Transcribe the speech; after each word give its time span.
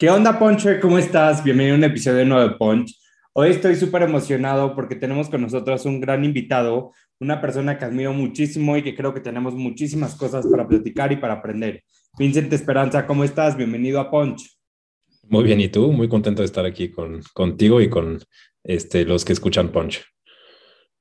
¿Qué 0.00 0.08
onda, 0.10 0.38
Puncher? 0.38 0.78
¿Cómo 0.78 0.96
estás? 0.96 1.42
Bienvenido 1.42 1.74
a 1.74 1.78
un 1.78 1.82
episodio 1.82 2.24
nuevo 2.24 2.48
de 2.48 2.54
Punch. 2.54 2.96
Hoy 3.32 3.50
estoy 3.50 3.74
súper 3.74 4.02
emocionado 4.02 4.72
porque 4.76 4.94
tenemos 4.94 5.28
con 5.28 5.42
nosotros 5.42 5.84
un 5.86 6.00
gran 6.00 6.24
invitado, 6.24 6.92
una 7.18 7.40
persona 7.40 7.76
que 7.76 7.84
admiro 7.84 8.12
muchísimo 8.12 8.76
y 8.76 8.84
que 8.84 8.94
creo 8.94 9.12
que 9.12 9.18
tenemos 9.18 9.54
muchísimas 9.54 10.14
cosas 10.14 10.46
para 10.46 10.68
platicar 10.68 11.10
y 11.10 11.16
para 11.16 11.34
aprender. 11.34 11.82
Vincent 12.16 12.52
Esperanza, 12.52 13.08
¿cómo 13.08 13.24
estás? 13.24 13.56
Bienvenido 13.56 13.98
a 13.98 14.08
Punch. 14.08 14.56
Muy 15.24 15.42
bien, 15.42 15.60
¿y 15.60 15.66
tú? 15.66 15.90
Muy 15.90 16.08
contento 16.08 16.42
de 16.42 16.46
estar 16.46 16.64
aquí 16.64 16.92
con, 16.92 17.20
contigo 17.34 17.80
y 17.80 17.90
con 17.90 18.20
este, 18.62 19.04
los 19.04 19.24
que 19.24 19.32
escuchan 19.32 19.70
Punch. 19.72 20.04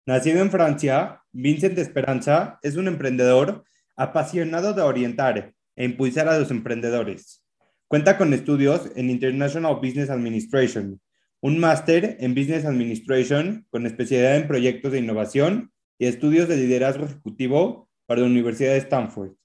Nacido 0.07 0.41
en 0.41 0.49
Francia, 0.49 1.21
Vincent 1.31 1.77
Esperanza 1.77 2.57
es 2.63 2.77
un 2.77 2.87
emprendedor 2.87 3.63
apasionado 3.95 4.73
de 4.73 4.81
orientar 4.81 5.53
e 5.75 5.85
impulsar 5.85 6.27
a 6.29 6.39
los 6.39 6.49
emprendedores 6.49 7.43
Cuenta 7.89 8.17
con 8.17 8.33
estudios 8.33 8.91
en 8.97 9.09
International 9.09 9.75
Business 9.75 10.09
Administration, 10.09 10.99
un 11.39 11.57
máster 11.57 12.17
en 12.19 12.35
Business 12.35 12.65
Administration 12.65 13.65
con 13.69 13.85
especialidad 13.85 14.35
en 14.35 14.47
proyectos 14.47 14.91
de 14.91 14.99
innovación 14.99 15.71
y 15.97 16.07
estudios 16.07 16.49
de 16.49 16.57
liderazgo 16.57 17.05
ejecutivo 17.05 17.87
para 18.05 18.19
la 18.19 18.27
Universidad 18.27 18.71
de 18.71 18.79
Stanford. 18.79 19.35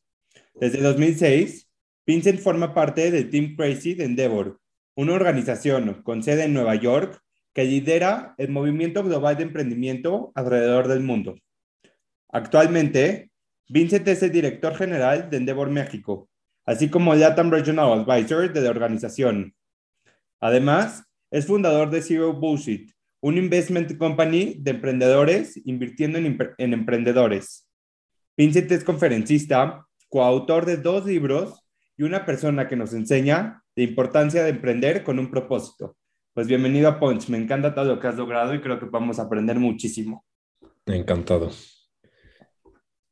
Desde 0.55 0.81
2006, 0.81 1.69
Vincent 2.05 2.41
forma 2.41 2.75
parte 2.75 3.13
del 3.13 3.31
Team 3.31 3.55
Crazy 3.55 3.95
de 3.95 4.07
Endeavor, 4.07 4.61
una 4.97 5.13
organización 5.13 6.03
con 6.03 6.25
sede 6.25 6.43
en 6.43 6.53
Nueva 6.53 6.75
York 6.75 7.23
que 7.53 7.65
lidera 7.65 8.35
el 8.39 8.49
movimiento 8.49 9.05
global 9.05 9.37
de 9.37 9.45
emprendimiento 9.45 10.33
alrededor 10.35 10.89
del 10.89 11.01
mundo. 11.01 11.37
Actualmente, 12.29 13.31
Vincent 13.69 14.09
es 14.09 14.21
el 14.25 14.33
director 14.33 14.75
general 14.75 15.31
de 15.31 15.37
Endeavor 15.37 15.71
México, 15.71 16.29
así 16.67 16.89
como 16.89 17.15
Latam 17.15 17.51
Regional 17.51 17.93
Advisor 17.93 18.53
de 18.53 18.61
la 18.61 18.71
organización. 18.71 19.55
Además, 20.41 21.05
es 21.31 21.47
fundador 21.47 21.91
de 21.91 22.03
Zero 22.03 22.33
Bullshit, 22.33 22.93
un 23.21 23.39
investment 23.39 23.97
company 23.97 24.57
de 24.59 24.73
emprendedores 24.73 25.61
invirtiendo 25.65 26.19
en, 26.19 26.39
en 26.59 26.73
emprendedores. 26.73 27.69
Vincent 28.37 28.71
es 28.73 28.85
conferencista, 28.85 29.87
coautor 30.09 30.67
de 30.67 30.77
dos 30.77 31.07
libros 31.07 31.63
y 31.97 32.03
una 32.03 32.27
persona 32.27 32.69
que 32.69 32.77
nos 32.77 32.93
enseña 32.93 33.63
la 33.75 33.83
importancia 33.85 34.43
de 34.43 34.51
emprender 34.51 35.05
con 35.05 35.19
un 35.19 35.31
propósito. 35.31 35.97
Pues 36.35 36.47
bienvenido 36.47 36.89
a 36.89 36.99
Punch, 36.99 37.29
me 37.29 37.39
encanta 37.39 37.75
todo 37.75 37.85
lo 37.85 38.01
que 38.01 38.09
has 38.09 38.17
logrado 38.17 38.55
y 38.55 38.61
creo 38.61 38.79
que 38.79 38.87
vamos 38.87 39.19
a 39.19 39.23
aprender 39.23 39.59
muchísimo. 39.59 40.25
Encantado. 40.87 41.51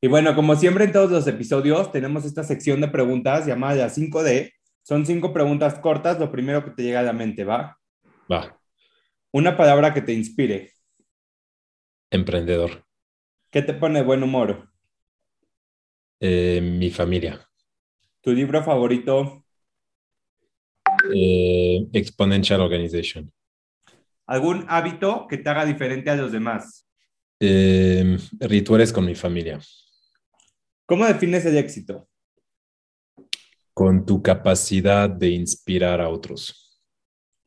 Y 0.03 0.09
bueno, 0.09 0.35
como 0.35 0.57
siempre 0.57 0.85
en 0.85 0.93
todos 0.93 1.11
los 1.11 1.27
episodios, 1.27 1.93
tenemos 1.93 2.25
esta 2.25 2.43
sección 2.43 2.81
de 2.81 2.89
preguntas 2.89 3.47
llamada 3.47 3.75
la 3.75 3.91
5D. 3.91 4.53
Son 4.83 5.05
cinco 5.05 5.33
preguntas 5.33 5.79
cortas, 5.79 6.19
lo 6.19 6.33
primero 6.33 6.65
que 6.65 6.71
te 6.71 6.83
llega 6.83 7.01
a 7.01 7.05
la 7.05 7.13
mente, 7.13 7.45
¿va? 7.45 7.79
Va. 8.31 8.59
Una 9.31 9.57
palabra 9.57 9.93
que 9.93 10.01
te 10.01 10.15
inspire. 10.15 10.73
Emprendedor. 12.11 12.85
¿Qué 13.51 13.61
te 13.61 13.75
pone 13.75 14.03
buen 14.03 14.23
humor? 14.23 14.71
Eh, 16.19 16.61
mi 16.63 16.91
familia. 16.91 17.47
¿Tu 18.23 18.33
libro 18.33 18.63
favorito? 18.63 19.45
Eh, 21.15 21.87
Exponential 21.93 22.61
Organization. 22.61 23.31
¿Algún 24.27 24.65
hábito 24.69 25.27
que 25.29 25.39
te 25.39 25.49
haga 25.51 25.65
diferente 25.65 26.09
a 26.09 26.17
los 26.17 26.33
demás? 26.33 26.87
Eh, 27.41 28.17
rituales 28.39 28.93
con 28.93 29.05
mi 29.05 29.15
familia. 29.15 29.59
¿Cómo 30.91 31.07
defines 31.07 31.47
el 31.47 31.57
éxito? 31.57 32.09
Con 33.73 34.05
tu 34.05 34.21
capacidad 34.21 35.09
de 35.09 35.29
inspirar 35.29 36.01
a 36.01 36.09
otros. 36.09 36.83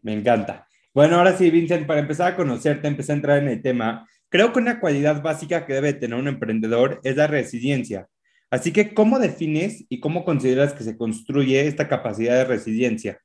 Me 0.02 0.14
encanta. 0.14 0.66
Bueno, 0.94 1.18
ahora 1.18 1.38
sí, 1.38 1.52
Vincent, 1.52 1.86
para 1.86 2.00
empezar 2.00 2.32
a 2.32 2.36
conocerte, 2.38 2.88
empecé 2.88 3.12
a 3.12 3.16
entrar 3.16 3.40
en 3.40 3.50
el 3.50 3.62
tema. 3.62 4.08
Creo 4.30 4.54
que 4.54 4.60
una 4.60 4.80
cualidad 4.80 5.22
básica 5.22 5.66
que 5.66 5.74
debe 5.74 5.92
tener 5.92 6.18
un 6.18 6.30
emprendedor 6.30 7.02
es 7.04 7.18
la 7.18 7.28
resiliencia. 7.28 8.08
Así 8.50 8.72
que, 8.72 8.94
¿cómo 8.94 9.20
defines 9.20 9.84
y 9.90 10.00
cómo 10.00 10.24
consideras 10.24 10.72
que 10.72 10.86
se 10.86 10.96
construye 10.96 11.68
esta 11.68 11.90
capacidad 11.90 12.38
de 12.38 12.46
resiliencia? 12.46 13.20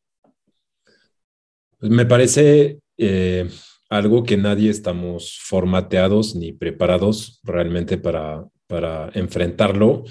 Pues 1.78 1.92
me 1.92 2.06
parece 2.06 2.80
eh, 2.96 3.48
algo 3.88 4.24
que 4.24 4.36
nadie 4.36 4.68
estamos 4.68 5.38
formateados 5.40 6.34
ni 6.34 6.52
preparados 6.52 7.38
realmente 7.44 7.98
para, 7.98 8.44
para 8.68 9.10
enfrentarlo. 9.14 10.04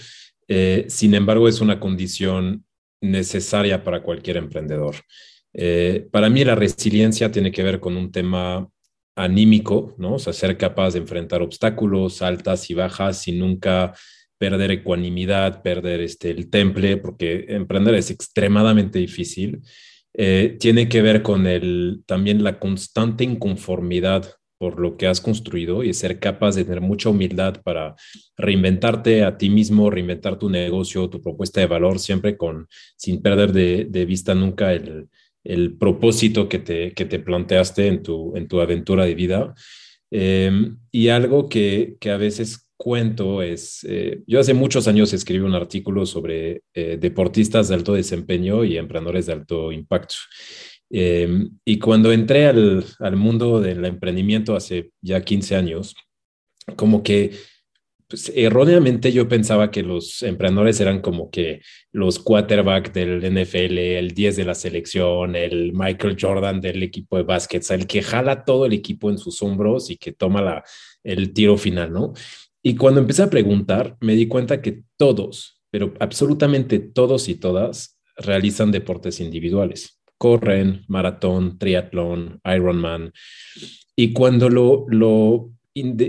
Eh, 0.48 0.86
sin 0.90 1.14
embargo, 1.14 1.48
es 1.48 1.62
una 1.62 1.80
condición 1.80 2.66
necesaria 3.02 3.84
para 3.84 4.04
cualquier 4.04 4.38
emprendedor. 4.38 4.96
Eh, 5.54 6.08
para 6.12 6.30
mí 6.30 6.44
la 6.44 6.56
resiliencia 6.56 7.32
tiene 7.32 7.52
que 7.52 7.64
ver 7.64 7.80
con 7.80 7.96
un 7.96 8.12
tema 8.12 8.68
anímico, 9.16 9.96
¿no? 9.98 10.16
O 10.16 10.20
sea, 10.20 10.34
ser 10.34 10.58
capaz 10.58 10.94
de 10.94 11.00
enfrentar 11.00 11.42
obstáculos, 11.42 12.22
altas 12.22 12.70
y 12.70 12.74
bajas, 12.74 13.22
sin 13.22 13.40
nunca 13.40 13.94
perder 14.38 14.72
ecuanimidad, 14.72 15.64
perder 15.64 16.02
este, 16.02 16.30
el 16.30 16.50
temple, 16.50 16.98
porque 16.98 17.46
emprender 17.50 17.96
es 17.96 18.12
extremadamente 18.12 19.00
difícil. 19.00 19.62
Eh, 20.14 20.58
tiene 20.60 20.90
que 20.90 21.02
ver 21.02 21.22
con 21.22 21.48
el, 21.48 22.04
también 22.06 22.44
la 22.44 22.60
constante 22.60 23.24
inconformidad 23.24 24.37
por 24.58 24.80
lo 24.80 24.98
que 24.98 25.08
has 25.08 25.22
construido 25.22 25.84
y 25.84 25.94
ser 25.94 26.20
capaz 26.20 26.56
de 26.56 26.64
tener 26.64 26.82
mucha 26.82 27.10
humildad 27.10 27.62
para 27.64 27.96
reinventarte 28.38 29.24
a 29.24 29.38
ti 29.38 29.50
mismo, 29.50 29.90
reinventar 29.90 30.40
tu 30.40 30.50
negocio, 30.50 31.10
tu 31.10 31.22
propuesta 31.22 31.62
de 31.62 31.68
valor, 31.68 32.00
siempre 32.00 32.38
con, 32.38 32.68
sin 32.96 33.22
perder 33.22 33.52
de, 33.54 34.06
vista 34.06 34.34
nunca 34.34 34.74
el, 34.74 35.08
propósito 35.80 36.50
que 36.50 36.60
te, 36.60 36.92
que 36.94 37.06
te 37.06 37.20
planteaste 37.20 37.88
en 37.88 38.04
tu, 38.04 38.36
en 38.36 38.48
tu 38.48 38.60
aventura 38.60 39.06
de 39.06 39.16
vida. 39.16 39.54
Em, 40.12 40.78
y 40.92 41.10
algo 41.10 41.48
que, 41.48 41.98
que, 42.00 42.12
a 42.12 42.18
veces 42.18 42.68
cuento 42.78 43.42
es, 43.42 43.86
eh, 43.90 44.24
yo 44.28 44.40
hace 44.40 44.54
muchos 44.54 44.88
años 44.88 45.12
escribí 45.12 45.44
un 45.44 45.56
artículo 45.56 46.06
sobre 46.06 46.62
eh, 46.74 46.98
deportistas 47.00 47.68
de 47.68 47.76
alto 47.76 47.94
desempeño 47.94 48.64
y 48.64 48.78
emprendedores 48.78 49.26
de 49.26 49.34
alto 49.34 49.72
impacto. 49.72 50.16
Em, 50.90 51.58
y 51.66 51.80
cuando 51.80 52.12
entré 52.12 52.46
al, 52.46 52.86
al, 53.00 53.16
mundo 53.18 53.60
del 53.60 53.84
emprendimiento 53.86 54.56
hace 54.56 54.92
ya 55.02 55.22
15 55.22 55.56
años, 55.56 55.96
como 56.76 57.04
que 57.04 57.32
pues, 58.08 58.32
erróneamente 58.36 59.12
yo 59.12 59.28
pensaba 59.28 59.70
que 59.70 59.84
los 59.84 60.24
emprendedores 60.24 60.80
eran 60.80 61.02
como 61.02 61.30
que 61.30 61.62
los 61.92 62.20
quarterback 62.20 62.94
del 62.94 63.20
NFL, 63.22 63.78
el 63.78 64.12
10 64.12 64.38
de 64.38 64.46
la 64.46 64.56
selección, 64.56 65.36
el 65.36 65.74
Michael 65.74 66.18
Jordan 66.20 66.62
del 66.62 66.84
equipo 66.84 67.18
de 67.18 67.24
básquet, 67.24 67.70
el 67.72 67.86
que 67.86 68.02
jala 68.02 68.46
todo 68.46 68.66
el 68.66 68.74
equipo 68.74 69.10
en 69.10 69.18
sus 69.18 69.42
hombros 69.44 69.90
y 69.90 69.98
que 69.98 70.14
toma 70.14 70.42
la, 70.42 70.64
el 71.04 71.34
tiro 71.34 71.58
final, 71.58 71.92
¿no? 71.92 72.14
Y 72.64 72.76
cuando 72.76 73.02
empecé 73.02 73.24
a 73.24 73.30
preguntar, 73.30 73.98
me 74.00 74.16
di 74.16 74.28
cuenta 74.28 74.62
que 74.62 74.84
todos, 74.98 75.62
pero 75.70 75.94
absolutamente 76.00 76.80
todos 76.80 77.28
y 77.30 77.36
todas, 77.36 78.00
realizan 78.18 78.72
deportes 78.72 79.20
individuales 79.20 79.97
corren, 80.18 80.84
maratón, 80.88 81.58
triatlón, 81.58 82.40
Ironman. 82.44 83.12
Y 83.96 84.14
cuando 84.14 84.50
lo, 84.50 84.86
lo, 84.90 85.52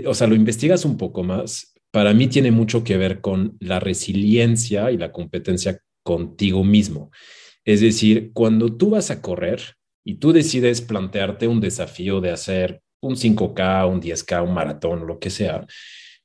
o 0.05 0.13
sea, 0.13 0.27
lo 0.27 0.35
investigas 0.35 0.85
un 0.85 0.97
poco 0.97 1.23
más, 1.23 1.73
para 1.91 2.13
mí 2.13 2.27
tiene 2.27 2.51
mucho 2.51 2.83
que 2.83 2.97
ver 2.97 3.21
con 3.21 3.57
la 3.59 3.79
resiliencia 3.79 4.91
y 4.91 4.97
la 4.97 5.11
competencia 5.11 5.81
contigo 6.03 6.63
mismo. 6.63 7.11
Es 7.65 7.81
decir, 7.81 8.31
cuando 8.33 8.75
tú 8.75 8.91
vas 8.91 9.11
a 9.11 9.21
correr 9.21 9.61
y 10.03 10.15
tú 10.15 10.31
decides 10.33 10.81
plantearte 10.81 11.47
un 11.47 11.59
desafío 11.59 12.21
de 12.21 12.31
hacer 12.31 12.81
un 13.01 13.15
5K, 13.15 13.89
un 13.89 14.01
10K, 14.01 14.43
un 14.43 14.53
maratón, 14.53 15.07
lo 15.07 15.19
que 15.19 15.29
sea, 15.29 15.65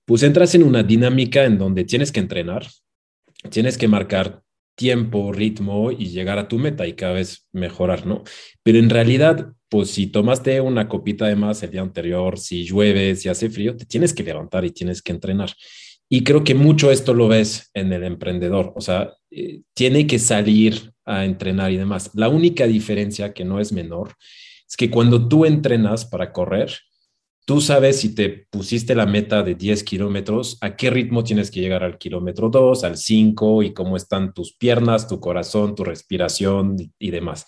pues 0.04 0.22
entras 0.22 0.54
en 0.54 0.62
una 0.62 0.82
dinámica 0.82 1.44
en 1.44 1.58
donde 1.58 1.84
tienes 1.84 2.12
que 2.12 2.20
entrenar, 2.20 2.66
tienes 3.50 3.78
que 3.78 3.88
marcar 3.88 4.43
tiempo, 4.74 5.32
ritmo 5.32 5.90
y 5.90 6.06
llegar 6.06 6.38
a 6.38 6.48
tu 6.48 6.58
meta 6.58 6.86
y 6.86 6.94
cada 6.94 7.14
vez 7.14 7.46
mejorar, 7.52 8.06
¿no? 8.06 8.22
Pero 8.62 8.78
en 8.78 8.90
realidad, 8.90 9.52
pues 9.68 9.90
si 9.90 10.06
tomaste 10.06 10.60
una 10.60 10.88
copita 10.88 11.26
de 11.26 11.36
más 11.36 11.62
el 11.62 11.70
día 11.70 11.82
anterior, 11.82 12.38
si 12.38 12.64
llueve, 12.64 13.16
si 13.16 13.28
hace 13.28 13.50
frío, 13.50 13.76
te 13.76 13.86
tienes 13.86 14.12
que 14.12 14.22
levantar 14.22 14.64
y 14.64 14.70
tienes 14.70 15.02
que 15.02 15.12
entrenar. 15.12 15.50
Y 16.08 16.22
creo 16.22 16.44
que 16.44 16.54
mucho 16.54 16.90
esto 16.90 17.14
lo 17.14 17.28
ves 17.28 17.70
en 17.74 17.92
el 17.92 18.04
emprendedor, 18.04 18.72
o 18.76 18.80
sea, 18.80 19.14
eh, 19.30 19.62
tiene 19.74 20.06
que 20.06 20.18
salir 20.18 20.92
a 21.04 21.24
entrenar 21.24 21.72
y 21.72 21.76
demás. 21.76 22.10
La 22.14 22.28
única 22.28 22.66
diferencia 22.66 23.32
que 23.32 23.44
no 23.44 23.60
es 23.60 23.72
menor 23.72 24.14
es 24.68 24.76
que 24.76 24.90
cuando 24.90 25.28
tú 25.28 25.44
entrenas 25.44 26.04
para 26.04 26.32
correr, 26.32 26.72
tú 27.44 27.60
sabes 27.60 28.00
si 28.00 28.14
te 28.14 28.46
pusiste 28.50 28.94
la 28.94 29.06
meta 29.06 29.42
de 29.42 29.54
10 29.54 29.84
kilómetros, 29.84 30.56
a 30.60 30.76
qué 30.76 30.90
ritmo 30.90 31.24
tienes 31.24 31.50
que 31.50 31.60
llegar 31.60 31.84
al 31.84 31.98
kilómetro 31.98 32.48
2, 32.48 32.84
al 32.84 32.96
5 32.96 33.62
y 33.62 33.74
cómo 33.74 33.96
están 33.96 34.32
tus 34.32 34.54
piernas, 34.54 35.08
tu 35.08 35.20
corazón, 35.20 35.74
tu 35.74 35.84
respiración 35.84 36.76
y, 36.98 37.10
demás. 37.10 37.46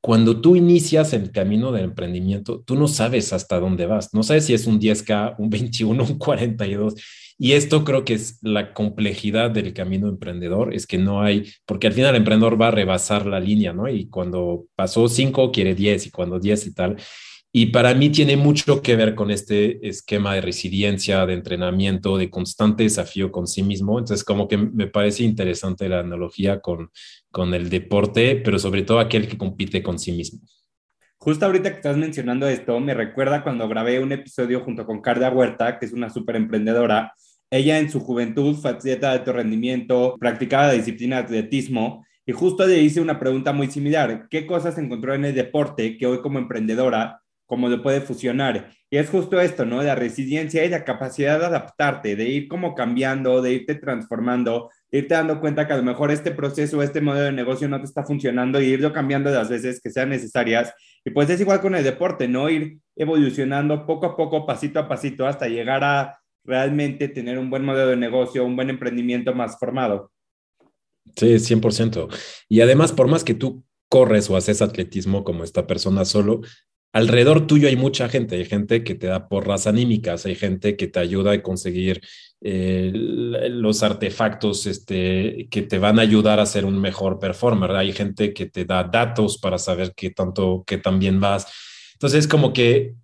Cuando 0.00 0.40
tú 0.40 0.56
inicias 0.56 1.12
el 1.12 1.30
camino 1.30 1.70
del 1.72 1.84
emprendimiento, 1.84 2.60
tú 2.60 2.74
no 2.74 2.88
sabes 2.88 3.32
hasta 3.32 3.60
dónde 3.60 3.86
vas. 3.86 4.12
No 4.12 4.22
sabes 4.22 4.46
si 4.46 4.54
es 4.54 4.66
un 4.66 4.80
10K, 4.80 5.36
un 5.38 5.48
21, 5.48 6.02
un 6.02 6.18
42. 6.18 6.94
Y 7.38 7.52
esto 7.52 7.84
creo 7.84 8.04
que 8.04 8.14
es 8.14 8.38
la 8.42 8.72
complejidad 8.72 9.50
del 9.50 9.72
camino 9.72 10.08
emprendedor, 10.08 10.74
es 10.74 10.86
que 10.86 10.98
no 10.98 11.22
hay, 11.22 11.50
porque 11.66 11.88
al 11.88 11.92
final 11.92 12.10
el 12.10 12.16
emprendedor 12.16 12.60
va 12.60 12.68
a 12.68 12.72
rebasar 12.72 13.26
la 13.26 13.40
línea, 13.40 13.72
¿no? 13.72 13.88
Y 13.88 14.08
cuando 14.08 14.66
pasó 14.76 15.08
5 15.08 15.50
quiere 15.50 15.74
10 15.74 16.06
y 16.06 16.10
cuando 16.10 16.38
10 16.38 16.66
y 16.66 16.74
tal. 16.74 16.96
Y 17.54 17.66
para 17.66 17.94
mí 17.94 18.08
tiene 18.08 18.38
mucho 18.38 18.80
que 18.80 18.96
ver 18.96 19.14
con 19.14 19.30
este 19.30 19.86
esquema 19.86 20.34
de 20.34 20.40
resiliencia, 20.40 21.26
de 21.26 21.34
entrenamiento, 21.34 22.16
de 22.16 22.30
constante 22.30 22.84
desafío 22.84 23.30
con 23.30 23.46
sí 23.46 23.62
mismo. 23.62 23.98
Entonces, 23.98 24.24
como 24.24 24.48
que 24.48 24.56
me 24.56 24.86
parece 24.86 25.24
interesante 25.24 25.86
la 25.86 26.00
analogía 26.00 26.60
con, 26.60 26.90
con 27.30 27.52
el 27.52 27.68
deporte, 27.68 28.36
pero 28.36 28.58
sobre 28.58 28.82
todo 28.82 29.00
aquel 29.00 29.28
que 29.28 29.36
compite 29.36 29.82
con 29.82 29.98
sí 29.98 30.12
mismo. 30.12 30.40
Justo 31.18 31.44
ahorita 31.44 31.70
que 31.70 31.76
estás 31.76 31.98
mencionando 31.98 32.48
esto, 32.48 32.80
me 32.80 32.94
recuerda 32.94 33.42
cuando 33.42 33.68
grabé 33.68 34.00
un 34.00 34.12
episodio 34.12 34.60
junto 34.64 34.86
con 34.86 35.02
Carla 35.02 35.30
Huerta, 35.30 35.78
que 35.78 35.84
es 35.84 35.92
una 35.92 36.08
súper 36.08 36.36
emprendedora. 36.36 37.14
Ella 37.50 37.78
en 37.78 37.90
su 37.90 38.00
juventud 38.00 38.56
fue 38.56 38.70
atleta 38.70 39.10
de 39.10 39.18
alto 39.18 39.32
rendimiento, 39.34 40.16
practicaba 40.18 40.68
la 40.68 40.72
disciplina 40.72 41.16
de 41.16 41.22
atletismo 41.22 42.04
y 42.24 42.32
justo 42.32 42.66
le 42.66 42.80
hice 42.80 43.00
una 43.00 43.20
pregunta 43.20 43.52
muy 43.52 43.66
similar. 43.66 44.26
¿Qué 44.30 44.46
cosas 44.46 44.78
encontró 44.78 45.14
en 45.14 45.26
el 45.26 45.34
deporte 45.34 45.98
que 45.98 46.06
hoy 46.06 46.22
como 46.22 46.38
emprendedora 46.38 47.21
cómo 47.52 47.68
lo 47.68 47.82
puede 47.82 48.00
fusionar. 48.00 48.70
Y 48.90 48.96
es 48.96 49.10
justo 49.10 49.38
esto, 49.38 49.66
¿no? 49.66 49.82
La 49.82 49.94
resiliencia 49.94 50.64
y 50.64 50.70
la 50.70 50.84
capacidad 50.84 51.38
de 51.38 51.44
adaptarte, 51.44 52.16
de 52.16 52.26
ir 52.26 52.48
como 52.48 52.74
cambiando, 52.74 53.42
de 53.42 53.52
irte 53.52 53.74
transformando, 53.74 54.70
de 54.90 55.00
irte 55.00 55.12
dando 55.12 55.38
cuenta 55.38 55.66
que 55.66 55.74
a 55.74 55.76
lo 55.76 55.82
mejor 55.82 56.10
este 56.10 56.30
proceso, 56.30 56.82
este 56.82 57.02
modelo 57.02 57.26
de 57.26 57.32
negocio 57.32 57.68
no 57.68 57.78
te 57.78 57.84
está 57.84 58.04
funcionando 58.04 58.58
y 58.58 58.68
irlo 58.68 58.90
cambiando 58.90 59.30
las 59.30 59.50
veces 59.50 59.82
que 59.82 59.90
sean 59.90 60.08
necesarias. 60.08 60.72
Y 61.04 61.10
pues 61.10 61.28
es 61.28 61.42
igual 61.42 61.60
con 61.60 61.74
el 61.74 61.84
deporte, 61.84 62.26
¿no? 62.26 62.48
Ir 62.48 62.78
evolucionando 62.96 63.84
poco 63.84 64.06
a 64.06 64.16
poco, 64.16 64.46
pasito 64.46 64.78
a 64.78 64.88
pasito, 64.88 65.26
hasta 65.26 65.46
llegar 65.46 65.84
a 65.84 66.18
realmente 66.46 67.08
tener 67.08 67.38
un 67.38 67.50
buen 67.50 67.66
modelo 67.66 67.90
de 67.90 67.96
negocio, 67.98 68.46
un 68.46 68.56
buen 68.56 68.70
emprendimiento 68.70 69.34
más 69.34 69.58
formado. 69.58 70.10
Sí, 71.16 71.38
100%. 71.38 72.08
Y 72.48 72.62
además, 72.62 72.92
por 72.92 73.08
más 73.08 73.24
que 73.24 73.34
tú 73.34 73.62
corres 73.90 74.30
o 74.30 74.38
haces 74.38 74.62
atletismo 74.62 75.22
como 75.22 75.44
esta 75.44 75.66
persona 75.66 76.06
solo, 76.06 76.40
alrededor 76.92 77.46
tuyo 77.46 77.68
hay 77.68 77.76
mucha 77.76 78.08
gente, 78.08 78.36
hay 78.36 78.44
gente 78.44 78.84
que 78.84 78.94
te 78.94 79.06
da 79.06 79.28
porras 79.28 79.66
anímicas, 79.66 80.26
hay 80.26 80.34
gente 80.34 80.76
que 80.76 80.88
te 80.88 81.00
ayuda 81.00 81.32
a 81.32 81.42
conseguir 81.42 82.02
eh, 82.42 82.90
los 82.92 83.82
artefactos 83.82 84.66
este, 84.66 85.48
que 85.50 85.62
te 85.62 85.78
van 85.78 85.98
a 85.98 86.02
ayudar 86.02 86.38
a 86.38 86.46
ser 86.46 86.64
un 86.64 86.80
mejor 86.80 87.18
performer, 87.18 87.70
hay 87.72 87.92
gente 87.92 88.34
que 88.34 88.46
te 88.46 88.64
da 88.64 88.84
datos 88.84 89.38
para 89.38 89.58
saber 89.58 89.94
qué 89.96 90.10
tanto, 90.10 90.64
qué 90.66 90.78
tan 90.78 90.98
bien 90.98 91.20
vas. 91.20 91.46
Entonces, 91.94 92.28
como 92.28 92.52
que, 92.52 92.94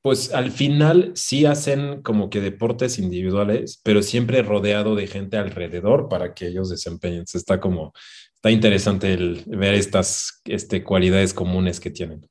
pues 0.00 0.32
al 0.32 0.50
final 0.50 1.12
sí 1.14 1.44
hacen 1.46 2.02
como 2.02 2.30
que 2.30 2.40
deportes 2.40 2.98
individuales, 2.98 3.80
pero 3.82 4.02
siempre 4.02 4.42
rodeado 4.42 4.94
de 4.94 5.06
gente 5.06 5.36
alrededor 5.38 6.08
para 6.08 6.34
que 6.34 6.48
ellos 6.48 6.70
desempeñen. 6.70 7.24
Está 7.32 7.58
como, 7.58 7.92
está 8.34 8.50
interesante 8.50 9.12
el 9.12 9.42
ver 9.46 9.74
estas 9.74 10.42
este, 10.44 10.84
cualidades 10.84 11.34
comunes 11.34 11.80
que 11.80 11.90
tienen. 11.90 12.26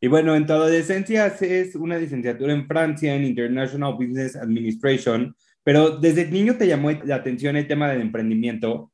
Y 0.00 0.06
bueno, 0.06 0.36
en 0.36 0.46
tu 0.46 0.52
adolescencia 0.52 1.24
haces 1.24 1.74
una 1.74 1.98
licenciatura 1.98 2.52
en 2.52 2.66
Francia 2.66 3.14
en 3.14 3.24
International 3.24 3.94
Business 3.94 4.36
Administration, 4.36 5.34
pero 5.64 5.90
desde 5.98 6.30
niño 6.30 6.56
te 6.56 6.66
llamó 6.66 6.90
la 6.90 7.16
atención 7.16 7.56
el 7.56 7.66
tema 7.66 7.90
del 7.90 8.00
emprendimiento. 8.00 8.92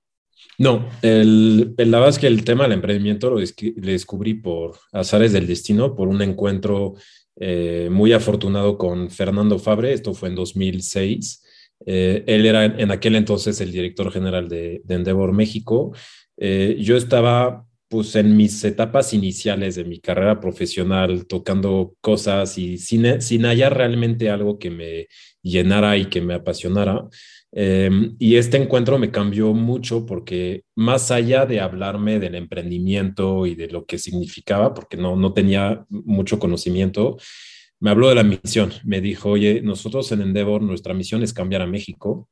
No, 0.58 0.88
el, 1.02 1.74
la 1.76 1.98
verdad 1.98 2.08
es 2.08 2.18
que 2.18 2.26
el 2.26 2.44
tema 2.44 2.64
del 2.64 2.72
emprendimiento 2.72 3.30
lo 3.30 3.38
descubrí 3.38 4.34
por 4.34 4.76
azares 4.92 5.32
del 5.32 5.46
destino, 5.46 5.94
por 5.94 6.08
un 6.08 6.22
encuentro 6.22 6.94
eh, 7.36 7.88
muy 7.90 8.12
afortunado 8.12 8.78
con 8.78 9.10
Fernando 9.10 9.58
Fabre, 9.58 9.92
esto 9.92 10.14
fue 10.14 10.28
en 10.28 10.36
2006. 10.36 11.42
Eh, 11.86 12.24
él 12.26 12.46
era 12.46 12.64
en 12.64 12.90
aquel 12.90 13.16
entonces 13.16 13.60
el 13.60 13.72
director 13.72 14.10
general 14.12 14.48
de, 14.48 14.82
Endeavor 14.88 15.32
México. 15.32 15.92
Eh, 16.36 16.76
yo 16.80 16.96
estaba 16.96 17.66
pues 17.94 18.16
en 18.16 18.36
mis 18.36 18.64
etapas 18.64 19.14
iniciales 19.14 19.76
de 19.76 19.84
mi 19.84 20.00
carrera 20.00 20.40
profesional, 20.40 21.28
tocando 21.28 21.94
cosas 22.00 22.58
y 22.58 22.76
sin, 22.76 23.22
sin 23.22 23.44
hallar 23.44 23.76
realmente 23.76 24.30
algo 24.30 24.58
que 24.58 24.68
me 24.68 25.06
llenara 25.42 25.96
y 25.96 26.06
que 26.06 26.20
me 26.20 26.34
apasionara. 26.34 27.06
Em, 27.52 28.16
y 28.18 28.34
este 28.34 28.56
encuentro 28.56 28.98
me 28.98 29.12
cambió 29.12 29.54
mucho 29.54 30.04
porque 30.06 30.64
más 30.74 31.12
allá 31.12 31.46
de 31.46 31.60
hablarme 31.60 32.18
del 32.18 32.34
emprendimiento 32.34 33.46
y 33.46 33.54
de 33.54 33.68
lo 33.68 33.86
que 33.86 33.98
significaba, 33.98 34.74
porque 34.74 34.96
no, 34.96 35.14
no 35.14 35.32
tenía 35.32 35.86
mucho 35.88 36.40
conocimiento, 36.40 37.16
me 37.78 37.90
habló 37.90 38.08
de 38.08 38.16
la 38.16 38.24
misión. 38.24 38.72
Me 38.82 39.00
dijo, 39.00 39.30
oye, 39.30 39.62
nosotros 39.62 40.10
en 40.10 40.22
Endeavor, 40.22 40.62
nuestra 40.62 40.94
misión 40.94 41.22
es 41.22 41.32
cambiar 41.32 41.62
a 41.62 41.68
México. 41.68 42.28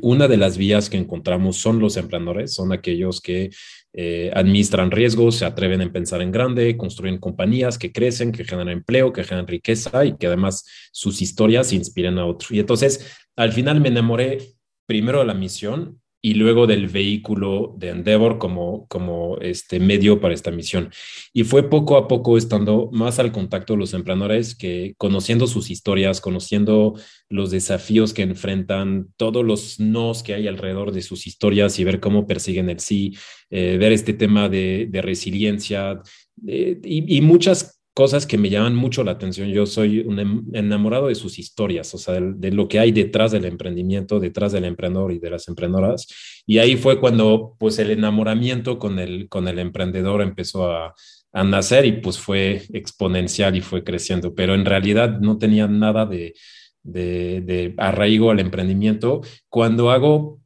Una 0.00 0.28
de 0.28 0.36
las 0.36 0.58
vías 0.58 0.90
que 0.90 0.96
encontramos 0.96 1.56
son 1.56 1.78
los 1.78 1.96
emprendedores, 1.96 2.52
son 2.54 2.72
aquellos 2.72 3.20
que 3.20 3.50
eh, 3.92 4.30
administran 4.34 4.90
riesgos, 4.90 5.36
se 5.36 5.44
atreven 5.44 5.80
a 5.80 5.92
pensar 5.92 6.20
en 6.20 6.32
grande, 6.32 6.76
construyen 6.76 7.18
compañías 7.18 7.78
que 7.78 7.92
crecen, 7.92 8.32
que 8.32 8.44
generan 8.44 8.70
empleo, 8.70 9.12
que 9.12 9.24
generan 9.24 9.46
riqueza 9.46 10.04
y 10.04 10.16
que 10.16 10.26
además 10.26 10.64
sus 10.92 11.22
historias 11.22 11.72
inspiren 11.72 12.18
a 12.18 12.26
otros. 12.26 12.50
Y 12.50 12.58
entonces, 12.58 13.16
al 13.36 13.52
final 13.52 13.80
me 13.80 13.88
enamoré 13.88 14.38
primero 14.86 15.20
de 15.20 15.26
la 15.26 15.34
misión 15.34 16.00
y 16.24 16.32
luego 16.32 16.66
del 16.66 16.88
vehículo 16.88 17.74
de 17.76 17.90
Endeavor 17.90 18.38
como, 18.38 18.86
como 18.88 19.36
este 19.42 19.78
medio 19.78 20.22
para 20.22 20.32
esta 20.32 20.50
misión. 20.50 20.90
Y 21.34 21.44
fue 21.44 21.68
poco 21.68 21.98
a 21.98 22.08
poco 22.08 22.38
estando 22.38 22.88
más 22.92 23.18
al 23.18 23.30
contacto 23.30 23.74
de 23.74 23.80
los 23.80 23.92
emprendedores 23.92 24.54
que 24.54 24.94
conociendo 24.96 25.46
sus 25.46 25.70
historias, 25.70 26.22
conociendo 26.22 26.94
los 27.28 27.50
desafíos 27.50 28.14
que 28.14 28.22
enfrentan, 28.22 29.08
todos 29.18 29.44
los 29.44 29.78
nos 29.80 30.22
que 30.22 30.32
hay 30.32 30.48
alrededor 30.48 30.92
de 30.92 31.02
sus 31.02 31.26
historias 31.26 31.78
y 31.78 31.84
ver 31.84 32.00
cómo 32.00 32.26
persiguen 32.26 32.70
el 32.70 32.80
sí, 32.80 33.14
eh, 33.50 33.76
ver 33.76 33.92
este 33.92 34.14
tema 34.14 34.48
de, 34.48 34.88
resiliencia 35.02 36.00
eh, 36.46 36.80
y, 36.82 37.18
y 37.18 37.20
muchas 37.20 37.83
cosas 37.94 38.26
que 38.26 38.36
me 38.36 38.50
llaman 38.50 38.74
mucho 38.74 39.04
la 39.04 39.12
atención. 39.12 39.48
Yo 39.48 39.66
soy 39.66 40.00
un 40.00 40.18
em, 40.18 40.44
enamorado 40.52 41.08
de 41.08 41.14
sus 41.14 41.38
historias, 41.38 41.94
o 41.94 41.98
sea, 41.98 42.20
de, 42.20 42.50
lo 42.50 42.68
que 42.68 42.80
hay 42.80 42.92
detrás 42.92 43.30
del 43.32 43.44
emprendimiento, 43.44 44.20
detrás 44.20 44.52
del 44.52 44.64
emprendedor 44.64 45.12
y 45.12 45.20
de 45.20 45.30
las 45.30 45.48
emprendedoras. 45.48 46.08
Y 46.44 46.58
ahí 46.58 46.76
fue 46.76 47.00
cuando, 47.00 47.56
pues, 47.58 47.78
el 47.78 47.90
enamoramiento 47.90 48.78
con 48.78 48.98
el, 48.98 49.28
con 49.28 49.46
el 49.48 49.60
emprendedor 49.60 50.22
empezó 50.22 50.70
a, 50.72 50.94
a 51.32 51.44
nacer 51.44 51.84
y 51.84 51.92
pues 51.92 52.18
fue 52.18 52.62
exponencial 52.72 53.56
y 53.56 53.60
fue 53.60 53.82
creciendo, 53.82 54.34
pero 54.34 54.54
en 54.54 54.64
realidad 54.64 55.18
no 55.20 55.36
tenía 55.38 55.66
nada 55.66 56.06
de, 56.06 56.34
de, 56.82 57.40
de 57.40 57.74
arraigo 57.76 58.30
al 58.30 58.40
emprendimiento. 58.40 59.20
Cuando 59.48 59.90
hago 59.90 60.40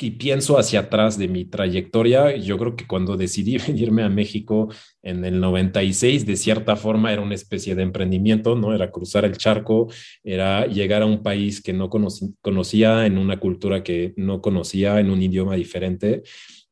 y 0.00 0.12
pienso 0.12 0.58
hacia 0.58 0.80
atrás 0.80 1.18
de 1.18 1.28
mi 1.28 1.44
trayectoria, 1.44 2.36
yo 2.36 2.56
creo 2.56 2.76
que 2.76 2.86
cuando 2.86 3.16
decidí 3.16 3.58
venirme 3.66 4.02
a 4.02 4.08
México 4.08 4.68
en 5.02 5.24
el 5.24 5.40
96, 5.40 6.24
de 6.24 6.36
cierta 6.36 6.76
forma 6.76 7.12
era 7.12 7.22
una 7.22 7.34
especie 7.34 7.74
de 7.74 7.82
emprendimiento, 7.82 8.54
¿no? 8.54 8.74
Era 8.74 8.90
cruzar 8.90 9.24
el 9.24 9.36
charco, 9.36 9.88
era 10.22 10.66
llegar 10.66 11.02
a 11.02 11.06
un 11.06 11.22
país 11.22 11.60
que 11.60 11.72
no 11.72 11.90
conocía, 11.90 13.06
en 13.06 13.18
una 13.18 13.38
cultura 13.40 13.82
que 13.82 14.14
no 14.16 14.40
conocía, 14.40 15.00
en 15.00 15.10
un 15.10 15.22
idioma 15.22 15.56
diferente. 15.56 16.22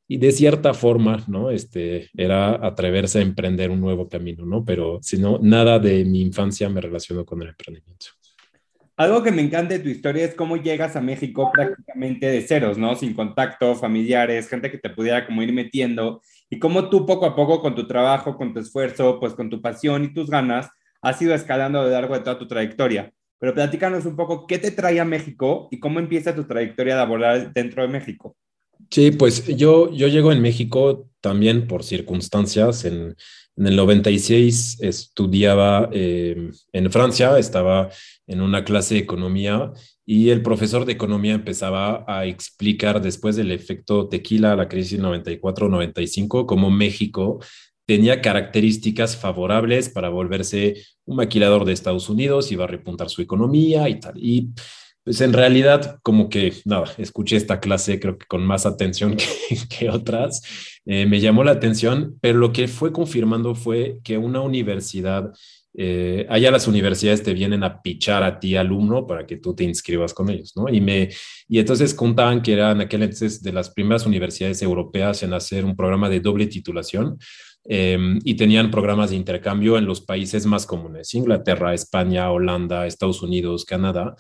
Y 0.08 0.18
de 0.18 0.30
cierta 0.30 0.72
forma, 0.72 1.24
¿no? 1.26 1.50
Este, 1.50 2.08
era 2.16 2.64
atreverse 2.64 3.18
a 3.18 3.22
emprender 3.22 3.70
un 3.70 3.80
nuevo 3.80 4.08
camino, 4.08 4.46
¿no? 4.46 4.64
Pero 4.64 5.00
si 5.02 5.18
no, 5.18 5.40
nada 5.42 5.80
de 5.80 6.04
mi 6.04 6.20
infancia 6.20 6.68
me 6.68 6.80
relacionó 6.80 7.24
con 7.24 7.42
el 7.42 7.48
emprendimiento. 7.48 8.06
Algo 8.98 9.22
que 9.22 9.30
me 9.30 9.42
encanta 9.42 9.74
de 9.74 9.80
tu 9.80 9.90
historia 9.90 10.24
es 10.24 10.34
cómo 10.34 10.56
llegas 10.56 10.96
a 10.96 11.02
México 11.02 11.50
prácticamente 11.52 12.26
de 12.26 12.40
ceros, 12.40 12.78
¿no? 12.78 12.96
Sin 12.96 13.12
contacto, 13.12 13.74
familiares, 13.74 14.48
gente 14.48 14.70
que 14.70 14.78
te 14.78 14.88
pudiera 14.88 15.26
como 15.26 15.42
ir 15.42 15.52
metiendo 15.52 16.22
y 16.48 16.58
cómo 16.58 16.88
tú 16.88 17.04
poco 17.04 17.26
a 17.26 17.36
poco 17.36 17.60
con 17.60 17.74
tu 17.74 17.86
trabajo, 17.86 18.38
con 18.38 18.54
tu 18.54 18.60
esfuerzo, 18.60 19.20
pues 19.20 19.34
con 19.34 19.50
tu 19.50 19.60
pasión 19.60 20.04
y 20.04 20.14
tus 20.14 20.30
ganas, 20.30 20.70
has 21.02 21.20
ido 21.20 21.34
escalando 21.34 21.80
a 21.80 21.84
lo 21.84 21.90
largo 21.90 22.14
de 22.14 22.20
toda 22.20 22.38
tu 22.38 22.48
trayectoria. 22.48 23.12
Pero 23.38 23.52
platícanos 23.52 24.06
un 24.06 24.16
poco 24.16 24.46
qué 24.46 24.58
te 24.58 24.70
trae 24.70 24.98
a 24.98 25.04
México 25.04 25.68
y 25.70 25.78
cómo 25.78 26.00
empieza 26.00 26.34
tu 26.34 26.44
trayectoria 26.44 26.96
laboral 26.96 27.52
dentro 27.52 27.82
de 27.82 27.88
México. 27.88 28.34
Sí, 28.90 29.10
pues 29.10 29.46
yo, 29.46 29.92
yo 29.92 30.08
llego 30.08 30.32
en 30.32 30.40
México 30.40 31.10
también 31.20 31.66
por 31.66 31.84
circunstancias 31.84 32.86
en, 32.86 33.14
En 33.56 33.66
el 33.66 33.76
96 33.76 34.78
estudiaba 34.82 35.88
eh, 35.92 36.50
en 36.72 36.90
Francia, 36.90 37.38
estaba 37.38 37.88
en 38.26 38.42
una 38.42 38.64
clase 38.64 38.94
de 38.94 39.00
economía 39.00 39.72
y 40.04 40.28
el 40.28 40.42
profesor 40.42 40.84
de 40.84 40.92
economía 40.92 41.32
empezaba 41.32 42.04
a 42.06 42.26
explicar 42.26 43.00
después 43.00 43.34
del 43.34 43.50
efecto 43.50 44.08
tequila, 44.08 44.56
la 44.56 44.68
crisis 44.68 45.00
94-95, 45.00 46.44
cómo 46.44 46.70
México 46.70 47.40
tenía 47.86 48.20
características 48.20 49.16
favorables 49.16 49.88
para 49.88 50.10
volverse 50.10 50.74
un 51.04 51.16
maquilador 51.16 51.64
de 51.64 51.72
Estados 51.72 52.08
Unidos, 52.08 52.52
iba 52.52 52.64
a 52.64 52.68
repuntar 52.68 53.08
su 53.08 53.22
economía 53.22 53.88
y 53.88 54.00
tal. 54.00 54.14
Y 54.16 54.50
pues 55.06 55.20
en 55.20 55.32
realidad, 55.32 56.00
como 56.02 56.28
que 56.28 56.52
nada, 56.64 56.92
escuché 56.98 57.36
esta 57.36 57.60
clase 57.60 58.00
creo 58.00 58.18
que 58.18 58.26
con 58.26 58.44
más 58.44 58.66
atención 58.66 59.16
que, 59.70 59.88
otras, 59.88 60.42
eh, 60.84 61.06
me 61.06 61.20
llamó 61.20 61.44
la 61.44 61.52
atención, 61.52 62.18
pero 62.20 62.40
lo 62.40 62.52
que 62.52 62.66
fue 62.66 62.92
confirmando 62.92 63.54
fue 63.54 64.00
que 64.02 64.18
una 64.18 64.40
universidad, 64.40 65.32
eh, 65.74 66.26
allá 66.28 66.50
las 66.50 66.66
universidades 66.66 67.22
te 67.22 67.34
vienen 67.34 67.62
a 67.62 67.82
pichar 67.82 68.24
a 68.24 68.40
ti, 68.40 68.56
alumno, 68.56 69.06
para 69.06 69.28
que 69.28 69.36
tú 69.36 69.54
te 69.54 69.62
inscribas 69.62 70.12
con 70.12 70.28
ellos, 70.28 70.54
¿no? 70.56 70.68
Y, 70.68 70.80
me, 70.80 71.08
y 71.46 71.60
entonces 71.60 71.94
contaban 71.94 72.42
que 72.42 72.54
eran 72.54 72.80
aquel 72.80 73.04
entonces 73.04 73.40
de 73.44 73.52
las 73.52 73.70
primeras 73.70 74.06
universidades 74.06 74.60
europeas 74.60 75.22
en 75.22 75.34
hacer 75.34 75.64
un 75.64 75.76
programa 75.76 76.08
de 76.10 76.18
doble 76.18 76.48
titulación. 76.48 77.16
Em, 77.68 78.20
y 78.22 78.34
tenían 78.34 78.70
programas 78.70 79.10
de 79.10 79.16
intercambio 79.16 79.76
en 79.76 79.86
los 79.86 80.00
países 80.00 80.46
más 80.46 80.66
comunes, 80.66 81.12
Inglaterra, 81.14 81.74
España, 81.74 82.30
Holanda, 82.30 82.86
Estados 82.86 83.22
Unidos, 83.22 83.64
Canadá, 83.64 84.14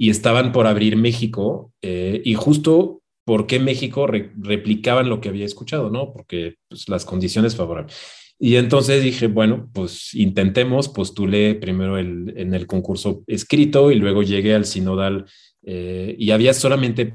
y 0.00 0.08
estaban 0.08 0.50
por 0.50 0.66
abrir 0.66 0.96
México 0.96 1.74
eh, 1.82 2.22
y 2.24 2.32
justo 2.32 3.02
por 3.26 3.46
qué 3.46 3.60
México 3.60 4.06
replicaban 4.06 5.10
lo 5.10 5.20
que 5.20 5.28
había 5.28 5.44
escuchado, 5.44 5.90
¿no? 5.90 6.10
Porque 6.10 6.54
pues, 6.68 6.88
las 6.88 7.04
condiciones 7.04 7.54
favorables. 7.54 7.94
Y 8.38 8.56
entonces 8.56 9.04
dije, 9.04 9.26
bueno, 9.26 9.68
pues 9.74 10.14
intentemos, 10.14 10.88
postulé 10.88 11.54
primero 11.54 11.98
el, 11.98 12.32
en 12.34 12.54
el 12.54 12.66
concurso 12.66 13.24
escrito 13.26 13.90
y 13.90 13.96
luego 13.96 14.22
llegué 14.22 14.54
al 14.54 14.64
sinodal 14.64 15.26
eh, 15.64 16.16
y 16.18 16.30
había 16.30 16.54
solamente 16.54 17.14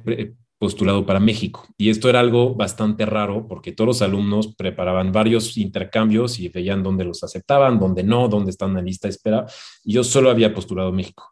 postulado 0.59 1.07
para 1.07 1.19
México. 1.19 1.67
Y 1.79 1.89
esto 1.89 2.07
era 2.07 2.19
algo 2.19 2.53
bastante 2.53 3.07
raro 3.07 3.47
porque 3.47 3.71
todos 3.71 3.87
los 3.87 4.01
alumnos 4.03 4.53
preparaban 4.55 5.11
varios 5.11 5.57
intercambios 5.57 6.39
y 6.39 6.49
veían 6.49 6.83
dónde 6.83 7.03
los 7.03 7.23
aceptaban, 7.23 7.79
dónde 7.79 8.03
no, 8.03 8.27
dónde 8.27 8.51
están 8.51 8.69
en 8.69 8.75
la 8.75 8.81
lista 8.83 9.07
de 9.07 9.13
espera. 9.13 9.47
Y 9.83 9.93
yo 9.93 10.03
solo 10.03 10.29
había 10.29 10.53
postulado 10.53 10.91
México. 10.91 11.31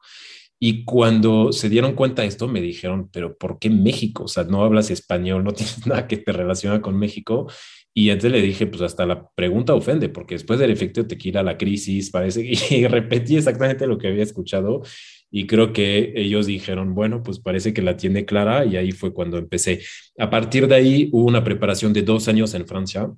Y 0.65 0.86
cuando 0.86 1.51
se 1.51 1.67
dieron 1.67 1.91
cuenta 1.93 2.22
de 2.22 2.29
esto, 2.29 2.48
me 2.48 2.62
dijeron, 2.62 3.10
pero 3.12 3.38
¿por 3.38 3.60
qué 3.60 3.70
México? 3.70 4.24
O 4.24 4.27
sea, 4.29 4.46
no 4.46 4.63
hablas 4.63 4.91
español, 4.91 5.43
no 5.43 5.51
tienes 5.53 5.86
nada 5.86 6.08
que 6.08 6.15
te 6.15 6.32
relaciona 6.32 6.82
con 6.82 6.98
México. 6.98 7.51
Y 7.93 8.12
entonces 8.12 8.32
le 8.32 8.41
dije, 8.41 8.65
pues 8.67 8.82
hasta 8.82 9.05
la 9.05 9.27
pregunta 9.36 9.74
ofende, 9.74 10.08
porque 10.08 10.36
después 10.36 10.60
del 10.60 10.72
efecto 10.72 11.05
tequila, 11.05 11.43
la 11.43 11.58
crisis, 11.58 12.12
parece 12.12 12.50
que 12.50 12.88
repetí 12.89 13.36
exactamente 13.36 13.88
lo 13.88 13.98
que 13.98 14.08
había 14.08 14.24
escuchado. 14.24 14.84
Y 15.29 15.48
creo 15.48 15.74
que 15.74 16.13
ellos 16.15 16.46
dijeron, 16.46 16.96
bueno, 16.96 17.24
pues 17.24 17.39
parece 17.39 17.74
que 17.74 17.82
la 17.82 17.98
tiene 17.98 18.24
clara 18.24 18.63
y 18.63 18.77
ahí 18.77 18.93
fue 18.93 19.13
cuando 19.13 19.38
empecé. 19.38 19.82
A 20.17 20.29
partir 20.29 20.70
de 20.70 20.75
ahí 20.75 21.10
hubo 21.12 21.25
una 21.27 21.43
preparación 21.43 21.91
de 21.91 22.03
dos 22.03 22.29
años 22.29 22.53
en 22.53 22.65
Francia 22.67 23.12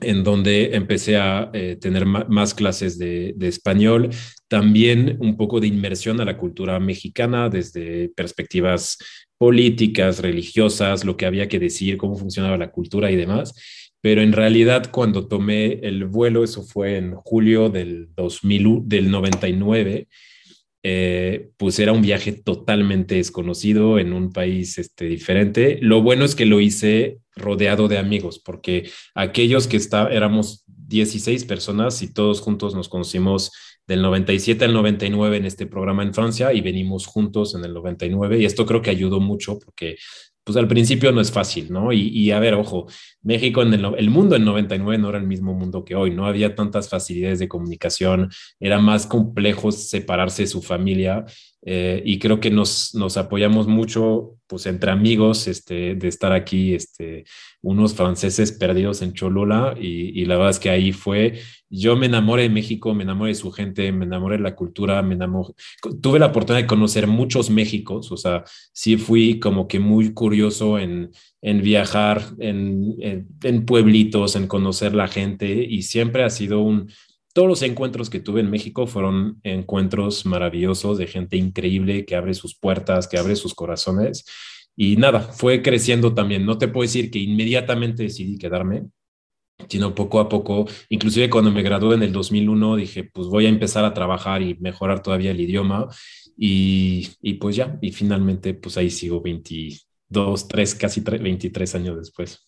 en 0.00 0.24
donde 0.24 0.74
empecé 0.74 1.16
a 1.16 1.50
eh, 1.52 1.76
tener 1.80 2.04
más 2.04 2.54
clases 2.54 2.98
de, 2.98 3.34
español, 3.40 4.10
también 4.48 5.16
un 5.20 5.36
poco 5.36 5.60
de 5.60 5.68
inmersión 5.68 6.20
a 6.20 6.24
la 6.24 6.36
cultura 6.36 6.80
mexicana 6.80 7.48
desde 7.48 8.08
perspectivas 8.10 8.98
políticas, 9.38 10.20
religiosas, 10.20 11.04
lo 11.04 11.16
que 11.16 11.26
había 11.26 11.48
que 11.48 11.58
decir, 11.58 11.96
cómo 11.96 12.16
funcionaba 12.16 12.56
la 12.56 12.70
cultura 12.70 13.10
y 13.10 13.16
demás. 13.16 13.54
Pero 14.00 14.20
en 14.20 14.32
realidad 14.32 14.90
cuando 14.90 15.28
tomé 15.28 15.80
el 15.82 16.04
vuelo, 16.04 16.44
eso 16.44 16.62
fue 16.62 16.96
en 16.96 17.14
julio 17.14 17.70
del 17.70 18.08
2000, 18.14 18.82
del 18.84 19.10
99, 19.10 20.08
eh, 20.86 21.48
pues 21.56 21.78
era 21.78 21.92
un 21.92 22.02
viaje 22.02 22.32
totalmente 22.32 23.14
desconocido 23.14 23.98
en 23.98 24.12
un 24.12 24.30
país 24.32 24.76
este, 24.76 25.06
diferente. 25.06 25.78
Lo 25.80 26.02
bueno 26.02 26.26
es 26.26 26.34
que 26.34 26.44
lo 26.44 26.60
hice 26.60 27.20
rodeado 27.36 27.88
de 27.88 27.98
amigos, 27.98 28.38
porque 28.38 28.90
aquellos 29.14 29.66
que 29.66 29.76
está, 29.76 30.08
éramos 30.08 30.64
16 30.66 31.44
personas 31.44 32.02
y 32.02 32.12
todos 32.12 32.40
juntos 32.40 32.74
nos 32.74 32.88
conocimos 32.88 33.52
del 33.86 34.02
97 34.02 34.64
al 34.64 34.72
99 34.72 35.36
en 35.36 35.44
este 35.46 35.66
programa 35.66 36.02
en 36.02 36.14
Francia 36.14 36.52
y 36.52 36.60
venimos 36.60 37.06
juntos 37.06 37.54
en 37.54 37.64
el 37.64 37.74
99 37.74 38.40
y 38.40 38.44
esto 38.44 38.64
creo 38.64 38.82
que 38.82 38.90
ayudó 38.90 39.20
mucho 39.20 39.58
porque 39.58 39.96
pues 40.44 40.56
al 40.58 40.68
principio 40.68 41.10
no 41.10 41.20
es 41.22 41.32
fácil, 41.32 41.72
¿no? 41.72 41.90
Y, 41.92 42.30
a 42.30 42.38
ver, 42.38 42.54
ojo, 42.54 42.86
México 43.24 43.62
en 43.62 43.72
el, 43.72 44.10
mundo 44.10 44.36
en 44.36 44.44
99 44.44 44.98
no 44.98 45.08
era 45.08 45.18
el 45.18 45.26
mismo 45.26 45.54
mundo 45.54 45.84
que 45.84 45.94
hoy, 45.94 46.14
no 46.14 46.26
había 46.26 46.54
tantas 46.54 46.88
facilidades 46.88 47.38
de 47.38 47.48
comunicación, 47.48 48.30
era 48.60 48.78
más 48.78 49.06
complejo 49.06 49.72
separarse 49.72 50.42
de 50.42 50.48
su 50.48 50.62
familia 50.62 51.24
eh, 51.66 52.02
y 52.04 52.18
creo 52.18 52.40
que 52.40 52.50
nos, 52.50 52.94
nos 52.94 53.16
apoyamos 53.16 53.66
mucho, 53.66 54.36
pues 54.46 54.66
entre 54.66 54.90
amigos, 54.90 55.48
este, 55.48 55.94
de 55.94 56.08
estar 56.08 56.32
aquí, 56.32 56.74
este, 56.74 57.24
unos 57.62 57.94
franceses 57.94 58.52
perdidos 58.52 59.00
en 59.00 59.14
Cholula 59.14 59.74
y, 59.80 60.20
y, 60.20 60.26
la 60.26 60.36
verdad 60.36 60.50
es 60.50 60.58
que 60.58 60.68
ahí 60.68 60.92
fue, 60.92 61.40
yo 61.70 61.96
me 61.96 62.04
enamoré 62.04 62.42
de 62.42 62.50
México, 62.50 62.92
me 62.92 63.04
enamoré 63.04 63.30
de 63.30 63.36
su 63.36 63.50
gente, 63.50 63.90
me 63.92 64.04
enamoré 64.04 64.36
de 64.36 64.42
la 64.42 64.54
cultura, 64.54 65.00
me 65.00 65.14
enamoré, 65.14 65.54
tuve 66.02 66.18
la 66.18 66.26
oportunidad 66.26 66.62
de 66.62 66.68
conocer 66.68 67.06
muchos 67.06 67.48
Méxicos, 67.48 68.12
o 68.12 68.18
sea, 68.18 68.44
sí 68.72 68.98
fui 68.98 69.40
como 69.40 69.66
que 69.66 69.78
muy 69.80 70.12
curioso 70.12 70.78
en, 70.78 71.10
en 71.44 71.60
viajar 71.60 72.22
en, 72.38 72.96
en, 73.42 73.66
pueblitos, 73.66 74.34
en 74.34 74.46
conocer 74.46 74.94
la 74.94 75.08
gente 75.08 75.52
y 75.52 75.82
siempre 75.82 76.24
ha 76.24 76.30
sido 76.30 76.62
un 76.62 76.90
todos 77.34 77.48
los 77.48 77.62
encuentros 77.62 78.08
que 78.08 78.20
tuve 78.20 78.40
en 78.40 78.50
México 78.50 78.86
fueron 78.86 79.40
encuentros 79.42 80.24
maravillosos 80.24 80.96
de 80.98 81.06
gente 81.06 81.36
increíble 81.36 82.06
que 82.06 82.14
abre 82.14 82.32
sus 82.32 82.56
puertas, 82.56 83.08
que 83.08 83.18
abre 83.18 83.34
sus 83.34 83.54
corazones. 83.54 84.24
Y 84.76 84.96
nada, 84.96 85.20
fue 85.20 85.60
creciendo 85.60 86.14
también. 86.14 86.46
No 86.46 86.58
te 86.58 86.68
puedo 86.68 86.82
decir 86.82 87.10
que 87.10 87.18
inmediatamente 87.18 88.04
decidí 88.04 88.38
quedarme, 88.38 88.84
sino 89.68 89.96
poco 89.96 90.20
a 90.20 90.28
poco, 90.28 90.66
inclusive 90.88 91.28
cuando 91.28 91.50
me 91.50 91.62
gradué 91.62 91.96
en 91.96 92.04
el 92.04 92.12
2001, 92.12 92.76
dije, 92.76 93.04
pues 93.12 93.26
voy 93.26 93.46
a 93.46 93.48
empezar 93.48 93.84
a 93.84 93.94
trabajar 93.94 94.40
y 94.40 94.54
mejorar 94.60 95.02
todavía 95.02 95.32
el 95.32 95.40
idioma. 95.40 95.88
Y, 96.38 97.08
y 97.20 97.34
pues 97.34 97.56
ya, 97.56 97.78
y 97.82 97.90
finalmente, 97.90 98.54
pues 98.54 98.76
ahí 98.76 98.90
sigo 98.90 99.20
22, 100.14 100.48
3, 100.48 100.74
casi 100.76 101.00
3, 101.02 101.22
23 101.22 101.74
años 101.74 101.96
después. 101.96 102.46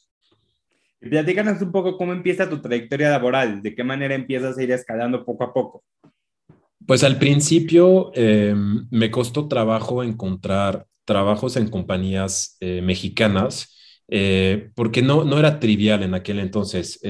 Platícanos 1.01 1.61
un 1.61 1.73
poco 1.73 1.97
cómo 1.97 2.13
empieza 2.13 2.49
tu 2.49 2.61
trayectoria 2.61 3.11
laboral, 3.11 3.63
de 3.63 3.75
qué 3.75 3.85
manera 3.85 4.15
empiezas 4.15 4.57
a 4.57 4.63
ir 4.63 4.71
escalando 4.71 5.25
poco 5.25 5.45
a 5.45 5.53
poco. 5.53 5.85
Pues 6.87 7.03
al 7.05 7.19
principio 7.19 8.13
eh, 8.15 8.55
me 8.91 9.11
costó 9.11 9.49
trabajo 9.49 10.03
encontrar 10.03 10.87
trabajos 11.05 11.57
en 11.57 11.69
compañías 11.69 12.57
eh, 12.61 12.81
mexicanas, 12.83 13.77
eh, 14.09 14.71
porque 14.75 15.03
no, 15.03 15.25
no 15.25 15.39
era 15.39 15.59
trivial 15.59 16.03
en 16.03 16.15
aquel 16.15 16.39
entonces. 16.39 17.01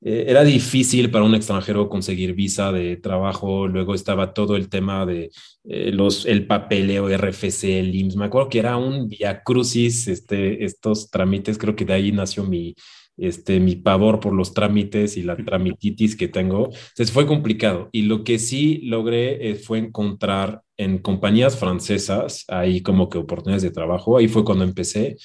Era 0.00 0.44
difícil 0.44 1.10
para 1.10 1.24
un 1.24 1.34
extranjero 1.34 1.88
conseguir 1.88 2.34
visa 2.34 2.70
de 2.70 2.96
trabajo, 2.96 3.66
luego 3.66 3.94
estaba 3.94 4.32
todo 4.32 4.56
el 4.56 4.68
tema 4.68 5.04
de 5.04 5.30
los, 5.64 6.24
el 6.24 6.46
papeleo 6.46 7.08
RFC, 7.08 7.80
el 7.80 7.94
IMSS, 7.94 8.16
me 8.16 8.26
acuerdo 8.26 8.48
que 8.48 8.60
era 8.60 8.76
un 8.76 9.08
via 9.08 9.42
crucis, 9.42 10.06
este, 10.06 10.64
estos 10.64 11.10
trámites, 11.10 11.58
creo 11.58 11.74
que 11.74 11.84
de 11.84 11.94
ahí 11.94 12.12
nació 12.12 12.44
mi, 12.44 12.74
este, 13.18 13.58
mi 13.58 13.74
pavor 13.74 14.20
por 14.20 14.32
los 14.32 14.54
trámites 14.54 15.16
y 15.16 15.22
la 15.24 15.36
tramititis 15.36 16.14
que 16.16 16.28
tengo. 16.28 16.66
Entonces 16.66 17.10
fue 17.10 17.26
complicado. 17.26 17.88
Y 17.92 18.02
lo 18.02 18.22
que 18.22 18.38
sí 18.38 18.80
logré 18.84 19.50
eh, 19.50 19.54
fue 19.56 19.78
encontrar 19.78 20.62
en 20.76 20.98
compañías 20.98 21.56
francesas, 21.56 22.44
ahí 22.46 22.80
como 22.80 23.08
que 23.08 23.18
oportunidades 23.18 23.64
de 23.64 23.72
trabajo. 23.72 24.16
Ahí 24.16 24.28
fue 24.28 24.44
cuando 24.44 24.64
empecé. 24.64 25.16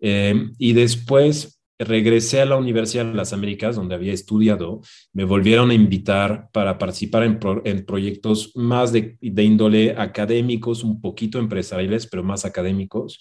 Eh, 0.00 0.48
y 0.58 0.72
después 0.72 1.61
regresé 1.84 2.40
a 2.40 2.46
la 2.46 2.56
Universidad 2.56 3.06
de 3.06 3.14
las 3.14 3.32
Américas, 3.32 3.76
donde 3.76 3.94
había 3.94 4.12
estudiado. 4.12 4.80
Me 5.12 5.24
volvieron 5.24 5.70
a 5.70 5.74
invitar 5.74 6.48
para 6.52 6.78
participar 6.78 7.22
en, 7.24 7.84
proyectos 7.84 8.52
más 8.54 8.92
de, 8.92 9.16
de 9.20 9.42
índole 9.44 9.94
académicos, 9.96 10.84
un 10.84 11.00
poquito 11.00 11.38
empresariales, 11.38 12.06
pero 12.06 12.22
más 12.22 12.44
académicos 12.44 13.18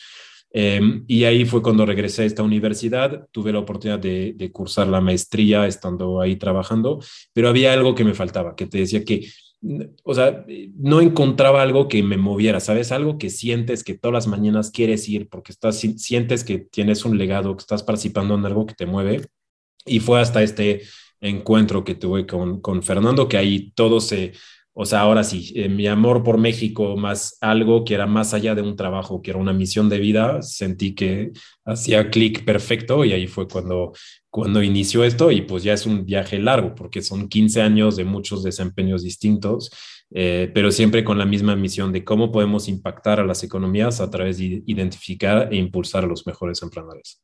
Em, 0.54 1.06
y 1.08 1.24
ahí 1.24 1.46
fue 1.46 1.62
cuando 1.62 1.86
regresé 1.86 2.24
a 2.24 2.26
esta 2.26 2.44
universidad, 2.44 3.28
tuve 3.32 3.54
la 3.54 3.60
oportunidad 3.60 4.00
de, 4.00 4.52
cursar 4.52 4.88
la 4.88 5.00
maestría 5.00 5.66
estando 5.66 6.20
ahí 6.20 6.36
trabajando, 6.36 7.00
pero 7.34 7.48
había 7.48 7.72
algo 7.72 7.96
que 7.96 8.04
me 8.04 8.14
faltaba, 8.14 8.56
que 8.56 8.68
te 8.68 8.80
decía 8.80 9.06
que, 9.06 9.28
o 10.04 10.14
sea, 10.14 10.46
no 10.76 11.02
encontraba 11.02 11.62
algo 11.62 11.88
que 11.88 12.02
me 12.02 12.18
moviera, 12.18 12.60
¿sabes? 12.60 12.92
Algo 12.92 13.18
que 13.18 13.30
sientes 13.30 13.84
que 13.84 13.94
todas 13.94 14.14
las 14.14 14.28
mañanas 14.28 14.72
quieres 14.72 15.08
ir 15.08 15.30
porque 15.30 15.52
estás, 15.52 15.80
sientes 15.80 16.44
que 16.44 16.58
tienes 16.60 17.06
un 17.06 17.18
legado, 17.18 17.56
que 17.56 17.62
estás 17.62 17.84
participando 17.84 18.36
en 18.36 18.46
algo 18.46 18.66
que 18.66 18.74
te 18.74 18.86
mueve. 18.86 19.28
Y 19.86 20.00
fue 20.00 20.20
hasta 20.20 20.42
este 20.42 20.82
encuentro 21.20 21.84
que 21.84 21.96
tuve 21.96 22.26
con, 22.26 22.62
con 22.62 22.82
Fernando, 22.82 23.28
que 23.28 23.38
ahí 23.38 23.72
todo 23.76 24.00
se, 24.00 24.34
o 24.74 24.86
sea, 24.86 25.02
ahora 25.02 25.24
sí, 25.24 25.52
eh, 25.56 25.68
mi 25.68 25.86
amor 25.88 26.24
por 26.24 26.38
México 26.38 26.96
más 26.96 27.38
algo 27.42 27.84
que 27.84 27.94
era 27.94 28.08
más 28.08 28.34
allá 28.34 28.56
de 28.56 28.62
un 28.62 28.78
trabajo, 28.78 29.22
que 29.22 29.32
era 29.32 29.40
una 29.40 29.52
misión 29.52 29.90
de 29.90 30.00
vida, 30.00 30.42
sentí 30.42 30.96
que 30.96 31.32
hacía 31.66 32.10
clic 32.10 32.46
perfecto 32.46 33.04
y 33.04 33.12
ahí 33.12 33.28
fue 33.28 33.50
cuando, 33.50 33.92
cuando 34.30 34.64
inició 34.64 35.04
esto 35.04 35.30
y 35.30 35.42
pues 35.42 35.64
ya 35.64 35.74
es 35.74 35.86
un 35.86 36.06
viaje 36.06 36.40
largo 36.40 36.74
porque 36.74 37.02
son 37.02 37.28
15 37.28 37.62
años 37.62 37.98
de 37.98 38.06
muchos 38.06 38.44
desempeños 38.44 39.04
distintos, 39.04 39.72
eh, 40.14 40.50
pero 40.54 40.72
siempre 40.72 41.04
con 41.04 41.18
la 41.18 41.26
misma 41.26 41.56
misión 41.58 41.92
de 41.92 42.06
cómo 42.06 42.32
podemos 42.32 42.70
impactar 42.70 43.20
a 43.20 43.26
las 43.26 43.44
economías 43.44 44.00
a 44.00 44.10
través 44.10 44.38
de 44.38 44.64
identificar 44.66 45.50
e 45.52 45.58
impulsar 45.58 46.06
a 46.06 46.08
los 46.08 46.26
mejores 46.26 46.62
emprendedores. 46.62 47.22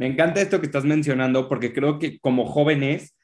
Me 0.00 0.08
encanta 0.08 0.42
esto 0.42 0.58
que 0.58 0.66
estás 0.66 0.84
mencionando 0.84 1.48
porque 1.48 1.72
creo 1.72 2.00
que 2.00 2.18
como 2.18 2.46
jóvenes 2.46 3.14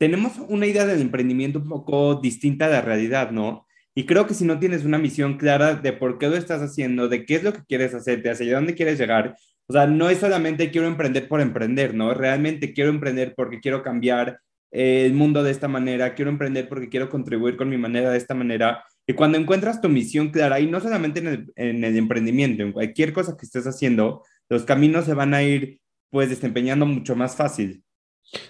tenemos 0.00 0.38
una 0.48 0.66
idea 0.66 0.86
del 0.86 1.02
emprendimiento 1.02 1.58
un 1.58 1.68
poco 1.68 2.14
distinta 2.14 2.68
de 2.68 2.72
la 2.72 2.80
realidad, 2.80 3.32
¿no? 3.32 3.66
Y 3.94 4.06
creo 4.06 4.26
que 4.26 4.32
si 4.32 4.46
no 4.46 4.58
tienes 4.58 4.86
una 4.86 4.96
misión 4.96 5.36
clara 5.36 5.74
de 5.74 5.92
por 5.92 6.16
qué 6.18 6.28
lo 6.28 6.36
estás 6.36 6.62
haciendo, 6.62 7.06
de 7.08 7.26
qué 7.26 7.34
es 7.34 7.42
lo 7.44 7.52
que 7.52 7.64
quieres 7.68 7.92
hacer, 7.92 8.22
de 8.22 8.30
hacia 8.30 8.54
dónde 8.54 8.74
quieres 8.74 8.98
llegar, 8.98 9.36
o 9.66 9.74
sea, 9.74 9.86
no 9.86 10.08
es 10.08 10.16
solamente 10.18 10.70
quiero 10.70 10.86
emprender 10.86 11.28
por 11.28 11.42
emprender, 11.42 11.94
¿no? 11.94 12.14
Realmente 12.14 12.72
quiero 12.72 12.88
emprender 12.88 13.34
porque 13.36 13.60
quiero 13.60 13.82
cambiar 13.82 14.40
eh, 14.72 15.04
el 15.04 15.12
mundo 15.12 15.42
de 15.42 15.50
esta 15.50 15.68
manera, 15.68 16.14
quiero 16.14 16.30
emprender 16.30 16.66
porque 16.66 16.88
quiero 16.88 17.10
contribuir 17.10 17.58
con 17.58 17.68
mi 17.68 17.76
manera 17.76 18.10
de 18.10 18.16
esta 18.16 18.34
manera. 18.34 18.82
Y 19.06 19.12
cuando 19.12 19.36
encuentras 19.36 19.82
tu 19.82 19.90
misión 19.90 20.30
clara, 20.30 20.60
y 20.60 20.66
no 20.66 20.80
solamente 20.80 21.20
en 21.20 21.26
el, 21.26 21.52
en 21.56 21.84
el 21.84 21.94
emprendimiento, 21.98 22.62
en 22.62 22.72
cualquier 22.72 23.12
cosa 23.12 23.36
que 23.36 23.44
estés 23.44 23.66
haciendo, 23.66 24.24
los 24.48 24.64
caminos 24.64 25.04
se 25.04 25.12
van 25.12 25.34
a 25.34 25.42
ir 25.42 25.78
pues 26.08 26.30
desempeñando 26.30 26.86
mucho 26.86 27.14
más 27.16 27.36
fácil. 27.36 27.84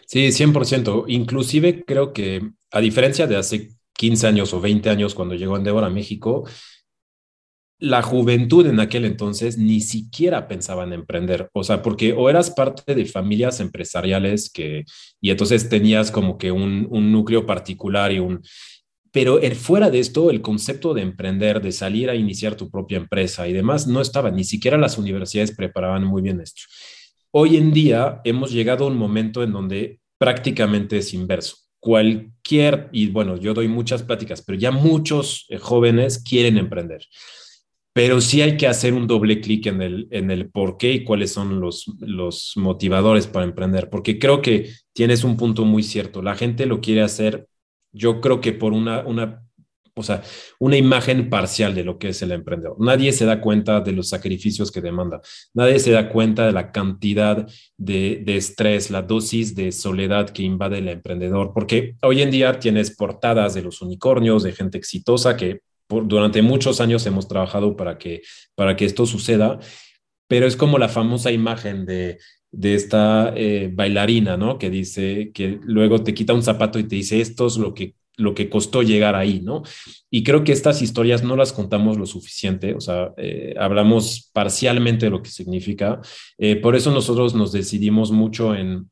Sí, 0.07 0.31
100%. 0.33 1.05
Inclusive 1.09 1.85
creo 1.85 2.13
que 2.13 2.51
a 2.71 2.81
diferencia 2.81 3.27
de 3.27 3.37
hace 3.37 3.71
15 3.95 4.27
años 4.27 4.53
o 4.55 4.61
20 4.61 4.91
años 4.91 5.15
cuando 5.15 5.35
llegó 5.35 5.57
Endeavor 5.57 5.85
a 5.85 5.91
México, 5.91 6.45
la 7.79 8.03
juventud 8.03 8.67
en 8.67 8.79
aquel 8.79 9.07
entonces 9.07 9.57
ni 9.57 9.81
siquiera 9.81 10.49
pensaba 10.49 10.85
en 10.85 10.93
emprender, 10.93 11.49
o 11.55 11.65
sea, 11.65 11.81
porque 11.81 12.13
o 12.13 12.29
eras 12.29 12.51
parte 12.51 12.95
de 12.95 13.07
familias 13.07 13.59
empresariales 13.59 14.51
que, 14.51 14.85
y 15.21 15.31
entonces 15.31 15.69
tenías 15.71 16.11
como 16.11 16.37
que 16.37 16.53
un, 16.53 16.87
un 16.91 17.11
núcleo 17.11 17.47
particular 17.47 18.13
y 18.13 18.19
un, 18.19 18.43
pero 19.13 19.41
el, 19.41 19.57
fuera 19.57 19.91
de 19.91 19.99
esto, 19.99 20.31
el 20.31 20.43
concepto 20.43 20.95
de 20.95 21.03
emprender, 21.03 21.61
de 21.61 21.73
salir 21.73 22.11
a 22.11 22.15
iniciar 22.15 22.55
tu 22.55 22.71
propia 22.71 22.99
empresa 22.99 23.49
y 23.49 23.53
demás, 23.53 23.87
no 23.87 24.01
estaba, 24.01 24.31
ni 24.31 24.45
siquiera 24.45 24.77
las 24.77 24.99
universidades 24.99 25.55
preparaban 25.55 26.05
muy 26.05 26.23
bien 26.23 26.41
esto. 26.41 26.63
Hoy 27.33 27.57
en 27.57 27.73
día 27.73 28.21
hemos 28.25 28.51
llegado 28.51 28.85
a 28.85 28.89
un 28.89 28.97
momento 28.97 29.45
en 29.45 29.53
donde 29.53 30.01
prácticamente 30.19 30.99
es 30.99 31.15
inverso. 31.15 31.57
Cualquier, 31.79 32.89
y 32.93 33.07
bueno, 33.07 33.37
yo 33.37 33.55
doy 33.55 33.69
muchas 33.69 34.03
pláticas, 34.03 34.43
pero 34.43 34.59
ya 34.59 34.73
muchos 34.73 35.47
eh, 35.49 35.57
jóvenes 35.59 36.23
quieren 36.23 36.59
emprender. 36.59 37.07
Pero 37.93 38.21
sí 38.21 38.43
hay 38.43 38.57
que 38.57 38.67
hacer 38.67 38.95
un 38.95 39.07
doble 39.07 39.41
clic 39.41 39.67
en 39.67 39.81
el, 39.81 40.09
en 40.11 40.31
el 40.33 40.51
por 40.51 40.77
qué 40.77 40.93
y 40.93 41.05
cuáles 41.05 41.33
son 41.33 41.61
los, 41.61 41.87
los 42.01 42.53
motivadores 42.57 43.29
para 43.29 43.47
emprender, 43.47 43.91
porque 43.91 44.19
creo 44.19 44.43
que 44.43 44.71
tienes 44.93 45.23
un 45.23 45.37
punto 45.37 45.65
muy 45.65 45.85
cierto. 45.85 46.23
La 46.23 46.35
gente 46.35 46.67
lo 46.67 46.81
quiere 46.81 47.03
hacer, 47.03 47.47
yo 47.93 48.21
creo 48.21 48.41
que 48.41 48.53
por 48.53 48.73
una, 48.73 49.07
una 49.07 49.45
o 50.01 50.03
sea, 50.03 50.23
una 50.59 50.77
imagen 50.77 51.31
parcial 51.31 51.75
de 51.75 51.85
lo 51.85 51.99
que 51.99 52.09
es 52.09 52.23
el 52.23 52.33
emprendedor. 52.33 52.77
Nadie 52.81 53.13
se 53.13 53.25
da 53.25 53.41
cuenta 53.41 53.81
de 53.81 53.93
los 53.93 54.09
sacrificios 54.09 54.71
que 54.71 54.81
demanda. 54.81 55.21
Nadie 55.55 55.79
se 55.79 55.93
da 55.93 56.09
cuenta 56.09 56.47
de 56.47 56.53
la 56.53 56.73
cantidad 56.73 57.47
de, 57.77 58.25
estrés, 58.27 58.91
la 58.91 59.03
dosis 59.03 59.55
de 59.55 59.73
soledad 59.73 60.31
que 60.31 60.43
invade 60.43 60.79
el 60.79 60.89
emprendedor, 60.89 61.53
porque 61.55 61.97
hoy 62.03 62.23
en 62.23 62.31
día 62.31 62.59
tienes 62.59 62.95
portadas 62.95 63.55
de 63.55 63.63
los 63.63 63.81
unicornios, 63.83 64.43
de 64.43 64.53
gente 64.53 64.79
exitosa 64.79 65.37
que 65.37 65.61
durante 65.89 66.43
muchos 66.43 66.81
años 66.81 67.07
hemos 67.07 67.29
trabajado 67.29 67.77
para 67.77 67.99
que, 67.99 68.23
para 68.55 68.77
que 68.77 68.85
esto 68.85 69.07
suceda, 69.07 69.59
pero 70.29 70.47
es 70.47 70.57
como 70.57 70.79
la 70.79 70.89
famosa 70.89 71.33
imagen 71.33 71.85
de 71.87 72.19
de 72.53 72.75
esta 72.75 73.33
eh, 73.37 73.71
bailarina, 73.73 74.37
¿no? 74.37 74.59
Que 74.59 74.71
dice 74.71 75.31
que 75.33 75.61
luego 75.63 76.03
te 76.03 76.15
quita 76.15 76.35
un 76.35 76.43
zapato 76.43 76.79
y 76.79 76.85
te 76.85 76.97
dice, 76.97 77.21
esto 77.21 77.47
es 77.47 77.57
lo 77.57 77.75
que 77.75 77.95
lo 78.21 78.35
que 78.35 78.49
costó 78.49 78.83
llegar 78.83 79.17
ahí, 79.17 79.41
¿no? 79.41 79.63
Y 80.11 80.23
creo 80.23 80.45
que 80.45 80.53
estas 80.53 80.83
historias 80.83 81.23
no 81.23 81.37
las 81.37 81.53
contamos 81.53 81.97
lo 81.97 82.07
suficiente, 82.07 82.75
o 82.75 82.81
sea, 82.81 83.13
eh, 83.17 83.55
hablamos 83.59 84.31
parcialmente 84.33 85.07
de 85.07 85.11
lo 85.11 85.23
que 85.23 85.31
significa. 85.31 86.01
Eh, 86.39 86.57
por 86.57 86.77
eso 86.77 86.91
nosotros 86.91 87.35
nos 87.35 87.53
decidimos 87.53 88.13
mucho 88.13 88.55
en 88.55 88.91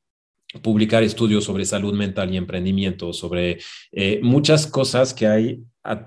publicar 0.62 1.02
estudios 1.02 1.44
sobre 1.44 1.66
salud 1.66 1.92
mental 1.94 2.32
y 2.32 2.38
emprendimiento, 2.38 3.12
sobre 3.12 3.58
eh, 3.92 4.20
muchas 4.22 4.66
cosas 4.66 5.12
que 5.12 5.26
hay 5.26 5.60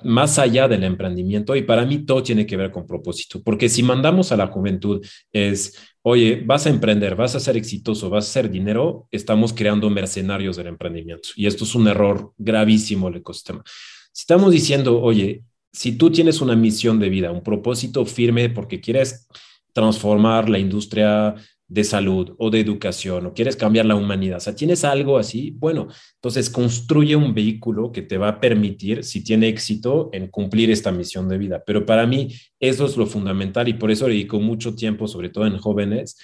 más 0.04 0.38
allá 0.38 0.68
del 0.68 0.84
emprendimiento 0.84 1.55
y 1.55 1.64
para 1.64 1.86
mí 1.86 2.00
todo 2.05 2.22
tiene 2.22 2.46
que 2.46 2.57
ver 2.57 2.72
con 2.72 2.86
propósito, 2.86 3.42
porque 3.44 3.70
si 3.70 3.84
mandamos 3.84 4.31
a 4.31 4.38
la 4.38 4.48
juventud 4.48 5.05
es, 5.31 5.91
oye, 6.03 6.44
vas 6.46 6.66
a 6.66 6.70
emprender, 6.70 7.16
vas 7.16 7.35
a 7.35 7.40
ser 7.40 7.57
exitoso, 7.57 8.09
vas 8.09 8.25
a 8.25 8.29
hacer 8.29 8.50
dinero, 8.50 9.07
estamos 9.11 9.53
creando 9.53 9.90
mercenarios 9.90 10.57
del 10.57 10.68
emprendimiento 10.68 11.29
y 11.35 11.46
esto 11.46 11.64
es 11.64 11.75
un 11.75 11.87
error 11.87 12.33
gravísimo 12.37 13.07
el 13.07 13.18
ecosistema. 13.18 13.64
Si 14.11 14.24
estamos 14.24 14.51
diciendo, 14.51 15.01
oye, 15.01 15.44
si 15.72 15.94
tú 15.94 16.11
tienes 16.11 16.42
una 16.42 16.55
misión 16.55 17.00
de 17.00 17.09
vida, 17.09 17.31
un 17.31 17.44
propósito 17.44 18.05
firme 18.05 18.50
porque 18.50 18.81
quieres 18.81 19.27
transformar 19.74 20.50
la 20.50 20.59
industria 20.59 21.35
de 21.72 21.86
salud 21.86 22.36
o 22.38 22.50
de 22.50 22.60
educación 22.60 23.25
o 23.27 23.34
quieres 23.34 23.55
cambiar 23.55 23.86
la 23.86 23.96
humanidad, 23.96 24.38
o 24.38 24.42
sea, 24.42 24.53
tienes 24.53 24.84
algo 24.84 25.18
así, 25.18 25.55
bueno, 25.57 25.88
entonces 26.16 26.50
construye 26.50 27.16
un 27.16 27.34
vehículo 27.34 27.94
que 27.94 28.01
te 28.01 28.18
va 28.18 28.27
a 28.27 28.40
permitir, 28.42 29.05
si 29.05 29.24
tiene 29.24 29.48
éxito, 29.48 30.10
en 30.12 30.27
cumplir 30.27 30.70
esta 30.70 30.92
misión 30.92 31.29
de 31.29 31.38
vida. 31.38 31.64
Pero 31.66 31.86
para 31.86 32.05
mí 32.05 32.36
eso 32.60 32.86
es 32.86 32.98
lo 32.98 33.05
fundamental 33.05 33.70
y 33.70 33.74
por 33.74 33.90
eso 33.90 34.07
dedico 34.07 34.42
mucho 34.42 34.75
tiempo, 34.75 35.07
sobre 35.07 35.29
todo 35.29 35.48
en 35.48 35.57
jóvenes, 35.60 36.18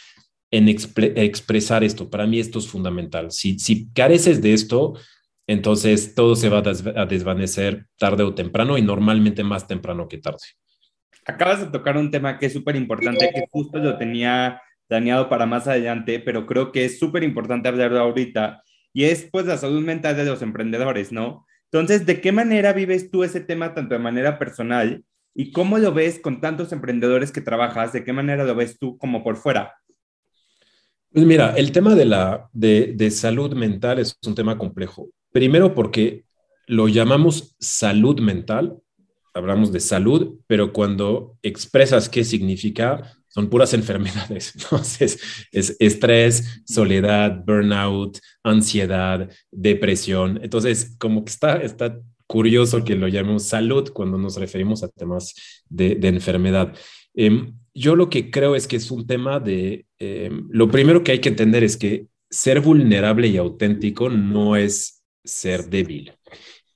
en 0.51 0.67
expresar 0.67 1.81
esto. 1.85 2.09
Para 2.09 2.27
mí 2.27 2.39
esto 2.39 2.59
es 2.59 2.67
fundamental. 2.67 3.31
Si, 3.31 3.57
si 3.57 3.87
careces 3.93 4.41
de 4.41 4.51
esto, 4.51 4.95
entonces 5.47 6.13
todo 6.13 6.35
se 6.35 6.49
va 6.49 6.61
a 6.61 7.05
desvanecer 7.05 7.85
tarde 7.97 8.23
o 8.23 8.35
temprano 8.35 8.77
y 8.77 8.81
normalmente 8.81 9.45
más 9.45 9.65
temprano 9.65 10.09
que 10.09 10.17
tarde. 10.17 10.43
Acabas 11.25 11.61
de 11.61 11.67
tocar 11.67 11.95
un 11.95 12.11
tema 12.11 12.37
que 12.37 12.47
es 12.47 12.53
súper 12.53 12.75
importante, 12.75 13.31
que 13.33 13.45
justo 13.49 13.77
lo 13.79 13.97
tenía 13.97 14.61
dañado 14.89 15.29
para 15.29 15.45
más 15.45 15.67
adelante, 15.67 16.19
pero 16.19 16.45
creo 16.45 16.71
que 16.71 16.85
es 16.85 16.99
súper 16.99 17.23
importante 17.23 17.67
hablarlo 17.67 17.99
ahorita, 17.99 18.63
y 18.93 19.03
es 19.05 19.27
pues 19.31 19.45
la 19.45 19.57
salud 19.57 19.81
mental 19.81 20.15
de 20.15 20.25
los 20.25 20.41
emprendedores, 20.41 21.11
¿no? 21.11 21.45
Entonces, 21.71 22.05
¿de 22.05 22.21
qué 22.21 22.31
manera 22.31 22.73
vives 22.73 23.11
tú 23.11 23.23
ese 23.23 23.41
tema 23.41 23.73
tanto 23.73 23.93
de 23.93 23.99
manera 23.99 24.39
personal 24.39 25.03
y 25.35 25.51
cómo 25.51 25.77
lo 25.77 25.93
ves 25.93 26.19
con 26.19 26.39
tantos 26.39 26.71
emprendedores 26.71 27.31
que 27.31 27.41
trabajas? 27.41 27.93
¿De 27.93 28.03
qué 28.03 28.13
manera 28.13 28.45
lo 28.45 28.55
ves 28.55 28.79
tú 28.79 28.97
como 28.97 29.23
por 29.23 29.35
fuera? 29.35 29.75
Pues 31.11 31.25
mira, 31.25 31.53
el 31.57 31.71
tema 31.71 31.93
de 31.93 32.05
la 32.05 32.49
de, 32.53 32.93
de 32.95 33.11
salud 33.11 33.53
mental 33.53 33.99
es 33.99 34.17
un 34.25 34.35
tema 34.35 34.57
complejo. 34.57 35.09
Primero 35.31 35.75
porque 35.75 36.23
lo 36.67 36.87
llamamos 36.87 37.55
salud 37.59 38.19
mental, 38.19 38.77
hablamos 39.33 39.71
de 39.71 39.79
salud, 39.79 40.39
pero 40.47 40.73
cuando 40.73 41.37
expresas 41.43 42.09
qué 42.09 42.23
significa, 42.23 43.16
son 43.37 43.49
puras 43.49 43.71
enfermedades. 43.75 44.53
Entonces, 44.55 45.19
es 45.51 45.75
estrés, 45.79 46.63
soledad, 46.65 47.43
burnout, 47.45 48.17
ansiedad, 48.43 49.29
depresión. 49.51 50.39
Entonces, 50.41 50.95
como 50.97 51.23
que 51.23 51.29
está, 51.29 51.57
está 51.57 51.99
curioso 52.25 52.83
que 52.83 52.95
lo 52.95 53.07
llamemos 53.07 53.43
salud 53.43 53.91
cuando 53.93 54.17
nos 54.17 54.37
referimos 54.37 54.81
a 54.81 54.87
temas 54.87 55.35
de, 55.69 55.99
enfermedad. 56.01 56.75
Em, 57.13 57.53
yo 57.75 57.95
lo 57.95 58.09
que 58.09 58.31
creo 58.31 58.55
es 58.55 58.67
que 58.67 58.77
es 58.77 58.89
un 58.89 59.05
tema 59.05 59.39
de, 59.39 59.85
em, 59.99 60.47
lo 60.49 60.71
primero 60.71 61.03
que 61.03 61.11
hay 61.11 61.19
que 61.19 61.29
entender 61.29 61.63
es 61.63 61.77
que 61.77 62.07
ser 62.31 62.59
vulnerable 62.59 63.27
y 63.27 63.37
auténtico 63.37 64.09
no 64.09 64.55
es 64.55 65.03
ser 65.23 65.69
débil. 65.69 66.11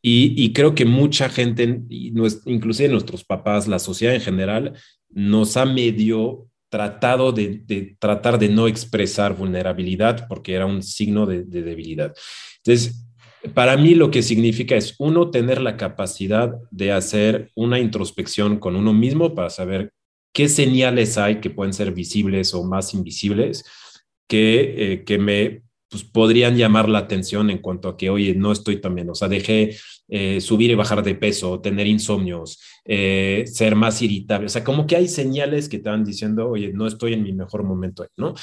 Y, 0.03 0.51
creo 0.53 0.73
que 0.73 0.85
mucha 0.85 1.29
gente, 1.29 1.83
inclusive 1.89 2.89
nuestros 2.89 3.23
papás, 3.23 3.67
la 3.67 3.77
sociedad 3.77 4.15
en 4.15 4.21
general, 4.21 4.73
nos 5.09 5.57
ha 5.57 5.65
medio 5.65 6.47
tratado 6.71 7.33
de, 7.33 7.97
tratar 7.99 8.39
de 8.39 8.47
no 8.47 8.65
expresar 8.65 9.35
vulnerabilidad 9.35 10.25
porque 10.29 10.53
era 10.53 10.65
un 10.65 10.81
signo 10.81 11.25
de, 11.25 11.43
debilidad. 11.43 12.15
Entonces, 12.63 13.05
para 13.53 13.75
mí 13.75 13.93
lo 13.93 14.09
que 14.09 14.23
significa 14.23 14.77
es, 14.77 14.95
uno, 14.97 15.31
tener 15.31 15.61
la 15.61 15.75
capacidad 15.75 16.53
de 16.71 16.93
hacer 16.93 17.51
una 17.55 17.77
introspección 17.77 18.57
con 18.57 18.77
uno 18.77 18.93
mismo 18.93 19.35
para 19.35 19.49
saber 19.49 19.91
qué 20.33 20.47
señales 20.47 21.17
hay 21.17 21.41
que 21.41 21.49
pueden 21.49 21.73
ser 21.73 21.91
visibles 21.91 22.53
o 22.53 22.63
más 22.63 22.93
invisibles 22.93 23.65
que, 24.29 24.93
eh, 24.93 25.03
que 25.03 25.17
me 25.17 25.63
pues, 25.91 26.05
podrían 26.05 26.55
llamar 26.55 26.87
la 26.87 26.99
atención 26.99 27.49
en 27.49 27.57
cuanto 27.57 27.89
a 27.89 27.97
que, 27.97 28.09
oye, 28.09 28.33
no 28.33 28.53
estoy 28.53 28.79
tan 28.79 28.95
bien, 28.95 29.09
o 29.09 29.15
sea, 29.15 29.27
dejé 29.27 29.75
eh, 30.07 30.39
subir 30.39 30.71
y 30.71 30.75
bajar 30.75 31.03
de 31.03 31.15
peso, 31.15 31.59
tener 31.59 31.85
insomnios, 31.85 32.61
eh, 32.85 33.43
ser 33.45 33.75
más 33.75 34.01
irritable, 34.01 34.45
o 34.45 34.49
sea, 34.49 34.63
como 34.63 34.87
que 34.87 34.95
hay 34.95 35.09
señales 35.09 35.67
que 35.67 35.79
te 35.79 35.89
van 35.89 36.05
diciendo, 36.05 36.49
oye, 36.49 36.71
no 36.71 36.87
estoy 36.87 37.11
en 37.11 37.23
mi 37.23 37.33
mejor 37.33 37.63
momento, 37.63 38.07
¿no? 38.15 38.33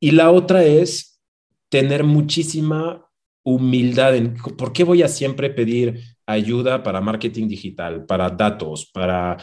Y 0.00 0.10
la 0.10 0.32
otra 0.32 0.64
es 0.64 1.20
tener 1.68 2.02
muchísima 2.02 3.06
humildad 3.44 4.16
en 4.16 4.34
por 4.34 4.72
qué 4.72 4.82
voy 4.82 5.04
a 5.04 5.08
siempre 5.08 5.50
pedir 5.50 6.00
ayuda 6.26 6.82
para 6.82 7.00
marketing 7.00 7.46
digital, 7.46 8.04
para 8.04 8.28
datos, 8.28 8.90
para, 8.92 9.36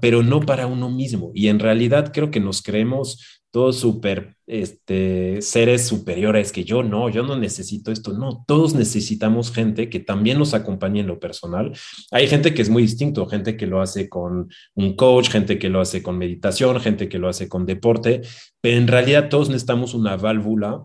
pero 0.00 0.24
no 0.24 0.40
para 0.40 0.66
uno 0.66 0.90
mismo. 0.90 1.30
Y 1.34 1.46
en 1.46 1.60
realidad 1.60 2.10
creo 2.12 2.32
que 2.32 2.40
nos 2.40 2.62
creemos 2.62 3.37
todos 3.50 3.78
super 3.78 4.36
este, 4.46 5.40
seres 5.42 5.86
superiores, 5.86 6.52
que 6.52 6.64
yo 6.64 6.82
no, 6.82 7.08
yo 7.08 7.22
no 7.22 7.36
necesito 7.36 7.92
esto. 7.92 8.12
No, 8.12 8.44
todos 8.46 8.74
necesitamos 8.74 9.52
gente 9.52 9.88
que 9.88 10.00
también 10.00 10.38
nos 10.38 10.54
acompañe 10.54 11.00
en 11.00 11.06
lo 11.06 11.20
personal. 11.20 11.72
Hay 12.10 12.26
gente 12.28 12.54
que 12.54 12.62
es 12.62 12.70
muy 12.70 12.82
distinto, 12.82 13.26
gente 13.26 13.56
que 13.56 13.66
lo 13.66 13.80
hace 13.80 14.08
con 14.08 14.48
un 14.74 14.96
coach, 14.96 15.28
gente 15.28 15.58
que 15.58 15.68
lo 15.68 15.80
hace 15.80 16.02
con 16.02 16.18
meditación, 16.18 16.80
gente 16.80 17.08
que 17.08 17.18
lo 17.18 17.28
hace 17.28 17.48
con 17.48 17.66
deporte, 17.66 18.22
pero 18.60 18.78
en 18.78 18.88
realidad 18.88 19.28
todos 19.28 19.48
necesitamos 19.48 19.94
una 19.94 20.16
válvula 20.16 20.84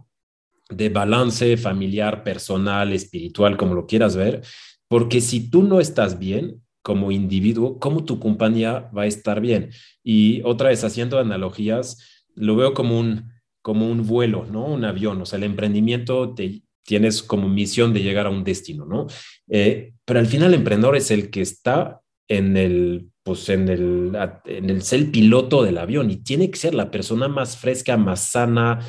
de 0.70 0.90
balance 0.90 1.58
familiar, 1.58 2.24
personal, 2.24 2.94
espiritual, 2.94 3.58
como 3.58 3.76
lo 3.76 3.86
quieras 3.86 4.16
ver, 4.16 4.42
porque 4.88 5.22
si 5.22 5.50
tú 5.50 5.64
no 5.64 5.80
estás 5.80 6.20
bien 6.20 6.62
como 6.82 7.12
individuo, 7.12 7.80
¿cómo 7.80 8.04
tu 8.04 8.20
compañía 8.20 8.90
va 8.96 9.04
a 9.04 9.08
estar 9.08 9.40
bien? 9.40 9.70
Y 10.04 10.42
otra 10.44 10.70
vez, 10.70 10.84
haciendo 10.84 11.18
analogías, 11.18 12.13
lo 12.36 12.56
veo 12.56 12.74
como 12.74 13.00
un, 13.00 13.32
como 13.62 13.90
un 13.90 14.06
vuelo, 14.06 14.46
¿no? 14.46 14.66
Un 14.66 14.86
avión, 14.86 15.22
o 15.22 15.26
sea, 15.26 15.38
el 15.38 15.44
emprendimiento 15.44 16.34
te, 16.34 16.64
tienes 16.84 17.24
como 17.24 17.50
misión 17.50 17.94
de 17.94 18.04
llegar 18.04 18.28
a 18.28 18.30
un 18.30 18.44
destino, 18.44 18.86
¿no? 18.86 19.08
Eh, 19.50 19.94
pero 20.06 20.20
al 20.20 20.28
final 20.28 20.50
el 20.50 20.60
emprendedor 20.60 20.96
es 20.96 21.12
el 21.12 21.30
que 21.30 21.42
está 21.42 22.02
en 22.28 22.58
el, 22.58 23.10
pues 23.24 23.50
en 23.50 23.70
el, 23.70 24.18
en 24.46 24.70
el 24.70 24.82
ser 24.82 25.12
piloto 25.12 25.64
del 25.64 25.78
avión 25.78 26.12
y 26.12 26.18
tiene 26.18 26.52
que 26.52 26.58
ser 26.58 26.74
la 26.74 26.92
persona 26.92 27.28
más 27.28 27.58
fresca, 27.58 27.98
más 27.98 28.32
sana, 28.32 28.80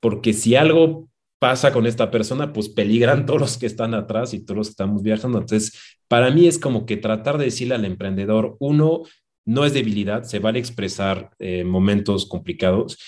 porque 0.00 0.32
si 0.32 0.56
algo 0.56 1.08
pasa 1.38 1.72
con 1.72 1.86
esta 1.86 2.10
persona, 2.10 2.52
pues 2.52 2.68
peligran 2.68 3.26
todos 3.26 3.40
los 3.40 3.58
que 3.58 3.66
están 3.66 3.94
atrás 3.94 4.32
y 4.32 4.44
todos 4.44 4.58
los 4.58 4.66
que 4.68 4.72
estamos 4.72 5.02
viajando. 5.02 5.38
Entonces, 5.38 5.98
para 6.08 6.30
mí 6.30 6.46
es 6.46 6.58
como 6.58 6.86
que 6.86 6.96
tratar 6.96 7.36
de 7.36 7.46
decirle 7.46 7.74
al 7.74 7.84
emprendedor, 7.84 8.56
uno, 8.60 9.02
no 9.44 9.64
es 9.64 9.74
debilidad, 9.74 10.22
se 10.24 10.38
vale 10.38 10.58
expresar 10.58 11.30
eh, 11.38 11.64
momentos 11.64 12.26
complicados. 12.26 12.98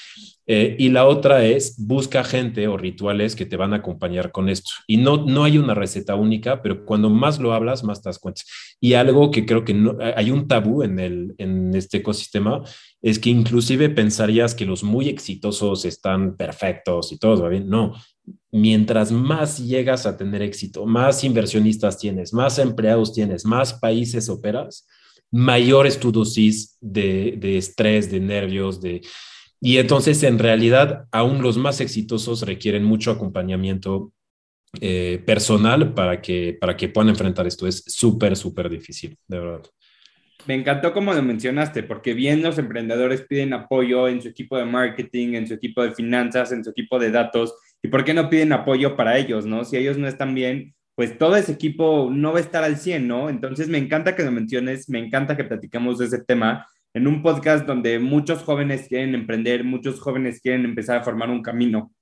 Eh, 0.46 0.76
y 0.78 0.90
la 0.90 1.06
otra 1.06 1.44
es, 1.44 1.74
busca 1.78 2.22
gente 2.22 2.68
o 2.68 2.76
rituales 2.76 3.34
que 3.34 3.46
te 3.46 3.56
van 3.56 3.72
a 3.72 3.76
acompañar 3.76 4.30
con 4.30 4.48
esto. 4.48 4.70
Y 4.86 4.98
no, 4.98 5.24
no 5.24 5.44
hay 5.44 5.56
una 5.56 5.74
receta 5.74 6.16
única, 6.16 6.60
pero 6.60 6.84
cuando 6.84 7.08
más 7.08 7.38
lo 7.38 7.54
hablas, 7.54 7.82
más 7.82 8.02
te 8.02 8.10
das 8.10 8.18
cuenta. 8.18 8.42
Y 8.78 8.92
algo 8.94 9.30
que 9.30 9.46
creo 9.46 9.64
que 9.64 9.72
no, 9.72 9.96
hay 10.00 10.30
un 10.30 10.46
tabú 10.46 10.82
en, 10.82 10.98
el, 10.98 11.34
en 11.38 11.74
este 11.74 11.98
ecosistema 11.98 12.62
es 13.00 13.18
que 13.18 13.30
inclusive 13.30 13.88
pensarías 13.88 14.54
que 14.54 14.66
los 14.66 14.84
muy 14.84 15.08
exitosos 15.08 15.84
están 15.86 16.36
perfectos 16.36 17.12
y 17.12 17.18
todo 17.18 17.48
bien. 17.48 17.68
No, 17.68 17.94
mientras 18.52 19.12
más 19.12 19.58
llegas 19.58 20.04
a 20.04 20.16
tener 20.16 20.42
éxito, 20.42 20.84
más 20.84 21.24
inversionistas 21.24 21.98
tienes, 21.98 22.34
más 22.34 22.58
empleados 22.58 23.12
tienes, 23.12 23.44
más 23.46 23.74
países 23.74 24.28
operas, 24.28 24.86
mayor 25.34 25.86
es 25.86 25.98
tu 25.98 26.12
dosis 26.12 26.78
de, 26.80 27.34
de 27.38 27.58
estrés, 27.58 28.10
de 28.10 28.20
nervios, 28.20 28.80
de 28.80 29.02
y 29.66 29.78
entonces, 29.78 30.22
en 30.24 30.38
realidad, 30.38 31.06
aún 31.10 31.40
los 31.40 31.56
más 31.56 31.80
exitosos 31.80 32.42
requieren 32.42 32.84
mucho 32.84 33.10
acompañamiento 33.10 34.12
eh, 34.78 35.22
personal 35.24 35.94
para 35.94 36.20
que, 36.20 36.58
para 36.60 36.76
que 36.76 36.90
puedan 36.90 37.08
enfrentar 37.08 37.46
esto. 37.46 37.66
Es 37.66 37.82
súper, 37.86 38.36
súper 38.36 38.68
difícil, 38.68 39.16
de 39.26 39.38
verdad. 39.38 39.62
Me 40.44 40.54
encantó 40.54 40.92
como 40.92 41.14
lo 41.14 41.22
mencionaste, 41.22 41.82
porque 41.82 42.12
bien 42.12 42.42
los 42.42 42.58
emprendedores 42.58 43.22
piden 43.22 43.54
apoyo 43.54 44.06
en 44.06 44.20
su 44.20 44.28
equipo 44.28 44.58
de 44.58 44.66
marketing, 44.66 45.32
en 45.32 45.48
su 45.48 45.54
equipo 45.54 45.82
de 45.82 45.94
finanzas, 45.94 46.52
en 46.52 46.62
su 46.62 46.68
equipo 46.68 46.98
de 46.98 47.10
datos. 47.10 47.54
¿Y 47.82 47.88
por 47.88 48.04
qué 48.04 48.12
no 48.12 48.28
piden 48.28 48.52
apoyo 48.52 48.96
para 48.96 49.16
ellos, 49.16 49.46
no? 49.46 49.64
Si 49.64 49.78
ellos 49.78 49.96
no 49.96 50.06
están 50.06 50.34
bien, 50.34 50.74
pues 50.94 51.18
todo 51.18 51.36
ese 51.36 51.52
equipo 51.52 52.10
no 52.12 52.32
va 52.32 52.38
a 52.38 52.42
estar 52.42 52.62
al 52.62 52.76
100, 52.76 53.08
¿no? 53.08 53.28
Entonces 53.28 53.68
me 53.68 53.78
encanta 53.78 54.14
que 54.14 54.22
lo 54.22 54.30
menciones, 54.30 54.88
me 54.88 54.98
encanta 54.98 55.36
que 55.36 55.44
platicamos 55.44 55.98
de 55.98 56.06
ese 56.06 56.24
tema, 56.24 56.66
en 56.94 57.08
un 57.08 57.22
podcast 57.22 57.66
donde 57.66 57.98
muchos 57.98 58.42
jóvenes 58.42 58.86
quieren 58.88 59.14
emprender, 59.14 59.64
muchos 59.64 60.00
jóvenes 60.00 60.40
quieren 60.40 60.64
empezar 60.64 60.98
a 60.98 61.02
formar 61.02 61.28
un 61.30 61.42
camino. 61.42 61.92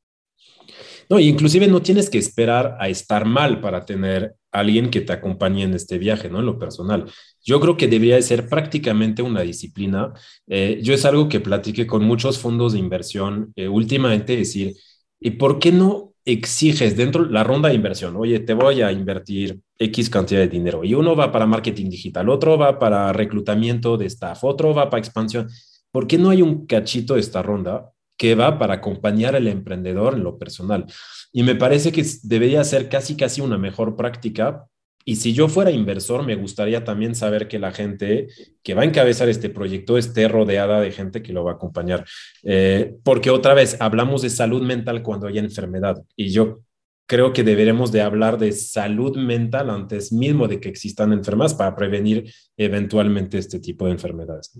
No, 1.08 1.18
inclusive 1.18 1.66
no 1.66 1.80
tienes 1.82 2.10
que 2.10 2.18
esperar 2.18 2.76
a 2.78 2.88
estar 2.88 3.24
mal 3.24 3.60
para 3.60 3.84
tener 3.84 4.34
alguien 4.50 4.90
que 4.90 5.00
te 5.00 5.12
acompañe 5.12 5.64
en 5.64 5.74
este 5.74 5.98
viaje, 5.98 6.28
¿no? 6.28 6.40
En 6.40 6.46
lo 6.46 6.58
personal. 6.58 7.06
Yo 7.42 7.60
creo 7.60 7.76
que 7.76 7.88
debería 7.88 8.20
ser 8.22 8.48
prácticamente 8.48 9.22
una 9.22 9.40
disciplina. 9.40 10.12
Eh, 10.46 10.80
yo 10.82 10.94
es 10.94 11.04
algo 11.04 11.28
que 11.28 11.40
platiqué 11.40 11.86
con 11.86 12.04
muchos 12.04 12.38
fondos 12.38 12.74
de 12.74 12.78
inversión 12.78 13.52
eh, 13.56 13.68
últimamente, 13.68 14.36
decir, 14.36 14.74
¿y 15.18 15.32
por 15.32 15.58
qué 15.58 15.72
no 15.72 16.11
exiges 16.24 16.96
dentro 16.96 17.24
de 17.24 17.32
la 17.32 17.44
ronda 17.44 17.68
de 17.68 17.74
inversión, 17.74 18.16
oye, 18.16 18.40
te 18.40 18.54
voy 18.54 18.82
a 18.82 18.92
invertir 18.92 19.60
X 19.78 20.08
cantidad 20.08 20.40
de 20.40 20.48
dinero 20.48 20.84
y 20.84 20.94
uno 20.94 21.16
va 21.16 21.32
para 21.32 21.46
marketing 21.46 21.90
digital, 21.90 22.28
otro 22.28 22.56
va 22.56 22.78
para 22.78 23.12
reclutamiento 23.12 23.96
de 23.96 24.06
staff, 24.06 24.44
otro 24.44 24.74
va 24.74 24.88
para 24.88 25.00
expansión. 25.00 25.48
¿Por 25.90 26.06
qué 26.06 26.18
no 26.18 26.30
hay 26.30 26.42
un 26.42 26.66
cachito 26.66 27.14
de 27.14 27.20
esta 27.20 27.42
ronda 27.42 27.90
que 28.16 28.34
va 28.34 28.58
para 28.58 28.74
acompañar 28.74 29.34
al 29.34 29.48
emprendedor 29.48 30.14
en 30.14 30.22
lo 30.22 30.38
personal? 30.38 30.86
Y 31.32 31.42
me 31.42 31.54
parece 31.54 31.92
que 31.92 32.04
debería 32.22 32.62
ser 32.64 32.88
casi, 32.88 33.16
casi 33.16 33.40
una 33.40 33.58
mejor 33.58 33.96
práctica 33.96 34.66
y 35.04 35.16
si 35.16 35.32
yo 35.32 35.48
fuera 35.48 35.70
inversor, 35.70 36.24
me 36.24 36.36
gustaría 36.36 36.84
también 36.84 37.14
saber 37.14 37.48
que 37.48 37.58
la 37.58 37.72
gente 37.72 38.28
que 38.62 38.74
va 38.74 38.82
a 38.82 38.84
encabezar 38.84 39.28
este 39.28 39.50
proyecto 39.50 39.98
esté 39.98 40.28
rodeada 40.28 40.80
de 40.80 40.92
gente 40.92 41.22
que 41.22 41.32
lo 41.32 41.44
va 41.44 41.52
a 41.52 41.54
acompañar. 41.54 42.04
Eh, 42.42 42.94
porque 43.02 43.30
otra 43.30 43.54
vez, 43.54 43.76
hablamos 43.80 44.22
de 44.22 44.30
salud 44.30 44.62
mental 44.62 45.02
cuando 45.02 45.26
hay 45.26 45.38
enfermedad 45.38 46.02
y 46.16 46.30
yo 46.30 46.60
creo 47.06 47.32
que 47.32 47.42
deberemos 47.42 47.92
de 47.92 48.00
hablar 48.00 48.38
de 48.38 48.52
salud 48.52 49.16
mental 49.16 49.70
antes 49.70 50.12
mismo 50.12 50.48
de 50.48 50.60
que 50.60 50.68
existan 50.68 51.12
enfermedades 51.12 51.54
para 51.54 51.76
prevenir 51.76 52.32
eventualmente 52.56 53.38
este 53.38 53.60
tipo 53.60 53.86
de 53.86 53.92
enfermedades. 53.92 54.58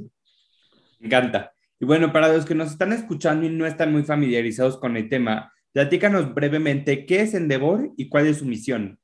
Me 0.99 1.07
encanta. 1.07 1.53
Y 1.81 1.85
bueno, 1.85 2.13
para 2.13 2.33
los 2.33 2.45
que 2.45 2.55
nos 2.55 2.71
están 2.71 2.93
escuchando 2.93 3.47
y 3.47 3.51
no 3.51 3.67
están 3.67 3.91
muy 3.91 4.03
familiarizados 4.03 4.79
con 4.79 4.97
el 4.97 5.09
tema, 5.09 5.53
platícanos 5.73 6.35
brevemente 6.35 7.07
qué 7.07 7.23
es 7.23 7.35
Endeavor 7.35 7.91
y 7.97 8.09
cuál 8.09 8.27
es 8.27 8.39
su 8.39 8.45
misión. 8.45 8.99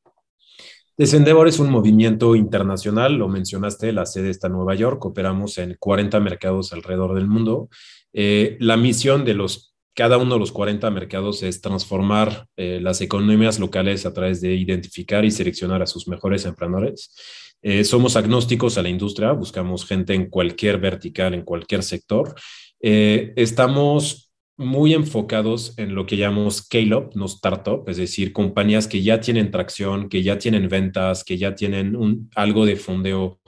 Descendevor 0.99 1.47
es 1.47 1.61
un 1.61 1.71
movimiento 1.71 2.35
internacional, 2.35 3.15
lo 3.15 3.29
mencionaste, 3.29 3.93
la 3.93 4.05
sede 4.05 4.31
está 4.31 4.49
en 4.49 4.55
Nueva 4.55 4.75
York, 4.75 5.05
operamos 5.05 5.57
en 5.59 5.77
40 5.79 6.19
mercados 6.19 6.73
alrededor 6.73 7.15
del 7.15 7.29
mundo. 7.29 7.69
Eh, 8.13 8.57
la 8.59 8.77
misión 8.77 9.25
de 9.25 9.35
los, 9.35 9.77
cada 9.95 10.19
uno 10.19 10.35
de 10.35 10.41
los 10.41 10.51
40 10.51 10.91
mercados 10.91 11.45
es 11.45 11.61
transformar 11.61 12.49
eh, 12.57 12.81
las 12.83 13.01
economías 13.01 13.61
locales 13.61 14.07
a 14.07 14.13
través 14.13 14.41
de 14.41 14.57
identificar 14.57 15.25
y 15.25 15.31
seleccionar 15.31 15.83
a 15.83 15.87
sus 15.87 16.09
mejores 16.09 16.45
emprendedores. 16.47 17.15
Eh, 17.63 17.85
somos 17.85 18.17
agnósticos 18.17 18.77
a 18.77 18.83
la 18.83 18.89
industria, 18.89 19.31
buscamos 19.31 19.87
gente 19.87 20.15
en 20.15 20.29
cualquier 20.29 20.79
vertical, 20.79 21.33
en 21.33 21.43
cualquier 21.43 21.85
sector. 21.85 22.35
estamos 22.81 24.28
muy 24.59 24.93
enfocados 24.93 25.73
en 25.79 25.95
lo 25.95 26.05
que 26.05 26.17
llamamos 26.17 26.57
scale-up, 26.57 27.13
no 27.15 27.27
startup, 27.27 27.89
es 27.89 27.97
decir, 27.97 28.33
compañías 28.33 28.89
que 28.89 29.03
ya 29.03 29.21
tienen 29.21 29.53
tracción, 29.53 30.09
que 30.09 30.23
ya 30.23 30.37
tienen 30.39 30.69
ventas, 30.69 31.23
que 31.23 31.39
ya 31.39 31.55
tienen 31.55 31.95
un, 31.95 32.29
algo 32.35 32.67
de 32.67 32.75
fondeo 32.75 33.41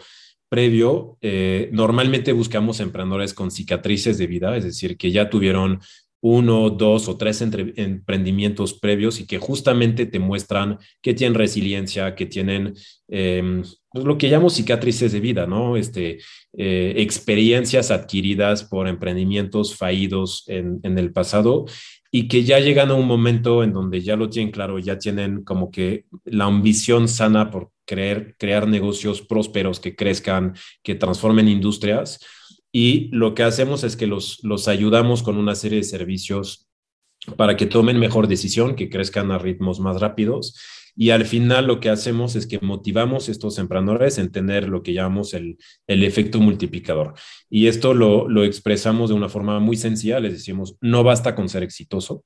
previo. 0.48 1.18
Eh, 1.20 1.68
normalmente 1.72 2.32
buscamos 2.32 2.78
emprendedores 2.78 3.34
con 3.34 3.50
cicatrices 3.50 4.18
de 4.18 4.28
vida, 4.28 4.56
es 4.56 4.64
decir, 4.64 4.96
que 4.96 5.10
ya 5.10 5.28
tuvieron 5.28 5.80
uno, 6.22 6.70
dos 6.70 7.08
o 7.08 7.16
tres 7.16 7.42
emprendimientos 7.42 8.74
previos 8.74 9.20
y 9.20 9.26
que 9.26 9.38
justamente 9.38 10.06
te 10.06 10.18
muestran 10.18 10.78
que 11.02 11.14
tienen 11.14 11.34
resiliencia, 11.34 12.14
que 12.14 12.26
tienen 12.26 12.74
em, 13.08 13.62
lo 13.92 14.18
que 14.18 14.29
llamo 14.29 14.50
cicatrices 14.50 15.12
de 15.12 15.20
vida, 15.20 15.46
¿no? 15.46 15.76
Este, 15.76 16.18
eh, 16.57 16.94
experiencias 16.96 17.90
adquiridas 17.90 18.64
por 18.64 18.88
emprendimientos 18.88 19.76
fallidos 19.76 20.44
en, 20.46 20.81
en, 20.83 20.98
el 20.98 21.12
pasado 21.12 21.66
y 22.12 22.29
que 22.29 22.44
ya 22.44 22.61
llegan 22.61 22.90
a 22.90 22.94
un 22.94 23.07
momento 23.07 23.62
en 23.64 23.72
donde 23.72 24.00
ya 24.00 24.16
lo 24.16 24.31
tienen 24.31 24.53
claro, 24.53 24.79
ya 24.79 24.98
tienen 24.98 25.44
como 25.44 25.70
que 25.70 26.05
la 26.24 26.44
ambición 26.44 27.09
sana 27.09 27.50
por 27.50 27.70
creer, 27.85 28.37
crear 28.38 28.68
negocios 28.68 29.22
prósperos 29.22 29.81
que 29.81 29.96
crezcan, 29.96 30.55
que 30.83 30.94
transformen 30.94 31.48
industrias 31.48 32.20
y 32.72 33.09
lo 33.12 33.35
que 33.35 33.42
hacemos 33.42 33.83
es 33.85 33.96
que 33.96 34.07
los, 34.07 34.38
los 34.42 34.68
ayudamos 34.68 35.22
con 35.22 35.37
una 35.37 35.55
serie 35.55 35.79
de 35.79 35.85
servicios 35.85 36.68
para 37.37 37.57
que 37.57 37.66
tomen 37.66 37.98
mejor 37.98 38.29
decisión, 38.29 38.76
que 38.76 38.88
crezcan 38.88 39.31
a 39.31 39.38
ritmos 39.38 39.81
más 39.81 40.00
rápidos. 40.00 40.59
Y 40.96 41.11
al 41.11 41.24
final 41.24 41.66
lo 41.66 41.81
que 41.81 41.88
hacemos 41.88 42.37
es 42.37 42.46
que 42.46 42.59
motivamos 42.61 43.29
a 43.29 43.33
estos 43.33 43.59
emprendedores 43.59 44.18
en 44.18 44.31
tener 44.31 44.68
lo 44.68 44.83
que 44.83 44.92
llamamos 44.92 45.35
el, 45.35 45.57
el 45.87 46.05
efecto 46.05 46.40
multiplicador. 46.40 47.14
Y 47.48 47.66
esto 47.66 47.94
lo, 47.94 48.29
lo, 48.29 48.44
expresamos 48.44 49.11
de 49.11 49.16
una 49.16 49.29
forma 49.29 49.59
muy 49.61 49.76
sencilla. 49.76 50.20
Les 50.20 50.33
decimos, 50.33 50.76
no 50.81 51.03
basta 51.03 51.35
con 51.35 51.48
ser 51.48 51.62
exitoso. 51.62 52.24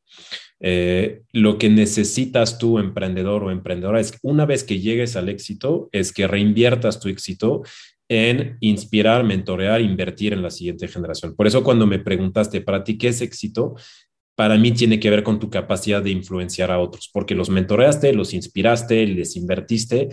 Eh, 0.61 1.22
lo 1.33 1.59
que 1.59 1.68
necesitas 1.68 2.59
tú, 2.59 2.79
emprendedor 2.79 3.44
o 3.44 3.50
emprendedora, 3.50 4.00
es 4.00 4.18
una 4.22 4.46
vez 4.46 4.64
que 4.64 4.81
llegues 4.81 5.16
al 5.16 5.29
éxito, 5.29 5.88
es 5.92 6.12
que 6.12 6.27
reinviertas 6.27 7.00
tu 7.00 7.09
éxito 7.09 7.62
en 8.09 8.59
inspirar, 8.61 9.24
mentorear, 9.24 9.81
invertir 9.81 10.33
en 10.35 10.42
la 10.42 10.50
siguiente 10.50 10.88
generación. 10.88 11.35
Por 11.35 11.46
eso 11.46 11.64
cuando 11.64 11.87
me 11.87 11.98
preguntaste, 11.98 12.61
¿para 12.61 12.85
ti 12.85 12.98
qué 12.98 13.09
es 13.09 13.20
éxito? 13.20 13.74
Para 14.34 14.58
mí 14.58 14.72
tiene 14.72 14.98
que 15.00 15.10
ver 15.10 15.22
con 15.22 15.38
tu 15.38 15.50
capacidad 15.50 16.02
de 16.02 16.10
influenciar 16.10 16.70
a 16.70 16.78
otros, 16.78 17.10
porque 17.12 17.34
los 17.34 17.50
mentoreaste, 17.50 18.12
los 18.12 18.34
inspiraste, 18.34 19.06
les 19.06 19.36
invertiste, 19.36 20.08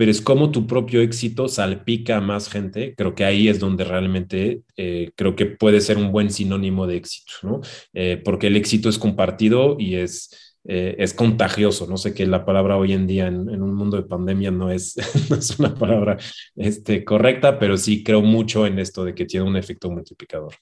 pero 0.00 0.10
es 0.10 0.22
como 0.22 0.50
tu 0.50 0.66
propio 0.66 1.02
éxito 1.02 1.46
salpica 1.46 2.16
a 2.16 2.20
más 2.22 2.48
gente. 2.48 2.94
Creo 2.96 3.14
que 3.14 3.26
ahí 3.26 3.48
es 3.48 3.58
donde 3.58 3.84
realmente 3.84 4.62
eh, 4.78 5.10
creo 5.14 5.36
que 5.36 5.44
puede 5.44 5.82
ser 5.82 5.98
un 5.98 6.10
buen 6.10 6.30
sinónimo 6.30 6.86
de 6.86 6.96
éxito, 6.96 7.32
¿no? 7.42 7.60
Eh, 7.92 8.18
porque 8.24 8.46
el 8.46 8.56
éxito 8.56 8.88
es 8.88 8.98
compartido 8.98 9.76
y 9.78 9.96
es, 9.96 10.56
eh, 10.64 10.96
es 10.98 11.12
contagioso. 11.12 11.86
No 11.86 11.98
sé 11.98 12.14
qué 12.14 12.26
la 12.26 12.46
palabra 12.46 12.78
hoy 12.78 12.94
en 12.94 13.06
día 13.06 13.26
en, 13.26 13.62
un 13.62 13.74
mundo 13.74 13.98
de 13.98 14.04
pandemia 14.04 14.50
no 14.50 14.70
es, 14.70 14.96
no 15.28 15.36
es 15.36 15.58
una 15.58 15.74
palabra 15.74 16.16
este, 16.56 17.04
correcta, 17.04 17.58
pero 17.58 17.76
sí 17.76 18.02
creo 18.02 18.22
mucho 18.22 18.66
en 18.66 18.78
esto 18.78 19.04
de 19.04 19.14
que 19.14 19.26
tiene 19.26 19.46
un 19.46 19.56
efecto 19.58 19.90
multiplicador. 19.90 20.54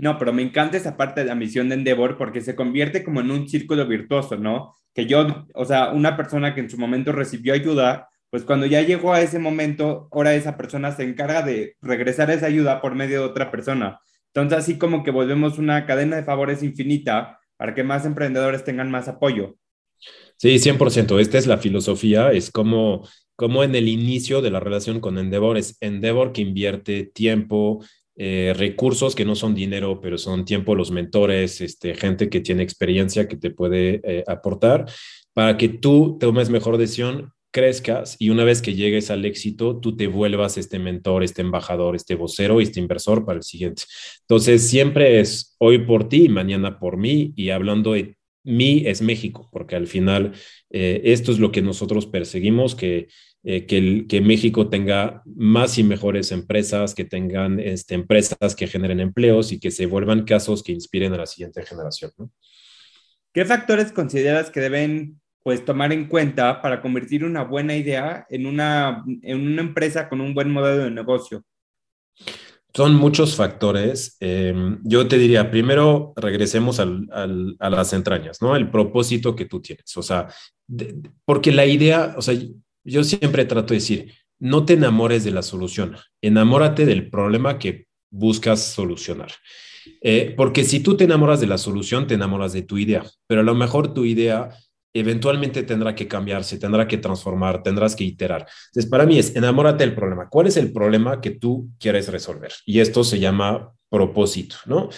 No, 0.00 0.18
pero 0.18 0.32
me 0.32 0.42
encanta 0.42 0.76
esa 0.76 0.96
parte 0.96 1.20
de 1.20 1.26
la 1.26 1.34
misión 1.34 1.68
de 1.68 1.74
Endeavor 1.74 2.16
porque 2.16 2.40
se 2.40 2.54
convierte 2.54 3.04
como 3.04 3.20
en 3.20 3.30
un 3.30 3.48
círculo 3.48 3.86
virtuoso, 3.86 4.36
¿no? 4.36 4.74
Que 4.94 5.06
yo, 5.06 5.46
o 5.54 5.64
sea, 5.64 5.90
una 5.90 6.16
persona 6.16 6.54
que 6.54 6.60
en 6.60 6.70
su 6.70 6.78
momento 6.78 7.12
recibió 7.12 7.52
ayuda, 7.52 8.08
pues 8.30 8.44
cuando 8.44 8.66
ya 8.66 8.80
llegó 8.80 9.12
a 9.12 9.20
ese 9.20 9.38
momento, 9.38 10.08
ahora 10.10 10.34
esa 10.34 10.56
persona 10.56 10.92
se 10.92 11.02
encarga 11.02 11.42
de 11.42 11.76
regresar 11.82 12.30
esa 12.30 12.46
ayuda 12.46 12.80
por 12.80 12.94
medio 12.94 13.20
de 13.20 13.26
otra 13.26 13.50
persona. 13.50 14.00
Entonces, 14.32 14.58
así 14.58 14.78
como 14.78 15.02
que 15.02 15.10
volvemos 15.10 15.58
una 15.58 15.84
cadena 15.84 16.16
de 16.16 16.22
favores 16.22 16.62
infinita 16.62 17.38
para 17.56 17.74
que 17.74 17.82
más 17.82 18.06
emprendedores 18.06 18.64
tengan 18.64 18.90
más 18.90 19.08
apoyo. 19.08 19.56
Sí, 20.36 20.58
100%. 20.58 21.20
Esta 21.20 21.36
es 21.36 21.46
la 21.46 21.58
filosofía. 21.58 22.32
Es 22.32 22.50
como, 22.50 23.06
como 23.36 23.64
en 23.64 23.74
el 23.74 23.88
inicio 23.88 24.40
de 24.40 24.50
la 24.50 24.60
relación 24.60 25.00
con 25.00 25.18
Endeavor, 25.18 25.58
es 25.58 25.76
Endeavor 25.80 26.32
que 26.32 26.40
invierte 26.40 27.04
tiempo, 27.04 27.84
eh, 28.16 28.52
recursos 28.56 29.14
que 29.14 29.24
no 29.24 29.34
son 29.34 29.54
dinero, 29.54 30.00
pero 30.00 30.18
son 30.18 30.44
tiempo, 30.44 30.74
los 30.74 30.90
mentores, 30.90 31.60
este, 31.60 31.94
gente 31.94 32.28
que 32.28 32.40
tiene 32.40 32.62
experiencia 32.62 33.28
que 33.28 33.36
te 33.36 33.50
puede 33.50 34.00
eh, 34.04 34.24
aportar 34.26 34.86
para 35.32 35.56
que 35.56 35.68
tú 35.68 36.18
tomes 36.20 36.50
mejor 36.50 36.76
decisión, 36.76 37.32
crezcas 37.50 38.16
y 38.18 38.30
una 38.30 38.44
vez 38.44 38.62
que 38.62 38.74
llegues 38.74 39.10
al 39.10 39.24
éxito, 39.24 39.78
tú 39.80 39.96
te 39.96 40.06
vuelvas 40.06 40.56
este 40.56 40.78
mentor, 40.78 41.22
este 41.22 41.42
embajador, 41.42 41.96
este 41.96 42.14
vocero 42.14 42.60
este 42.60 42.80
inversor 42.80 43.24
para 43.24 43.38
el 43.38 43.42
siguiente. 43.42 43.82
Entonces, 44.22 44.68
siempre 44.68 45.20
es 45.20 45.56
hoy 45.58 45.78
por 45.78 46.08
ti 46.08 46.28
mañana 46.28 46.78
por 46.78 46.96
mí 46.96 47.32
y 47.36 47.50
hablando 47.50 47.92
de 47.92 48.16
mí 48.44 48.84
es 48.86 49.02
México, 49.02 49.48
porque 49.52 49.76
al 49.76 49.86
final 49.86 50.32
eh, 50.70 51.00
esto 51.04 51.32
es 51.32 51.38
lo 51.38 51.52
que 51.52 51.62
nosotros 51.62 52.06
perseguimos, 52.06 52.74
que 52.74 53.08
eh, 53.42 53.64
que, 53.64 54.06
que, 54.06 54.20
México 54.20 54.68
tenga 54.68 55.22
más 55.24 55.78
y 55.78 55.82
mejores 55.82 56.30
empresas, 56.30 56.94
que 56.94 57.06
tengan 57.06 57.58
este, 57.58 57.94
empresas 57.94 58.54
que 58.54 58.66
generen 58.66 59.00
empleos 59.00 59.50
y 59.50 59.58
que 59.58 59.70
se 59.70 59.86
vuelvan 59.86 60.24
casos 60.24 60.62
que 60.62 60.72
inspiren 60.72 61.14
a 61.14 61.18
la 61.18 61.26
siguiente 61.26 61.64
generación. 61.64 62.12
¿Qué 63.32 63.46
factores 63.46 63.92
consideras 63.92 64.50
que 64.50 64.60
deben 64.60 65.20
pues, 65.42 65.64
tomar 65.64 65.90
en 65.92 66.06
cuenta 66.06 66.60
para 66.60 66.82
convertir 66.82 67.24
una 67.24 67.42
buena 67.42 67.74
idea 67.74 68.26
en 68.28 68.44
una, 68.44 69.04
en 69.22 69.40
una 69.40 69.62
empresa 69.62 70.10
con 70.10 70.20
un 70.20 70.34
buen 70.34 70.50
modelo 70.50 70.84
de 70.84 70.90
negocio? 70.90 71.42
Son 72.74 72.94
muchos 72.94 73.34
factores. 73.34 74.16
Em, 74.20 74.80
yo 74.84 75.08
te 75.08 75.16
diría, 75.16 75.50
primero 75.50 76.12
regresemos 76.14 76.78
al, 76.78 77.08
al, 77.10 77.56
a 77.58 77.70
las 77.70 77.92
entrañas, 77.94 78.42
¿no? 78.42 78.54
El 78.54 78.70
propósito 78.70 79.34
que 79.34 79.46
tú 79.46 79.60
tienes. 79.60 79.96
O 79.96 80.02
sea, 80.02 80.28
porque 81.24 81.52
la 81.52 81.66
idea, 81.66 82.14
o 82.16 82.22
sea, 82.22 82.34
yo 82.84 83.04
siempre 83.04 83.44
trato 83.44 83.74
de 83.74 83.80
decir, 83.80 84.14
no 84.38 84.64
te 84.64 84.72
enamores 84.74 85.24
de 85.24 85.30
la 85.30 85.42
solución, 85.42 85.96
enamórate 86.22 86.86
del 86.86 87.10
problema 87.10 87.58
que 87.58 87.86
buscas 88.10 88.60
solucionar. 88.60 89.30
Eh, 90.02 90.34
porque 90.36 90.64
si 90.64 90.80
tú 90.80 90.96
te 90.96 91.04
enamoras 91.04 91.40
de 91.40 91.46
la 91.46 91.58
solución, 91.58 92.06
te 92.06 92.14
enamoras 92.14 92.52
de 92.52 92.62
tu 92.62 92.78
idea, 92.78 93.04
pero 93.26 93.42
a 93.42 93.44
lo 93.44 93.54
mejor 93.54 93.94
tu 93.94 94.04
idea 94.04 94.50
eventualmente 94.92 95.62
tendrá 95.62 95.94
que 95.94 96.08
cambiarse, 96.08 96.58
tendrá 96.58 96.88
que 96.88 96.98
transformar, 96.98 97.62
tendrás 97.62 97.94
que 97.94 98.04
iterar. 98.04 98.46
Entonces, 98.68 98.90
para 98.90 99.06
mí 99.06 99.18
es 99.18 99.36
enamórate 99.36 99.84
del 99.84 99.94
problema. 99.94 100.28
¿Cuál 100.28 100.48
es 100.48 100.56
el 100.56 100.72
problema 100.72 101.20
que 101.20 101.30
tú 101.30 101.70
quieres 101.78 102.08
resolver? 102.08 102.52
Y 102.66 102.80
esto 102.80 103.04
se 103.04 103.20
llama 103.20 103.72
propósito, 103.88 104.56
¿no? 104.66 104.88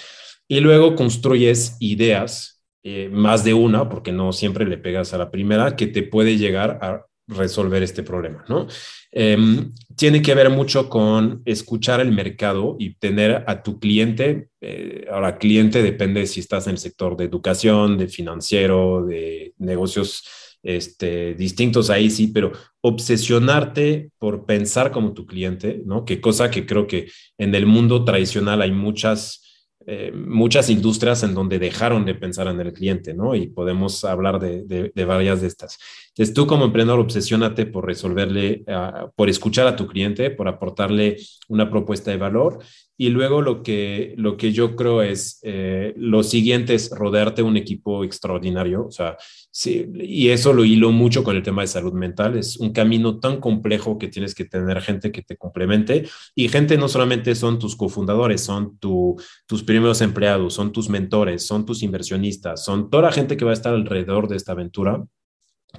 Y 0.49 0.61
luego 0.61 0.95
construyes 0.95 1.77
ideas, 1.81 2.63
eh, 2.83 3.09
más 3.13 3.45
de 3.45 3.55
una, 3.55 3.89
porque 3.89 4.13
no 4.13 4.33
siempre 4.33 4.67
le 4.67 4.79
pegas 4.79 5.13
a 5.15 5.19
la 5.19 5.31
primera, 5.31 5.77
que 5.77 5.87
te 5.87 6.03
puede 6.03 6.37
llegar 6.37 6.79
a 6.83 7.07
resolver 7.29 7.83
este 7.83 8.03
problema, 8.03 8.45
¿no? 8.49 8.67
Em, 9.11 9.73
tiene 9.97 10.23
que 10.23 10.35
ver 10.35 10.51
mucho 10.51 10.89
con 10.89 11.43
escuchar 11.45 12.01
el 12.01 12.13
mercado 12.13 12.77
y 12.79 12.95
tener 12.95 13.45
a 13.47 13.63
tu 13.63 13.79
cliente, 13.79 14.49
eh, 14.61 15.07
ahora 15.11 15.39
cliente 15.39 15.83
depende 15.83 16.27
si 16.27 16.41
estás 16.41 16.67
en 16.67 16.73
el 16.73 16.79
sector 16.79 17.17
de 17.17 17.25
educación, 17.25 17.99
de 17.99 18.09
financiero, 18.09 19.05
de 19.05 19.55
negocios 19.59 20.25
este, 20.63 21.35
distintos 21.35 21.91
ahí 21.91 22.11
sí, 22.11 22.29
pero 22.29 22.53
obsesionarte 22.81 24.11
por 24.19 24.47
pensar 24.47 24.93
como 24.93 25.13
tu 25.13 25.27
cliente, 25.27 25.83
¿no? 25.85 26.05
Qué 26.05 26.21
cosa 26.21 26.51
que 26.51 26.67
creo 26.67 26.87
que 26.87 27.11
en 27.39 27.55
el 27.55 27.67
mundo 27.67 28.05
tradicional 28.05 28.63
hay 28.63 28.71
muchas 28.71 29.42
eh, 29.87 30.13
muchas 30.13 30.71
industrias 30.71 31.23
en 31.23 31.35
donde 31.35 31.59
dejaron 31.59 32.05
de 32.05 32.15
pensar 32.15 32.47
en 32.47 32.61
el 32.61 32.73
cliente, 32.73 33.15
¿no? 33.15 33.35
Y 33.35 33.49
podemos 33.49 34.05
hablar 34.05 34.39
de, 34.39 34.93
varias 35.07 35.41
de 35.41 35.49
estas. 35.49 35.79
Entonces, 36.09 36.35
tú 36.35 36.47
como 36.47 36.65
emprendedor, 36.67 37.01
obsesiónate 37.01 37.67
por 37.67 37.87
resolverle, 37.87 38.65
ah, 38.69 39.11
por 39.17 39.29
escuchar 39.29 39.67
a 39.67 39.77
tu 39.77 39.87
cliente, 39.87 40.31
por 40.31 40.49
aportarle 40.49 41.17
una 41.49 41.71
propuesta 41.71 42.11
de 42.11 42.17
valor. 42.17 42.59
Y 42.97 43.09
luego 43.09 43.43
lo 43.43 43.63
que, 43.63 44.15
lo 44.17 44.37
que 44.37 44.53
yo 44.53 44.77
creo 44.77 45.03
es, 45.03 45.41
eh, 45.43 45.93
lo 45.97 46.23
siguiente 46.23 46.75
es 46.75 46.91
rodearte 46.91 47.43
un 47.43 47.57
equipo 47.57 48.05
extraordinario, 48.05 48.87
o 48.87 48.91
sea, 48.91 49.17
Sí, 49.55 49.87
y 49.97 50.31
eso 50.31 50.55
lo 50.55 50.65
hilo 50.65 50.93
mucho 50.93 51.23
con 51.23 51.37
el 51.37 51.43
tema 51.43 51.61
de 51.61 51.69
salud 51.69 51.93
mental. 51.93 52.39
Es 52.39 52.57
un 52.57 52.73
camino 52.73 53.21
tan 53.21 53.39
complejo 53.39 53.99
que 53.99 54.09
tienes 54.09 54.35
que 54.35 54.47
tener 54.47 54.81
gente 54.81 55.13
que 55.13 55.21
te 55.21 55.37
complemente 55.37 56.09
y 56.35 56.49
gente 56.49 56.79
no 56.79 56.89
solamente 56.89 57.35
son 57.35 57.59
tus 57.59 57.77
cofundadores, 57.77 58.41
son 58.41 58.79
tus 58.79 59.63
primeros 59.67 60.01
empleados, 60.01 60.55
son 60.55 60.73
tus 60.73 60.89
mentores, 60.89 61.47
son 61.47 61.67
tus 61.67 61.83
inversionistas, 61.83 62.65
son 62.65 62.89
toda 62.89 63.03
la 63.03 63.13
gente 63.13 63.37
que 63.37 63.45
va 63.45 63.51
a 63.51 63.55
estar 63.55 63.75
alrededor 63.75 64.27
de 64.27 64.37
esta 64.37 64.53
aventura, 64.53 65.05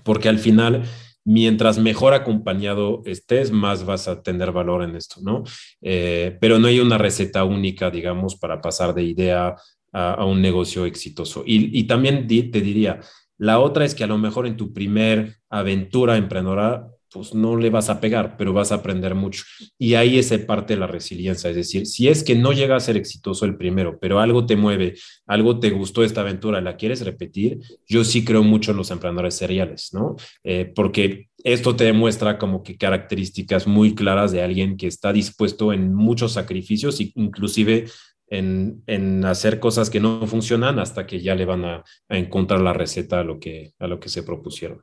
porque 0.04 0.30
al 0.30 0.38
final 0.38 0.84
mientras 1.26 1.80
mejor 1.80 2.14
acompañado 2.14 3.02
estés, 3.06 3.52
más 3.52 3.86
vas 3.86 4.08
a 4.08 4.22
tener 4.22 4.52
valor 4.52 4.84
en 4.84 4.96
esto, 4.96 5.20
¿no? 5.24 5.44
Eh, 5.82 6.38
pero 6.40 6.60
no 6.60 6.68
hay 6.68 6.80
una 6.80 7.00
receta 7.00 7.44
única, 7.44 7.90
digamos, 7.90 8.36
para 8.36 8.62
pasar 8.62 8.94
de 8.94 9.02
idea 9.02 9.56
a, 9.92 10.26
un 10.26 10.42
negocio 10.42 10.86
exitoso. 10.86 11.44
Y, 11.46 11.80
y 11.80 11.84
también 11.86 12.28
te 12.28 12.62
diría, 12.62 13.00
la 13.38 13.60
otra 13.60 13.86
es 13.86 13.96
que 13.96 14.04
a 14.04 14.08
lo 14.08 14.18
mejor 14.18 14.48
en 14.48 14.58
tu 14.58 14.74
primer 14.74 15.38
aventura 15.50 16.18
emprendedora, 16.18 16.88
pues 17.14 17.36
no 17.36 17.56
le 17.56 17.70
vas 17.70 17.90
a 17.90 18.00
pegar, 18.02 18.38
pero 18.38 18.54
vas 18.54 18.72
a 18.72 18.76
aprender 18.76 19.14
mucho. 19.14 19.44
Y 19.78 19.94
ahí 19.94 20.18
es 20.18 20.32
parte 20.40 20.74
de 20.74 20.80
la 20.80 20.88
resiliencia. 20.88 21.50
Es 21.50 21.56
decir, 21.56 21.86
si 21.86 22.08
es 22.08 22.24
que 22.24 22.36
no 22.36 22.54
llega 22.54 22.76
a 22.76 22.80
ser 22.80 22.98
exitoso 22.98 23.46
el 23.46 23.56
primero, 23.56 24.00
pero 24.00 24.20
algo 24.20 24.46
te 24.46 24.56
mueve, 24.56 24.96
algo 25.28 25.60
te 25.60 25.70
gustó 25.70 26.04
esta 26.04 26.22
aventura, 26.22 26.60
la 26.60 26.76
quieres 26.76 27.06
repetir, 27.06 27.60
yo 27.88 28.04
sí 28.04 28.26
creo 28.26 28.44
mucho 28.44 28.72
en 28.72 28.78
los 28.78 28.90
emprendedores 28.90 29.36
seriales, 29.36 29.90
¿no? 29.94 30.16
Eh, 30.44 30.72
porque 30.74 31.30
esto 31.44 31.76
te 31.76 31.84
demuestra 31.84 32.40
como 32.40 32.64
que 32.64 32.78
características 32.78 33.68
muy 33.68 33.94
claras 33.94 34.32
de 34.32 34.42
alguien 34.42 34.78
que 34.78 34.88
está 34.88 35.14
dispuesto 35.14 35.72
en 35.74 35.94
muchos 35.94 36.34
sacrificios, 36.34 37.00
inclusive 37.16 37.86
en, 38.28 39.24
hacer 39.26 39.60
cosas 39.60 39.90
que 39.90 40.00
no 40.00 40.26
funcionan 40.28 40.80
hasta 40.80 41.06
que 41.06 41.22
ya 41.22 41.36
le 41.36 41.46
van 41.46 41.66
a, 41.66 41.84
encontrar 42.10 42.62
la 42.62 42.74
receta 42.74 43.20
a 43.20 43.24
lo, 43.24 43.40
que, 43.40 43.74
a 43.80 43.88
lo 43.88 44.00
que 44.00 44.10
se 44.10 44.24
propusieron. 44.24 44.82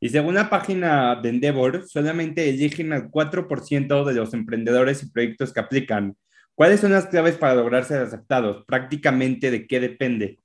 Y 0.00 0.08
según 0.08 0.34
la 0.34 0.50
página 0.50 1.14
de 1.22 1.28
Endeavor, 1.28 1.84
solamente 1.88 2.48
eligen 2.48 2.92
al 2.92 3.10
4% 3.10 4.04
de 4.04 4.14
los 4.14 4.34
emprendedores 4.34 5.02
y 5.02 5.10
proyectos 5.10 5.52
que 5.52 5.60
aplican. 5.60 6.16
¿Cuáles 6.54 6.80
son 6.80 6.92
las 6.92 7.06
claves 7.06 7.36
para 7.36 7.54
lograr 7.54 7.84
ser 7.84 8.02
aceptados? 8.02 8.64
Prácticamente 8.66 9.50
de 9.50 9.66
qué 9.66 9.78
depende. 9.78 10.38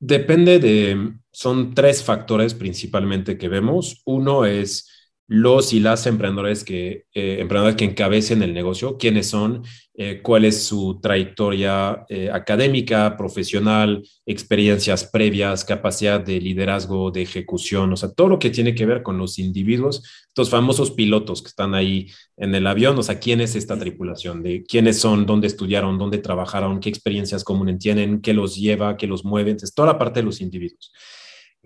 Depende 0.00 0.58
de, 0.58 1.12
son 1.32 1.74
tres 1.74 2.02
factores 2.02 2.54
principalmente 2.54 3.38
que 3.38 3.48
vemos. 3.48 4.02
Uno 4.04 4.44
es 4.44 4.97
los 5.30 5.74
y 5.74 5.80
las 5.80 6.06
emprendedores 6.06 6.64
que, 6.64 7.04
eh, 7.12 7.46
que 7.76 7.84
encabecen 7.84 8.42
el 8.42 8.54
negocio, 8.54 8.96
quiénes 8.96 9.28
son, 9.28 9.62
eh, 9.94 10.22
cuál 10.22 10.46
es 10.46 10.64
su 10.64 11.00
trayectoria 11.02 12.06
eh, 12.08 12.30
académica, 12.32 13.14
profesional, 13.14 14.02
experiencias 14.24 15.04
previas, 15.04 15.66
capacidad 15.66 16.18
de 16.18 16.40
liderazgo, 16.40 17.10
de 17.10 17.20
ejecución, 17.22 17.92
o 17.92 17.96
sea, 17.96 18.10
todo 18.10 18.28
lo 18.28 18.38
que 18.38 18.48
tiene 18.48 18.74
que 18.74 18.86
ver 18.86 19.02
con 19.02 19.18
los 19.18 19.38
individuos, 19.38 20.02
estos 20.28 20.48
famosos 20.48 20.92
pilotos 20.92 21.42
que 21.42 21.48
están 21.48 21.74
ahí 21.74 22.06
en 22.38 22.54
el 22.54 22.66
avión, 22.66 22.98
o 22.98 23.02
sea, 23.02 23.20
quién 23.20 23.42
es 23.42 23.54
esta 23.54 23.78
tripulación, 23.78 24.42
de 24.42 24.64
quiénes 24.64 24.98
son, 24.98 25.26
dónde 25.26 25.46
estudiaron, 25.46 25.98
dónde 25.98 26.18
trabajaron, 26.18 26.80
qué 26.80 26.88
experiencias 26.88 27.44
comunes 27.44 27.78
tienen, 27.78 28.22
qué 28.22 28.32
los 28.32 28.56
lleva, 28.56 28.96
qué 28.96 29.06
los 29.06 29.26
mueve, 29.26 29.50
entonces 29.50 29.74
toda 29.74 29.88
la 29.88 29.98
parte 29.98 30.20
de 30.20 30.24
los 30.24 30.40
individuos. 30.40 30.90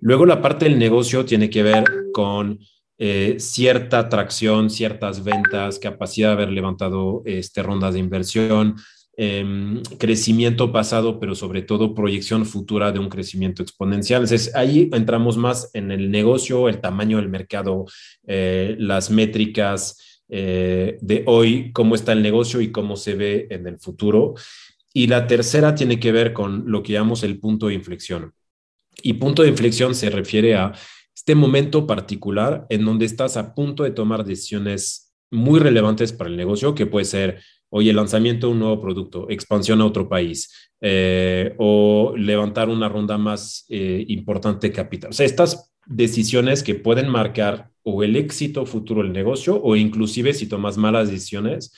Luego 0.00 0.26
la 0.26 0.42
parte 0.42 0.64
del 0.64 0.80
negocio 0.80 1.24
tiene 1.24 1.48
que 1.48 1.62
ver 1.62 1.84
con 2.12 2.58
eh, 3.04 3.40
cierta 3.40 3.98
atracción, 3.98 4.70
ciertas 4.70 5.24
ventas, 5.24 5.80
capacidad 5.80 6.28
de 6.28 6.34
haber 6.34 6.52
levantado 6.52 7.22
este, 7.24 7.60
rondas 7.60 7.94
de 7.94 7.98
inversión, 7.98 8.76
em, 9.16 9.82
crecimiento 9.98 10.70
pasado, 10.70 11.18
pero 11.18 11.34
sobre 11.34 11.62
todo 11.62 11.96
proyección 11.96 12.46
futura 12.46 12.92
de 12.92 13.00
un 13.00 13.08
crecimiento 13.08 13.60
exponencial. 13.60 14.22
Entonces, 14.22 14.54
ahí 14.54 14.88
entramos 14.92 15.36
más 15.36 15.68
en 15.74 15.90
el 15.90 16.12
negocio, 16.12 16.68
el 16.68 16.80
tamaño 16.80 17.16
del 17.16 17.28
mercado, 17.28 17.86
eh, 18.24 18.76
las 18.78 19.10
métricas 19.10 20.22
eh, 20.28 20.96
de 21.00 21.24
hoy, 21.26 21.72
cómo 21.72 21.96
está 21.96 22.12
el 22.12 22.22
negocio 22.22 22.60
y 22.60 22.70
cómo 22.70 22.94
se 22.94 23.16
ve 23.16 23.48
en 23.50 23.66
el 23.66 23.80
futuro. 23.80 24.34
Y 24.94 25.08
la 25.08 25.26
tercera 25.26 25.74
tiene 25.74 25.98
que 25.98 26.12
ver 26.12 26.32
con 26.32 26.70
lo 26.70 26.84
que 26.84 26.92
llamamos 26.92 27.24
el 27.24 27.40
punto 27.40 27.66
de 27.66 27.74
inflexión. 27.74 28.32
Y 29.02 29.14
punto 29.14 29.42
de 29.42 29.48
inflexión 29.48 29.92
se 29.96 30.08
refiere 30.08 30.54
a 30.54 30.72
este 31.14 31.34
momento 31.34 31.86
particular 31.86 32.66
en 32.68 32.84
donde 32.84 33.04
estás 33.04 33.36
a 33.36 33.54
punto 33.54 33.84
de 33.84 33.90
tomar 33.90 34.24
decisiones 34.24 35.12
muy 35.30 35.60
relevantes 35.60 36.12
para 36.12 36.30
el 36.30 36.36
negocio, 36.36 36.74
que 36.74 36.86
puede 36.86 37.06
ser, 37.06 37.40
hoy 37.70 37.88
el 37.88 37.96
lanzamiento 37.96 38.46
de 38.46 38.52
un 38.52 38.58
nuevo 38.60 38.80
producto, 38.80 39.30
expansión 39.30 39.80
a 39.80 39.86
otro 39.86 40.08
país, 40.08 40.70
eh, 40.80 41.54
o 41.58 42.14
levantar 42.16 42.68
una 42.68 42.88
ronda 42.88 43.16
más 43.16 43.64
eh, 43.70 44.04
importante 44.08 44.68
de 44.68 44.74
capital. 44.74 45.10
O 45.10 45.12
sea, 45.14 45.24
estas 45.24 45.72
decisiones 45.86 46.62
que 46.62 46.74
pueden 46.74 47.08
marcar 47.08 47.70
o 47.82 48.02
el 48.02 48.14
éxito 48.16 48.66
futuro 48.66 49.02
del 49.02 49.12
negocio 49.12 49.60
o 49.60 49.74
inclusive 49.74 50.34
si 50.34 50.46
tomas 50.46 50.76
malas 50.76 51.10
decisiones, 51.10 51.72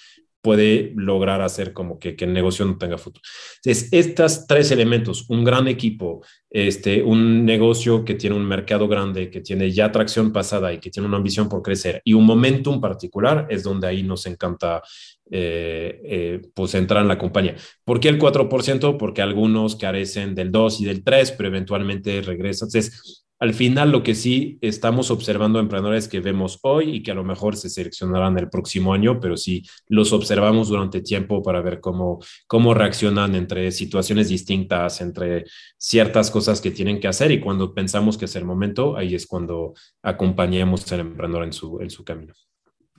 puede 0.45 0.93
lograr 0.95 1.41
hacer 1.41 1.73
como 1.73 1.99
que, 1.99 2.15
el 2.19 2.35
negocio 2.35 2.67
no 2.67 2.77
tenga 2.77 2.99
futuro. 2.99 3.23
Entonces, 3.65 3.89
estos 3.93 4.47
tres 4.47 4.71
elementos, 4.71 5.25
un 5.31 5.43
gran 5.43 5.69
equipo, 5.69 6.23
este, 6.51 7.03
un 7.03 7.47
negocio 7.47 8.05
que 8.05 8.15
tiene 8.15 8.37
un 8.37 8.45
mercado 8.45 8.87
grande, 8.87 9.31
que 9.31 9.41
tiene 9.41 9.71
ya 9.71 9.91
tracción 9.91 10.33
pasada 10.33 10.71
y 10.71 10.81
que 10.81 10.91
tiene 10.91 11.09
una 11.09 11.17
ambición 11.17 11.49
por 11.49 11.63
crecer 11.63 12.03
y 12.05 12.13
un 12.13 12.27
momentum 12.27 12.79
particular, 12.79 13.47
es 13.49 13.63
donde 13.63 13.87
ahí 13.87 14.03
nos 14.03 14.27
encanta 14.27 14.83
eh, 15.31 16.01
eh, 16.05 16.43
pues 16.53 16.75
entrar 16.75 17.01
en 17.01 17.09
la 17.09 17.17
compañía. 17.17 17.57
¿Por 17.83 17.99
qué 17.99 18.11
el 18.11 18.19
4%? 18.19 18.99
Porque 18.99 19.23
algunos 19.23 19.77
carecen 19.77 20.35
del 20.35 20.53
2 20.53 20.83
y 20.83 20.85
del 20.85 21.03
3, 21.03 21.33
pero 21.33 21.49
eventualmente 21.49 22.21
regresan. 22.21 22.69
Entonces, 22.69 23.24
al 23.45 23.53
final, 23.53 23.93
lo 23.93 24.03
que 24.03 24.15
sí 24.15 24.59
estamos 24.63 25.11
observando 25.11 25.61
emprendedores 25.61 26.09
que 26.09 26.21
vemos 26.21 26.59
hoy 26.63 26.97
y 26.97 27.03
que 27.03 27.11
a 27.11 27.15
lo 27.15 27.25
mejor 27.25 27.57
se 27.57 27.69
seleccionarán 27.69 28.39
el 28.39 28.49
próximo 28.49 28.95
año, 28.95 29.21
pero 29.21 29.37
sí 29.37 29.63
los 29.87 30.15
observamos 30.15 30.69
durante 30.69 31.03
tiempo 31.03 31.43
para 31.43 31.61
ver 31.61 31.81
cómo, 31.81 32.21
cómo 32.47 32.73
reaccionan 32.73 33.35
entre 33.35 33.71
situaciones 33.71 34.31
distintas, 34.31 35.03
entre 35.03 35.45
ciertas 35.77 36.31
cosas 36.31 36.63
que 36.63 36.71
tienen 36.71 37.01
que 37.01 37.07
hacer 37.07 37.33
y 37.33 37.41
cuando 37.41 37.75
pensamos 37.75 38.17
que 38.17 38.25
es 38.25 38.35
el 38.35 38.47
momento, 38.47 38.97
ahí 38.97 39.15
es 39.15 39.27
cuando 39.27 39.75
acompañamos 40.03 40.91
al 40.91 41.01
emprendedor 41.01 41.45
en 41.45 41.53
su, 41.53 41.81
en 41.83 41.91
su 41.91 42.03
camino. 42.03 42.33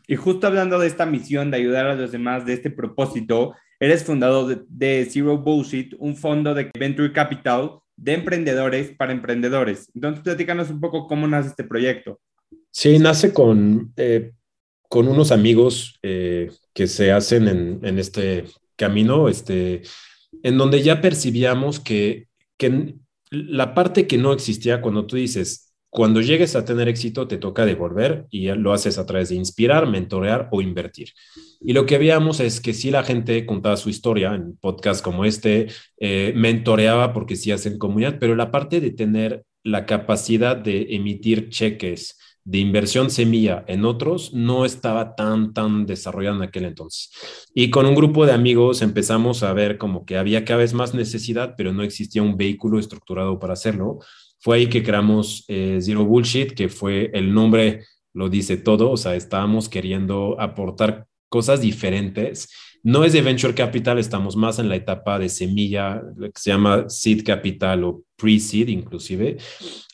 Y 0.08 0.16
justo 0.16 0.46
hablando 0.46 0.78
de 0.78 0.86
esta 0.86 1.08
misión 1.08 1.50
de 1.50 1.58
ayudar 1.58 1.88
a 1.88 1.96
los 1.96 2.12
demás, 2.12 2.46
de 2.46 2.54
este 2.54 2.70
propósito, 2.70 3.56
eres 3.80 4.04
fundador 4.04 4.46
de, 4.46 4.64
de 4.70 5.10
Zero 5.10 5.40
Bullshit, 5.40 5.96
un 5.98 6.16
fondo 6.16 6.54
de 6.54 6.70
Venture 6.78 7.12
Capital 7.12 7.80
de 7.98 8.14
emprendedores 8.14 8.92
para 8.96 9.14
emprendedores. 9.14 9.90
Entonces, 9.94 10.24
platícanos 10.24 10.70
un 10.70 10.80
poco 10.80 11.08
cómo 11.08 11.28
nace 11.28 11.50
este 11.50 11.64
proyecto. 11.64 12.20
Sí, 12.72 13.00
nace 13.00 13.34
con, 13.34 13.94
eh, 13.96 14.34
con 14.90 15.08
unos 15.08 15.32
amigos 15.32 15.98
eh, 16.04 16.52
que 16.74 16.88
se 16.88 17.12
hacen 17.12 17.48
en, 17.48 17.80
en, 17.84 18.00
este 18.00 18.46
camino, 18.76 19.30
este, 19.30 19.82
en 20.44 20.58
donde 20.58 20.82
ya 20.82 21.02
percibíamos 21.02 21.80
que, 21.80 22.28
que 22.58 22.96
la 23.32 23.74
parte 23.74 24.08
que 24.08 24.18
no 24.18 24.34
existía 24.34 24.82
cuando 24.82 25.06
tú 25.06 25.16
dices, 25.16 25.65
cuando 25.96 26.20
llegues 26.20 26.58
a 26.58 26.66
tener 26.66 26.90
éxito, 26.90 27.26
te 27.26 27.38
toca 27.38 27.66
devolver 27.66 28.28
y 28.30 28.50
lo 28.50 28.74
haces 28.74 28.98
a 28.98 29.06
través 29.06 29.30
de 29.30 29.36
inspirar, 29.36 29.88
mentorear 29.88 30.50
o 30.52 30.62
invertir. 30.62 31.14
Y 31.62 31.72
lo 31.72 31.86
que 31.86 31.98
veíamos 31.98 32.42
es 32.42 32.60
que 32.60 32.74
si 32.74 32.92
la 32.92 33.02
gente 33.02 33.46
contaba 33.46 33.78
su 33.78 33.90
historia 33.90 34.36
en 34.36 34.58
podcasts 34.58 35.02
como 35.02 35.24
este, 35.24 35.68
eh, 35.98 36.34
mentoreaba 36.36 37.14
porque 37.14 37.38
sí 37.38 37.54
hacen 37.54 37.78
comunidad, 37.78 38.18
pero 38.20 38.36
la 38.36 38.52
parte 38.52 38.82
de 38.82 38.92
tener 38.92 39.46
la 39.64 39.86
capacidad 39.86 40.58
de 40.58 40.88
emitir 40.90 41.48
cheques 41.48 42.18
de 42.44 42.60
inversión 42.60 43.10
semilla 43.10 43.64
en 43.68 43.86
otros 43.86 44.34
no 44.34 44.66
estaba 44.66 45.16
tan, 45.16 45.54
tan 45.54 45.86
desarrollada 45.86 46.36
en 46.36 46.44
aquel 46.44 46.66
entonces. 46.66 47.10
Y 47.56 47.72
con 47.72 47.86
un 47.86 47.96
grupo 47.96 48.26
de 48.26 48.34
amigos 48.34 48.82
empezamos 48.82 49.44
a 49.44 49.54
ver 49.54 49.78
como 49.78 50.06
que 50.06 50.18
había 50.18 50.44
cada 50.44 50.60
vez 50.60 50.74
más 50.74 50.94
necesidad, 50.94 51.56
pero 51.58 51.72
no 51.72 51.84
existía 51.84 52.22
un 52.22 52.36
vehículo 52.36 52.80
estructurado 52.80 53.40
para 53.40 53.54
hacerlo. 53.54 54.00
Fue 54.46 54.58
ahí 54.58 54.68
que 54.68 54.84
creamos 54.84 55.44
eh, 55.48 55.80
Zero 55.82 56.06
Bullshit, 56.06 56.54
que 56.54 56.70
fue 56.70 57.10
el 57.16 57.34
nombre, 57.34 57.84
lo 58.14 58.30
dice 58.30 58.58
todo, 58.58 58.92
o 58.92 58.96
sea, 58.96 59.16
estábamos 59.16 59.68
queriendo 59.68 60.40
aportar 60.40 61.08
cosas 61.30 61.62
diferentes. 61.62 62.54
No 62.84 63.04
es 63.04 63.14
de 63.14 63.24
venture 63.24 63.56
capital, 63.56 63.98
estamos 63.98 64.36
más 64.36 64.60
en 64.60 64.70
la 64.70 64.76
etapa 64.76 65.18
de 65.18 65.30
semilla, 65.30 66.00
que 66.20 66.32
se 66.36 66.52
llama 66.52 66.88
seed 66.88 67.24
capital 67.26 67.86
o 67.86 68.04
pre-seed 68.18 68.68
inclusive, 68.68 69.38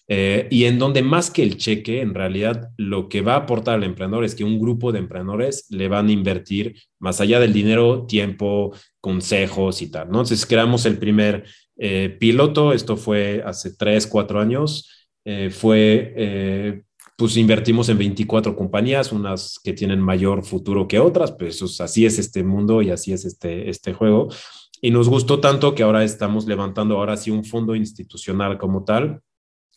eh, 0.09 0.49
y 0.51 0.65
en 0.65 0.77
donde 0.77 1.01
más 1.01 1.31
que 1.31 1.43
el 1.43 1.55
cheque, 1.55 2.01
en 2.01 2.13
realidad 2.13 2.71
lo 2.75 3.07
que 3.07 3.21
va 3.21 3.35
a 3.35 3.43
aportar 3.43 3.75
al 3.75 3.85
emprendedor 3.85 4.25
es 4.25 4.35
que 4.35 4.43
un 4.43 4.59
grupo 4.59 4.91
de 4.91 4.99
emprendedores 4.99 5.67
le 5.69 5.87
van 5.87 6.09
a 6.09 6.11
invertir 6.11 6.75
más 6.99 7.21
allá 7.21 7.39
del 7.39 7.53
dinero, 7.53 8.05
tiempo, 8.05 8.75
consejos 8.99 9.81
y 9.81 9.89
tal, 9.89 10.07
¿no? 10.09 10.19
Entonces 10.19 10.45
creamos 10.45 10.85
el 10.85 10.97
primer 10.97 11.45
eh, 11.83 12.15
piloto, 12.19 12.73
esto 12.73 12.95
fue 12.95 13.41
hace 13.43 13.75
tres, 13.75 14.05
cuatro 14.05 14.39
años, 14.39 15.09
eh, 15.25 15.49
fue, 15.49 16.13
eh, 16.15 16.83
pues 17.17 17.35
invertimos 17.37 17.89
en 17.89 17.97
24 17.97 18.55
compañías, 18.55 19.11
unas 19.11 19.57
que 19.63 19.73
tienen 19.73 19.99
mayor 19.99 20.43
futuro 20.43 20.87
que 20.87 20.99
otras, 20.99 21.31
pues 21.31 21.59
así 21.81 22.05
es 22.05 22.19
este 22.19 22.43
mundo 22.43 22.83
y 22.83 22.91
así 22.91 23.13
es 23.13 23.25
este, 23.25 23.67
este 23.67 23.93
juego. 23.93 24.29
Y 24.79 24.91
nos 24.91 25.09
gustó 25.09 25.39
tanto 25.39 25.73
que 25.73 25.81
ahora 25.81 26.03
estamos 26.03 26.45
levantando 26.45 26.97
ahora 26.97 27.17
sí 27.17 27.31
un 27.31 27.43
fondo 27.43 27.73
institucional 27.73 28.59
como 28.59 28.83
tal, 28.83 29.21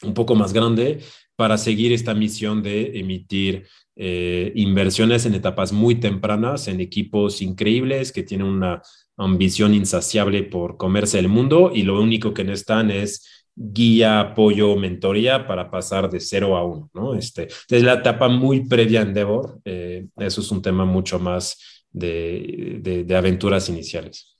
un 0.02 0.12
poco 0.12 0.34
más 0.34 0.52
grande, 0.52 0.98
para 1.36 1.56
seguir 1.56 1.94
esta 1.94 2.12
misión 2.12 2.62
de 2.62 2.98
emitir 2.98 3.66
inversiones 3.96 5.24
en 5.24 5.34
etapas 5.34 5.72
muy 5.72 5.94
tempranas, 5.94 6.68
en 6.68 6.80
equipos 6.80 7.40
increíbles 7.40 8.12
que 8.12 8.24
tienen 8.24 8.48
una 8.48 8.82
ambición 9.16 9.74
insaciable 9.74 10.42
por 10.42 10.76
comerse 10.76 11.18
el 11.18 11.28
mundo 11.28 11.70
y 11.72 11.82
lo 11.82 12.00
único 12.00 12.34
que 12.34 12.44
necesitan 12.44 12.90
es 12.90 13.44
guía, 13.56 14.20
apoyo, 14.20 14.76
mentoría 14.76 15.46
para 15.46 15.70
pasar 15.70 16.10
de 16.10 16.20
cero 16.20 16.56
a 16.56 16.64
uno, 16.64 16.90
¿no? 16.92 17.14
Este, 17.14 17.46
es 17.46 17.82
la 17.82 17.94
etapa 17.94 18.28
muy 18.28 18.66
previa 18.66 19.02
en 19.02 19.08
Endeavor, 19.08 19.60
eh, 19.64 20.06
eso 20.16 20.40
es 20.40 20.50
un 20.50 20.60
tema 20.60 20.84
mucho 20.84 21.18
más 21.18 21.84
de, 21.92 23.04
de, 23.06 23.16
aventuras 23.16 23.68
iniciales. 23.68 24.36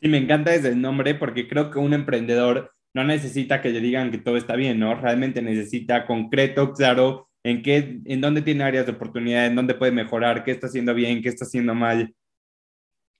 Sí, 0.00 0.08
me 0.08 0.16
encanta 0.16 0.54
el 0.54 0.80
nombre 0.80 1.14
porque 1.14 1.46
creo 1.46 1.70
que 1.70 1.78
un 1.78 1.92
emprendedor 1.92 2.72
no 2.94 3.04
necesita 3.04 3.60
que 3.60 3.70
le 3.70 3.80
digan 3.80 4.10
que 4.10 4.18
todo 4.18 4.36
está 4.36 4.56
bien, 4.56 4.78
¿no? 4.78 4.94
Realmente 4.94 5.42
necesita 5.42 6.06
concreto, 6.06 6.72
claro, 6.72 7.28
en 7.44 7.62
qué, 7.62 8.00
en 8.04 8.20
dónde 8.20 8.42
tiene 8.42 8.64
áreas 8.64 8.86
de 8.86 8.92
oportunidad, 8.92 9.46
en 9.46 9.54
dónde 9.54 9.74
puede 9.74 9.92
mejorar, 9.92 10.44
qué 10.44 10.50
está 10.50 10.66
haciendo 10.66 10.94
bien, 10.94 11.22
qué 11.22 11.28
está 11.28 11.44
haciendo 11.44 11.74
mal. 11.74 12.14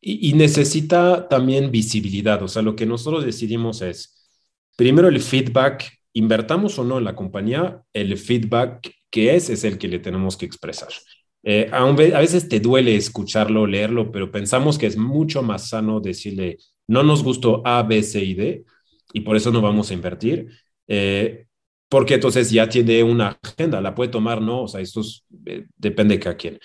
Y, 0.05 0.33
necesita 0.33 1.29
también 1.29 1.71
visibilidad. 1.71 2.43
O 2.43 2.49
sea, 2.49 2.61
lo 2.61 2.75
que 2.75 2.87
nosotros 2.87 3.25
decidimos 3.25 3.83
es, 3.83 4.29
primero 4.77 5.09
el 5.09 5.21
feedback, 5.21 5.93
invertamos 6.13 6.77
o 6.79 6.85
no 6.85 6.99
en 6.99 7.05
la 7.05 7.15
compañía, 7.15 7.83
el 7.93 8.19
feedback 8.19 8.93
que 9.11 9.37
es, 9.37 9.49
es 9.49 9.63
el 9.63 9.79
que 9.79 9.87
le 9.87 10.01
tenemos 10.01 10.37
que 10.37 10.47
expresar. 10.47 10.89
Eh, 11.45 11.69
a, 11.73 11.85
veces 11.93 12.49
te 12.49 12.59
duele 12.59 12.97
escucharlo, 12.97 13.67
leerlo, 13.67 14.11
pero 14.11 14.31
pensamos 14.33 14.77
que 14.77 14.87
es 14.87 14.97
mucho 14.97 15.43
más 15.43 15.69
sano 15.69 16.01
decirle, 16.01 16.59
no 16.89 17.05
nos 17.05 17.23
gustó 17.23 17.63
A, 17.65 17.83
B, 17.85 18.03
C 18.03 18.25
y 18.25 18.35
D, 18.35 18.65
y 19.13 19.21
por 19.21 19.37
eso 19.37 19.53
no 19.53 19.61
vamos 19.61 19.91
a 19.91 19.95
invertir. 19.95 20.49
Eh, 20.89 21.47
porque 21.89 22.15
entonces 22.15 22.51
ya 22.51 22.69
tiene 22.69 23.03
una 23.05 23.39
agenda, 23.43 23.81
la 23.81 23.95
puede 23.95 24.11
tomar, 24.11 24.41
¿no? 24.41 24.63
O 24.63 24.69
sea, 24.69 24.81
esto 24.81 25.03
eh, 25.47 25.67
depende 25.77 26.15
de 26.17 26.21
cada 26.21 26.37
quien. 26.37 26.59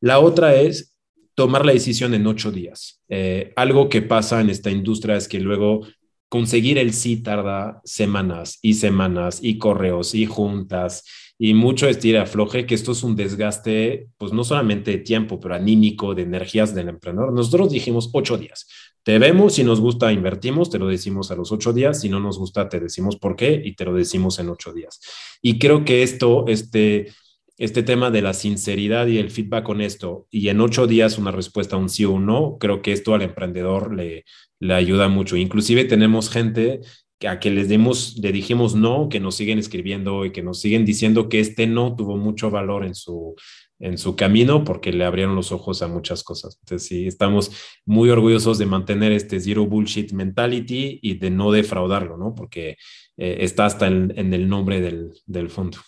La 0.00 0.18
otra 0.20 0.54
es 0.54 0.93
tomar 1.34 1.64
la 1.64 1.72
decisión 1.72 2.14
en 2.14 2.26
ocho 2.26 2.52
días. 2.52 3.02
Eh, 3.08 3.52
algo 3.56 3.88
que 3.88 4.02
pasa 4.02 4.40
en 4.40 4.50
esta 4.50 4.70
industria 4.70 5.16
es 5.16 5.28
que 5.28 5.40
luego 5.40 5.86
conseguir 6.28 6.78
el 6.78 6.92
sí 6.92 7.22
tarda 7.22 7.80
semanas 7.84 8.58
y 8.62 8.74
semanas 8.74 9.38
y 9.42 9.58
correos 9.58 10.14
y 10.14 10.26
juntas 10.26 11.04
y 11.38 11.54
mucho 11.54 11.88
estira 11.88 12.22
afloje, 12.22 12.64
que 12.64 12.74
esto 12.74 12.92
es 12.92 13.02
un 13.02 13.16
desgaste, 13.16 14.08
pues 14.18 14.32
no 14.32 14.44
solamente 14.44 14.92
de 14.92 14.98
tiempo, 14.98 15.40
pero 15.40 15.54
anímico, 15.54 16.14
de 16.14 16.22
energías 16.22 16.74
del 16.74 16.88
emprendedor. 16.88 17.32
Nosotros 17.32 17.70
dijimos 17.72 18.10
ocho 18.12 18.38
días. 18.38 18.66
Te 19.02 19.18
vemos, 19.18 19.54
si 19.54 19.64
nos 19.64 19.80
gusta, 19.80 20.12
invertimos, 20.12 20.70
te 20.70 20.78
lo 20.78 20.86
decimos 20.86 21.30
a 21.30 21.36
los 21.36 21.52
ocho 21.52 21.72
días, 21.72 22.00
si 22.00 22.08
no 22.08 22.20
nos 22.20 22.38
gusta, 22.38 22.68
te 22.68 22.80
decimos 22.80 23.16
por 23.16 23.36
qué 23.36 23.60
y 23.62 23.74
te 23.74 23.84
lo 23.84 23.92
decimos 23.92 24.38
en 24.38 24.48
ocho 24.48 24.72
días. 24.72 25.00
Y 25.42 25.58
creo 25.58 25.84
que 25.84 26.02
esto, 26.02 26.46
este, 26.48 27.12
este 27.58 27.82
tema 27.82 28.10
de 28.10 28.22
la 28.22 28.34
sinceridad 28.34 29.06
y 29.06 29.18
el 29.18 29.30
feedback 29.30 29.64
con 29.64 29.80
esto 29.80 30.26
y 30.30 30.48
en 30.48 30.60
ocho 30.60 30.86
días 30.86 31.18
una 31.18 31.30
respuesta, 31.30 31.76
un 31.76 31.88
sí 31.88 32.04
o 32.04 32.10
un 32.12 32.26
no, 32.26 32.56
creo 32.58 32.82
que 32.82 32.92
esto 32.92 33.14
al 33.14 33.22
emprendedor 33.22 33.94
le, 33.94 34.24
le 34.58 34.74
ayuda 34.74 35.08
mucho. 35.08 35.36
Inclusive 35.36 35.84
tenemos 35.84 36.30
gente 36.30 36.80
a 37.26 37.38
que 37.38 37.50
les 37.50 37.68
demos, 37.68 38.16
le 38.18 38.32
dijimos 38.32 38.74
no, 38.74 39.08
que 39.08 39.20
nos 39.20 39.36
siguen 39.36 39.58
escribiendo 39.58 40.24
y 40.24 40.32
que 40.32 40.42
nos 40.42 40.60
siguen 40.60 40.84
diciendo 40.84 41.28
que 41.28 41.40
este 41.40 41.66
no 41.66 41.96
tuvo 41.96 42.16
mucho 42.16 42.50
valor 42.50 42.84
en 42.84 42.94
su, 42.94 43.34
en 43.78 43.98
su 43.98 44.16
camino 44.16 44.64
porque 44.64 44.92
le 44.92 45.04
abrieron 45.04 45.34
los 45.34 45.52
ojos 45.52 45.82
a 45.82 45.88
muchas 45.88 46.22
cosas. 46.22 46.58
Entonces, 46.60 46.88
sí, 46.88 47.06
estamos 47.06 47.52
muy 47.84 48.10
orgullosos 48.10 48.58
de 48.58 48.66
mantener 48.66 49.12
este 49.12 49.40
zero 49.40 49.66
bullshit 49.66 50.12
mentality 50.12 50.98
y 51.02 51.14
de 51.14 51.30
no 51.30 51.52
defraudarlo, 51.52 52.16
¿no? 52.16 52.34
Porque 52.34 52.76
eh, 53.16 53.36
está 53.40 53.66
hasta 53.66 53.86
en, 53.86 54.12
el 54.34 54.48
nombre 54.48 54.80
del, 54.80 55.12
del, 55.26 55.50
fondo. 55.50 55.78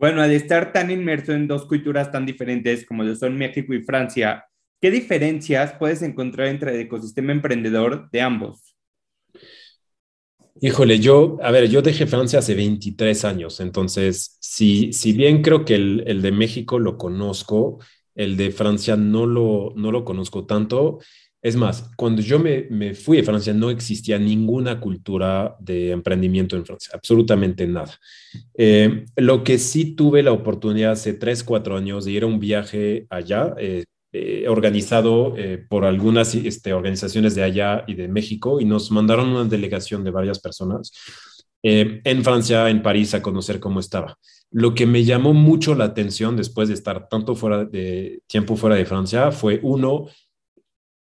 Bueno, 0.00 0.22
al 0.22 0.32
estar 0.32 0.72
tan 0.72 0.90
inmerso 0.90 1.32
en 1.32 1.46
dos 1.46 1.66
culturas 1.66 2.10
tan 2.10 2.24
diferentes 2.24 2.86
como 2.86 3.04
lo 3.04 3.14
son 3.14 3.36
México 3.36 3.74
y 3.74 3.82
Francia, 3.82 4.46
¿qué 4.80 4.90
diferencias 4.90 5.74
puedes 5.78 6.00
encontrar 6.00 6.46
entre 6.48 6.74
el 6.74 6.80
ecosistema 6.80 7.32
emprendedor 7.32 8.08
de 8.10 8.22
ambos? 8.22 8.74
Híjole, 10.62 11.00
yo, 11.00 11.36
a 11.42 11.50
ver, 11.50 11.68
yo 11.68 11.82
dejé 11.82 12.06
Francia 12.06 12.38
hace 12.38 12.54
23 12.54 13.26
años, 13.26 13.60
entonces, 13.60 14.38
si, 14.40 14.90
si 14.94 15.12
bien 15.12 15.42
creo 15.42 15.66
que 15.66 15.74
el, 15.74 16.02
el, 16.06 16.22
de 16.22 16.32
México 16.32 16.78
lo 16.78 16.96
conozco, 16.96 17.78
el 18.14 18.38
de 18.38 18.52
Francia 18.52 18.96
no 18.96 19.26
lo, 19.26 19.74
no 19.76 19.92
lo 19.92 20.06
conozco 20.06 20.46
tanto. 20.46 21.00
Es 21.42 21.56
más, 21.56 21.90
cuando 21.96 22.20
yo 22.20 22.38
me, 22.38 22.94
fui 22.94 23.16
de 23.16 23.22
Francia 23.22 23.54
no 23.54 23.70
existía 23.70 24.18
ninguna 24.18 24.78
cultura 24.78 25.56
de 25.58 25.90
emprendimiento 25.90 26.54
en 26.54 26.66
Francia, 26.66 26.92
absolutamente 26.94 27.66
nada. 27.66 27.98
Eh, 28.54 29.06
lo 29.16 29.42
que 29.42 29.58
sí 29.58 29.94
tuve 29.94 30.22
la 30.22 30.32
oportunidad 30.32 30.92
hace 30.92 31.14
3, 31.14 31.42
4 31.42 31.78
años 31.78 32.04
de 32.04 32.12
ir 32.12 32.24
a 32.24 32.26
un 32.26 32.40
viaje 32.40 33.06
allá, 33.08 33.54
eh, 33.58 33.84
eh, 34.12 34.46
organizado 34.48 35.34
por 35.68 35.84
algunas 35.84 36.34
este, 36.34 36.72
organizaciones 36.74 37.34
de 37.34 37.44
allá 37.44 37.84
y 37.86 37.94
de 37.94 38.08
México 38.08 38.60
y 38.60 38.64
nos 38.64 38.90
mandaron 38.90 39.28
una 39.28 39.44
delegación 39.44 40.04
de 40.04 40.10
varias 40.10 40.40
personas 40.40 40.92
en 41.62 42.24
Francia, 42.24 42.70
en 42.70 42.82
París, 42.82 43.12
a 43.14 43.20
conocer 43.22 43.60
cómo 43.60 43.80
estaba. 43.80 44.18
Lo 44.50 44.74
que 44.74 44.84
me 44.84 45.04
llamó 45.04 45.32
mucho 45.32 45.74
la 45.74 45.84
atención 45.84 46.36
después 46.36 46.68
de 46.68 46.74
estar 46.74 47.08
tanto 47.08 47.36
fuera 47.36 47.64
de 47.64 48.22
tiempo 48.26 48.56
fuera 48.56 48.74
de 48.74 48.84
Francia 48.84 49.30
fue 49.30 49.60
uno, 49.62 50.06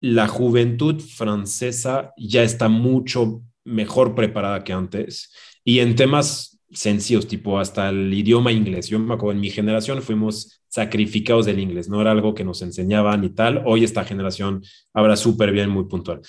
la 0.01 0.27
juventud 0.27 1.01
francesa 1.01 2.13
ya 2.17 2.43
está 2.43 2.69
mucho 2.69 3.41
mejor 3.63 4.15
preparada 4.15 4.63
que 4.63 4.73
antes 4.73 5.33
y 5.63 5.79
en 5.79 5.95
temas 5.95 6.57
sencillos, 6.71 7.27
tipo 7.27 7.59
hasta 7.59 7.89
el 7.89 8.13
idioma 8.13 8.51
inglés. 8.51 8.89
Yo 8.89 8.99
me 8.99 9.13
acuerdo, 9.13 9.33
en 9.33 9.39
mi 9.39 9.49
generación 9.49 10.01
fuimos 10.01 10.61
sacrificados 10.67 11.45
del 11.45 11.59
inglés, 11.59 11.89
no 11.89 12.01
era 12.01 12.11
algo 12.11 12.33
que 12.33 12.43
nos 12.43 12.61
enseñaban 12.61 13.23
y 13.23 13.29
tal. 13.29 13.63
Hoy 13.65 13.83
esta 13.83 14.03
generación 14.03 14.63
habla 14.93 15.15
súper 15.15 15.51
bien, 15.51 15.69
muy 15.69 15.85
puntual. 15.85 16.21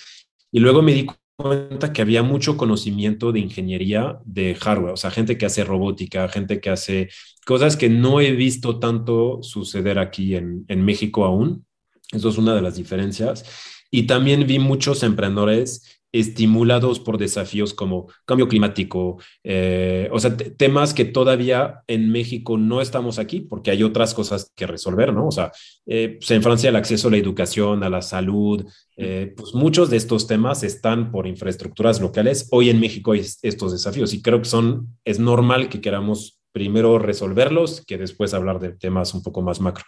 Y 0.51 0.59
luego 0.59 0.81
me 0.81 0.93
di 0.93 1.07
cuenta 1.35 1.93
que 1.93 2.01
había 2.01 2.23
mucho 2.23 2.57
conocimiento 2.57 3.31
de 3.31 3.39
ingeniería 3.39 4.19
de 4.25 4.55
hardware, 4.55 4.93
o 4.93 4.97
sea, 4.97 5.11
gente 5.11 5.37
que 5.37 5.45
hace 5.45 5.63
robótica, 5.63 6.27
gente 6.27 6.59
que 6.59 6.69
hace 6.69 7.09
cosas 7.45 7.77
que 7.77 7.89
no 7.89 8.19
he 8.19 8.31
visto 8.31 8.79
tanto 8.79 9.41
suceder 9.41 9.99
aquí 9.99 10.35
en, 10.35 10.65
en 10.67 10.83
México 10.83 11.23
aún. 11.25 11.65
Eso 12.11 12.29
es 12.29 12.37
una 12.37 12.55
de 12.55 12.61
las 12.61 12.75
diferencias. 12.75 13.45
Y 13.91 14.03
también 14.03 14.45
vi 14.45 14.59
muchos 14.59 15.03
emprendedores 15.03 15.99
estimulados 16.11 16.99
por 16.99 17.17
desafíos 17.17 17.73
como 17.73 18.07
cambio 18.25 18.47
climático, 18.47 19.17
eh, 19.43 20.09
o 20.11 20.19
sea, 20.19 20.35
temas 20.35 20.93
que 20.93 21.05
todavía 21.05 21.83
en 21.87 22.11
México 22.11 22.57
no 22.57 22.81
estamos 22.81 23.19
aquí 23.19 23.41
porque 23.41 23.71
hay 23.71 23.83
otras 23.83 24.13
cosas 24.13 24.51
que 24.55 24.65
resolver, 24.65 25.13
¿no? 25.13 25.27
O 25.27 25.31
sea, 25.31 25.51
eh, 25.85 26.17
pues 26.19 26.31
en 26.31 26.41
Francia 26.41 26.69
el 26.69 26.75
acceso 26.75 27.07
a 27.07 27.11
la 27.11 27.17
educación, 27.17 27.83
a 27.83 27.89
la 27.89 28.01
salud, 28.01 28.65
eh, 28.97 29.33
pues 29.37 29.53
muchos 29.53 29.89
de 29.89 29.97
estos 29.97 30.25
temas 30.25 30.63
están 30.63 31.11
por 31.11 31.27
infraestructuras 31.27 32.01
locales. 32.01 32.47
Hoy 32.51 32.69
en 32.69 32.79
México 32.79 33.11
hay 33.11 33.23
estos 33.43 33.71
desafíos 33.71 34.13
y 34.13 34.21
creo 34.21 34.39
que 34.39 34.49
son, 34.49 34.97
es 35.05 35.19
normal 35.19 35.69
que 35.69 35.81
queramos 35.81 36.38
primero 36.51 36.99
resolverlos 36.99 37.83
que 37.85 37.97
después 37.97 38.33
hablar 38.33 38.59
de 38.59 38.71
temas 38.73 39.13
un 39.13 39.23
poco 39.23 39.41
más 39.41 39.61
macro. 39.61 39.85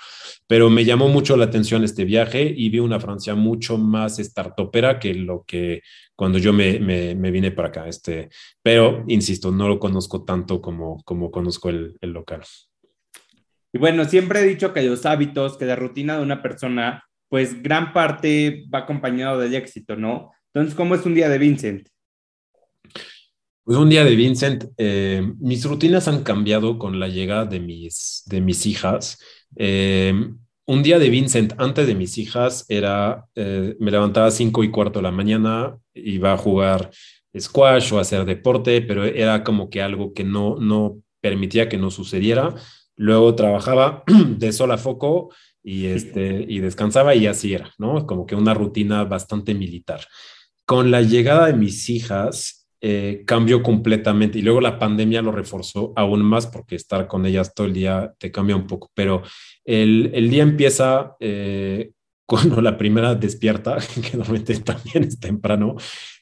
Pero 0.48 0.70
me 0.70 0.86
llamó 0.86 1.08
mucho 1.08 1.38
la 1.38 1.46
atención 1.46 1.84
este 1.84 2.06
viaje 2.06 2.54
y 2.56 2.70
vi 2.70 2.80
una 2.80 3.00
Francia 3.00 3.36
mucho 3.36 3.78
más 3.78 4.18
startupera 4.18 5.00
que 5.00 5.14
lo 5.14 5.44
que 5.46 5.82
cuando 6.16 6.38
yo 6.38 6.54
me, 6.54 6.80
me, 6.80 7.32
vine 7.32 7.52
para 7.52 7.70
acá. 7.70 7.88
Este, 7.88 8.30
pero, 8.62 9.04
insisto, 9.08 9.52
no 9.52 9.68
lo 9.68 9.80
conozco 9.80 10.24
tanto 10.24 10.62
como, 10.62 11.02
como 11.04 11.32
conozco 11.32 11.70
el, 11.70 11.98
el 12.02 12.12
local. 12.12 12.42
Y 13.74 13.80
bueno, 13.80 14.06
siempre 14.06 14.42
he 14.42 14.48
dicho 14.48 14.74
que 14.74 14.84
los 14.84 15.06
hábitos, 15.06 15.58
que 15.58 15.66
la 15.66 15.76
rutina 15.76 16.18
de 16.18 16.24
una 16.24 16.42
persona, 16.42 17.04
pues 17.30 17.64
gran 17.64 17.94
parte 17.94 18.66
va 18.74 18.80
acompañado 18.80 19.40
del 19.40 19.56
éxito, 19.56 19.96
¿no? 19.96 20.32
Entonces, 20.54 20.76
¿cómo 20.76 20.96
es 20.96 21.06
un 21.06 21.16
día 21.16 21.30
de 21.30 21.38
Vincent? 21.38 21.88
Pues 23.64 23.78
un 23.78 23.90
día 23.90 24.04
de 24.04 24.16
Vincent, 24.16 24.66
eh, 24.78 25.22
mis 25.40 25.64
rutinas 25.66 26.08
han 26.08 26.24
cambiado 26.24 26.80
con 26.80 27.00
la 27.00 27.08
llegada 27.08 27.46
de 27.46 27.60
mis, 27.60 28.24
de 28.26 28.42
mis 28.42 28.66
hijas. 28.66 29.20
Eh, 29.56 30.14
un 30.66 30.84
día 30.84 30.98
de 30.98 31.10
Vincent 31.10 31.54
antes 31.58 31.86
de 31.86 31.94
mis 31.94 32.18
hijas 32.18 32.66
era, 32.70 33.26
eh, 33.36 33.76
me 33.80 33.92
levantaba 33.92 34.28
a 34.28 34.32
cinco 34.32 34.64
y 34.64 34.72
cuarto 34.72 35.00
de 35.00 35.04
la 35.04 35.12
mañana, 35.12 35.78
iba 35.94 36.34
a 36.34 36.38
jugar 36.38 36.90
squash 37.38 37.94
o 37.94 38.00
a 38.00 38.02
hacer 38.02 38.26
deporte, 38.26 38.82
pero 38.82 39.06
era 39.06 39.44
como 39.44 39.70
que 39.70 39.82
algo 39.82 40.14
que 40.14 40.24
no, 40.24 40.56
no 40.58 40.98
permitía 41.22 41.70
que 41.70 41.78
no 41.78 41.92
sucediera. 41.92 42.56
Luego 42.96 43.36
trabajaba 43.36 44.04
de 44.38 44.52
sol 44.54 44.72
a 44.72 44.78
foco 44.78 45.34
y, 45.64 45.86
este, 45.86 46.46
y 46.48 46.60
descansaba 46.60 47.14
y 47.16 47.28
así 47.28 47.54
era, 47.54 47.72
¿no? 47.78 48.08
Como 48.08 48.26
que 48.26 48.36
una 48.36 48.54
rutina 48.54 49.04
bastante 49.04 49.54
militar. 49.54 50.08
Con 50.66 50.90
la 50.90 51.02
llegada 51.02 51.48
de 51.48 51.54
mis 51.54 51.90
hijas, 51.90 52.61
eh, 52.82 53.24
cambió 53.28 53.62
completamente 53.62 54.40
y 54.40 54.42
luego 54.42 54.60
la 54.60 54.80
pandemia 54.80 55.22
lo 55.22 55.32
reforzó 55.32 55.94
aún 55.96 56.24
más 56.24 56.48
porque 56.48 56.76
estar 56.76 57.08
con 57.08 57.26
ellas 57.28 57.54
todo 57.54 57.68
el 57.68 57.74
día 57.74 58.14
te 58.18 58.32
cambia 58.32 58.56
un 58.56 58.66
poco, 58.66 58.90
pero 58.96 59.22
el, 59.64 60.10
el 60.14 60.30
día 60.32 60.42
empieza 60.42 61.16
eh, 61.20 61.92
cuando 62.32 62.62
la 62.62 62.78
primera 62.78 63.14
despierta, 63.14 63.76
que 64.10 64.16
normalmente 64.16 64.58
también 64.62 65.04
es 65.04 65.20
temprano, 65.20 65.76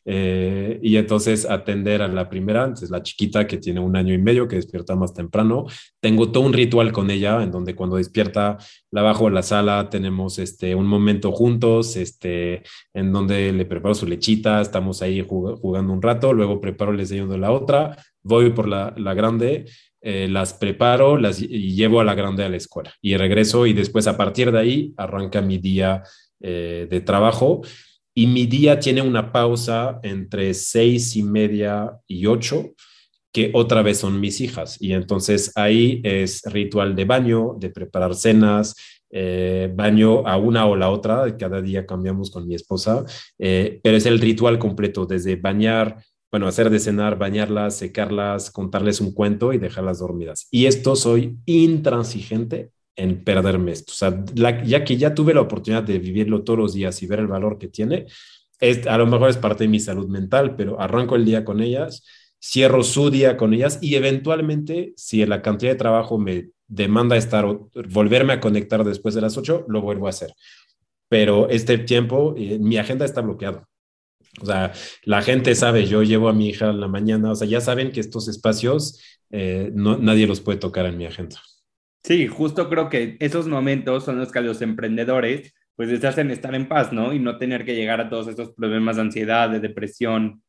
eh, 0.05 0.79
y 0.81 0.97
entonces 0.97 1.47
atender 1.47 2.01
a 2.01 2.07
la 2.07 2.27
primera, 2.27 2.63
entonces 2.63 2.89
la 2.89 3.03
chiquita 3.03 3.45
que 3.45 3.57
tiene 3.57 3.79
un 3.79 3.95
año 3.95 4.11
y 4.15 4.17
medio, 4.17 4.47
que 4.47 4.55
despierta 4.55 4.95
más 4.95 5.13
temprano. 5.13 5.67
Tengo 5.99 6.31
todo 6.31 6.45
un 6.45 6.53
ritual 6.53 6.91
con 6.91 7.11
ella, 7.11 7.43
en 7.43 7.51
donde 7.51 7.75
cuando 7.75 7.97
despierta 7.97 8.57
la 8.89 9.03
bajo 9.03 9.27
a 9.27 9.29
la 9.29 9.43
sala, 9.43 9.87
tenemos 9.91 10.39
este, 10.39 10.73
un 10.73 10.87
momento 10.87 11.31
juntos, 11.31 11.95
este, 11.95 12.63
en 12.95 13.13
donde 13.13 13.53
le 13.53 13.65
preparo 13.65 13.93
su 13.93 14.07
lechita, 14.07 14.61
estamos 14.61 15.03
ahí 15.03 15.23
jugando 15.27 15.93
un 15.93 16.01
rato, 16.01 16.33
luego 16.33 16.59
preparo 16.59 16.91
el 16.91 16.97
desayuno 16.97 17.33
de 17.33 17.37
la 17.37 17.51
otra, 17.51 17.97
voy 18.23 18.49
por 18.49 18.67
la, 18.67 18.95
la 18.97 19.13
grande. 19.13 19.65
Eh, 20.01 20.29
las 20.29 20.53
preparo 20.53 21.17
las, 21.17 21.41
y 21.41 21.75
llevo 21.75 21.99
a 21.99 22.05
la 22.05 22.15
grande 22.15 22.45
a 22.45 22.49
la 22.49 22.55
escuela 22.55 22.93
y 23.01 23.17
regreso 23.17 23.65
y 23.65 23.73
después 23.73 24.07
a 24.07 24.15
partir 24.15 24.49
de 24.49 24.57
ahí 24.57 24.93
arranca 24.95 25.41
mi 25.41 25.57
día 25.57 26.03
eh, 26.39 26.87
de 26.89 27.01
trabajo 27.01 27.59
y 28.15 28.27
mi 28.27 28.45
día 28.45 28.79
tiene 28.79 29.01
una 29.01 29.33
pausa 29.33 29.99
entre 30.03 30.53
seis 30.53 31.17
y 31.17 31.23
media 31.23 31.91
y 32.07 32.27
ocho, 32.27 32.71
que 33.33 33.51
otra 33.53 33.81
vez 33.81 33.99
son 33.99 34.19
mis 34.19 34.41
hijas. 34.41 34.81
Y 34.81 34.93
entonces 34.93 35.51
ahí 35.55 36.01
es 36.03 36.41
ritual 36.45 36.95
de 36.95 37.05
baño, 37.05 37.55
de 37.59 37.69
preparar 37.69 38.15
cenas, 38.15 38.75
eh, 39.11 39.71
baño 39.73 40.25
a 40.27 40.37
una 40.37 40.65
o 40.65 40.75
la 40.75 40.89
otra, 40.89 41.37
cada 41.37 41.61
día 41.61 41.85
cambiamos 41.85 42.31
con 42.31 42.47
mi 42.47 42.55
esposa, 42.55 43.05
pero 43.37 43.97
es 43.97 44.05
el 44.05 44.19
ritual 44.19 44.59
completo, 44.59 45.05
desde 45.05 45.35
bañar, 45.35 45.97
bueno, 46.31 46.47
hacer 46.47 46.69
de 46.69 46.79
cenar, 46.79 47.17
bañarlas, 47.17 47.77
secarlas, 47.77 48.51
contarles 48.51 49.01
un 49.01 49.13
cuento 49.13 49.51
y 49.53 49.57
dejarlas 49.57 49.99
dormidas. 49.99 50.47
Y 50.51 50.65
esto 50.65 50.95
soy 50.95 51.37
intransigente 51.45 52.71
en 52.95 53.23
perderme 53.23 53.71
esto. 53.71 53.93
O 53.93 53.95
sea, 53.95 54.23
ya 54.63 54.83
que 54.83 54.97
ya 54.97 55.15
tuve 55.15 55.33
la 55.33 55.41
oportunidad 55.41 55.83
de 55.83 55.97
vivirlo 55.99 56.43
todos 56.43 56.59
los 56.59 56.73
días 56.73 57.01
y 57.01 57.07
ver 57.07 57.19
el 57.19 57.27
valor 57.27 57.57
que 57.57 57.67
tiene, 57.67 58.05
es, 58.59 58.85
a 58.87 58.97
lo 58.97 59.07
mejor 59.07 59.29
es 59.29 59.37
parte 59.37 59.63
de 59.63 59.69
mi 59.69 59.79
salud 59.79 60.07
mental, 60.07 60.55
pero 60.55 60.79
arranco 60.79 61.15
el 61.15 61.25
día 61.25 61.45
con 61.45 61.61
ellas, 61.61 62.05
cierro 62.41 62.83
su 62.83 63.09
día 63.09 63.37
con 63.37 63.53
ellas 63.53 63.79
y 63.81 63.95
eventualmente, 63.95 64.93
si 64.97 65.25
la 65.25 65.41
cantidad 65.41 65.71
de 65.71 65.77
trabajo 65.77 66.17
me 66.19 66.49
demanda 66.67 67.17
estar, 67.17 67.45
volverme 67.89 68.33
a 68.33 68.39
conectar 68.39 68.83
después 68.83 69.15
de 69.15 69.21
las 69.21 69.37
8, 69.37 69.65
lo 69.67 69.81
vuelvo 69.81 70.07
a 70.07 70.11
hacer. 70.11 70.33
Pero 71.07 71.49
este 71.49 71.79
tiempo, 71.79 72.35
eh, 72.37 72.59
mi 72.59 72.77
agenda 72.77 73.05
está 73.05 73.21
bloqueada. 73.21 73.67
O 74.41 74.45
sea, 74.45 74.73
la 75.03 75.21
gente 75.21 75.55
sabe, 75.55 75.85
yo 75.85 76.03
llevo 76.03 76.29
a 76.29 76.33
mi 76.33 76.49
hija 76.49 76.69
en 76.69 76.79
la 76.79 76.87
mañana, 76.87 77.31
o 77.31 77.35
sea, 77.35 77.47
ya 77.47 77.61
saben 77.61 77.91
que 77.91 77.99
estos 77.99 78.27
espacios 78.27 79.01
eh, 79.31 79.71
no, 79.73 79.97
nadie 79.97 80.27
los 80.27 80.41
puede 80.41 80.57
tocar 80.57 80.85
en 80.85 80.97
mi 80.97 81.05
agenda. 81.05 81.37
Sí, 82.03 82.27
justo 82.27 82.69
creo 82.69 82.89
que 82.89 83.17
esos 83.19 83.47
momentos 83.47 84.05
son 84.05 84.17
los 84.17 84.31
que 84.31 84.39
a 84.39 84.41
los 84.41 84.61
emprendedores 84.61 85.53
pues 85.75 85.89
les 85.89 86.03
hacen 86.03 86.29
estar 86.29 86.53
en 86.55 86.67
paz, 86.67 86.91
¿no? 86.91 87.13
Y 87.13 87.19
no 87.19 87.37
tener 87.37 87.63
que 87.63 87.73
llegar 87.73 88.01
a 88.01 88.09
todos 88.09 88.27
estos 88.27 88.51
problemas 88.51 88.97
de 88.97 89.03
ansiedad, 89.03 89.49
de 89.49 89.61
depresión. 89.61 90.43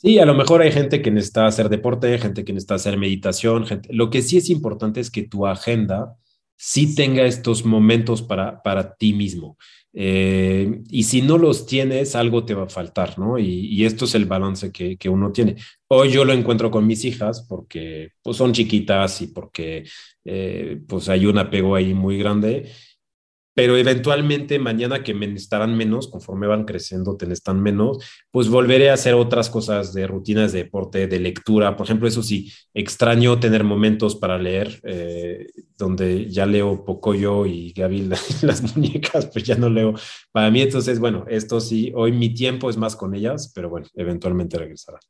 Sí, 0.00 0.20
a 0.20 0.24
lo 0.24 0.34
mejor 0.34 0.62
hay 0.62 0.70
gente 0.70 1.02
que 1.02 1.10
necesita 1.10 1.46
hacer 1.46 1.68
deporte, 1.68 2.16
gente 2.18 2.44
que 2.44 2.52
necesita 2.52 2.76
hacer 2.76 2.96
meditación, 2.98 3.66
gente... 3.66 3.88
lo 3.92 4.10
que 4.10 4.22
sí 4.22 4.36
es 4.36 4.48
importante 4.48 5.00
es 5.00 5.10
que 5.10 5.24
tu 5.24 5.44
agenda 5.44 6.14
sí 6.56 6.94
tenga 6.94 7.24
estos 7.24 7.64
momentos 7.64 8.22
para, 8.22 8.62
para 8.62 8.94
ti 8.94 9.12
mismo. 9.12 9.56
Eh, 9.94 10.82
y 10.90 11.02
si 11.04 11.22
no 11.22 11.38
los 11.38 11.66
tienes, 11.66 12.14
algo 12.14 12.44
te 12.44 12.54
va 12.54 12.64
a 12.64 12.68
faltar, 12.68 13.18
¿no? 13.18 13.38
Y, 13.38 13.84
esto 13.84 14.04
es 14.04 14.14
el 14.14 14.26
balance 14.26 14.70
que, 14.70 15.08
uno 15.08 15.32
tiene. 15.32 15.56
Hoy 15.88 16.10
yo 16.10 16.24
lo 16.24 16.32
encuentro 16.32 16.70
con 16.70 16.86
mis 16.86 17.04
hijas 17.04 17.42
porque 17.48 18.10
pues, 18.22 18.36
son 18.36 18.52
chiquitas 18.52 19.22
y 19.22 19.28
porque 19.28 19.84
eh, 20.24 20.80
pues 20.86 21.08
hay 21.08 21.26
un 21.26 21.38
apego 21.38 21.74
ahí 21.74 21.94
muy 21.94 22.18
grande 22.18 22.70
pero 23.58 23.76
eventualmente 23.76 24.60
mañana 24.60 25.02
que 25.02 25.14
me 25.14 25.26
necesitarán 25.26 25.76
menos, 25.76 26.06
conforme 26.06 26.46
van 26.46 26.64
creciendo, 26.64 27.16
te 27.16 27.26
necesitan 27.26 27.60
menos, 27.60 27.98
pues 28.30 28.48
volveré 28.48 28.88
a 28.88 28.94
hacer 28.94 29.14
otras 29.14 29.50
cosas 29.50 29.92
de 29.92 30.06
rutinas 30.06 30.52
de 30.52 30.62
deporte, 30.62 31.08
de 31.08 31.18
lectura. 31.18 31.74
Por 31.74 31.84
ejemplo, 31.84 32.06
eso 32.06 32.22
sí, 32.22 32.52
extraño 32.72 33.40
tener 33.40 33.64
momentos 33.64 34.14
para 34.14 34.38
leer, 34.38 34.78
eh, 34.84 35.48
donde 35.76 36.30
ya 36.30 36.46
leo 36.46 36.84
poco 36.84 37.16
yo 37.16 37.46
y 37.46 37.72
Gaby 37.72 38.02
las 38.42 38.76
muñecas, 38.76 39.26
pues 39.26 39.42
ya 39.42 39.56
no 39.56 39.68
leo. 39.68 39.92
Para 40.30 40.52
mí, 40.52 40.62
entonces, 40.62 41.00
bueno, 41.00 41.24
esto 41.28 41.60
sí, 41.60 41.90
hoy 41.96 42.12
mi 42.12 42.32
tiempo 42.32 42.70
es 42.70 42.76
más 42.76 42.94
con 42.94 43.12
ellas, 43.12 43.50
pero 43.52 43.68
bueno, 43.68 43.88
eventualmente 43.94 44.56
regresará. 44.56 45.00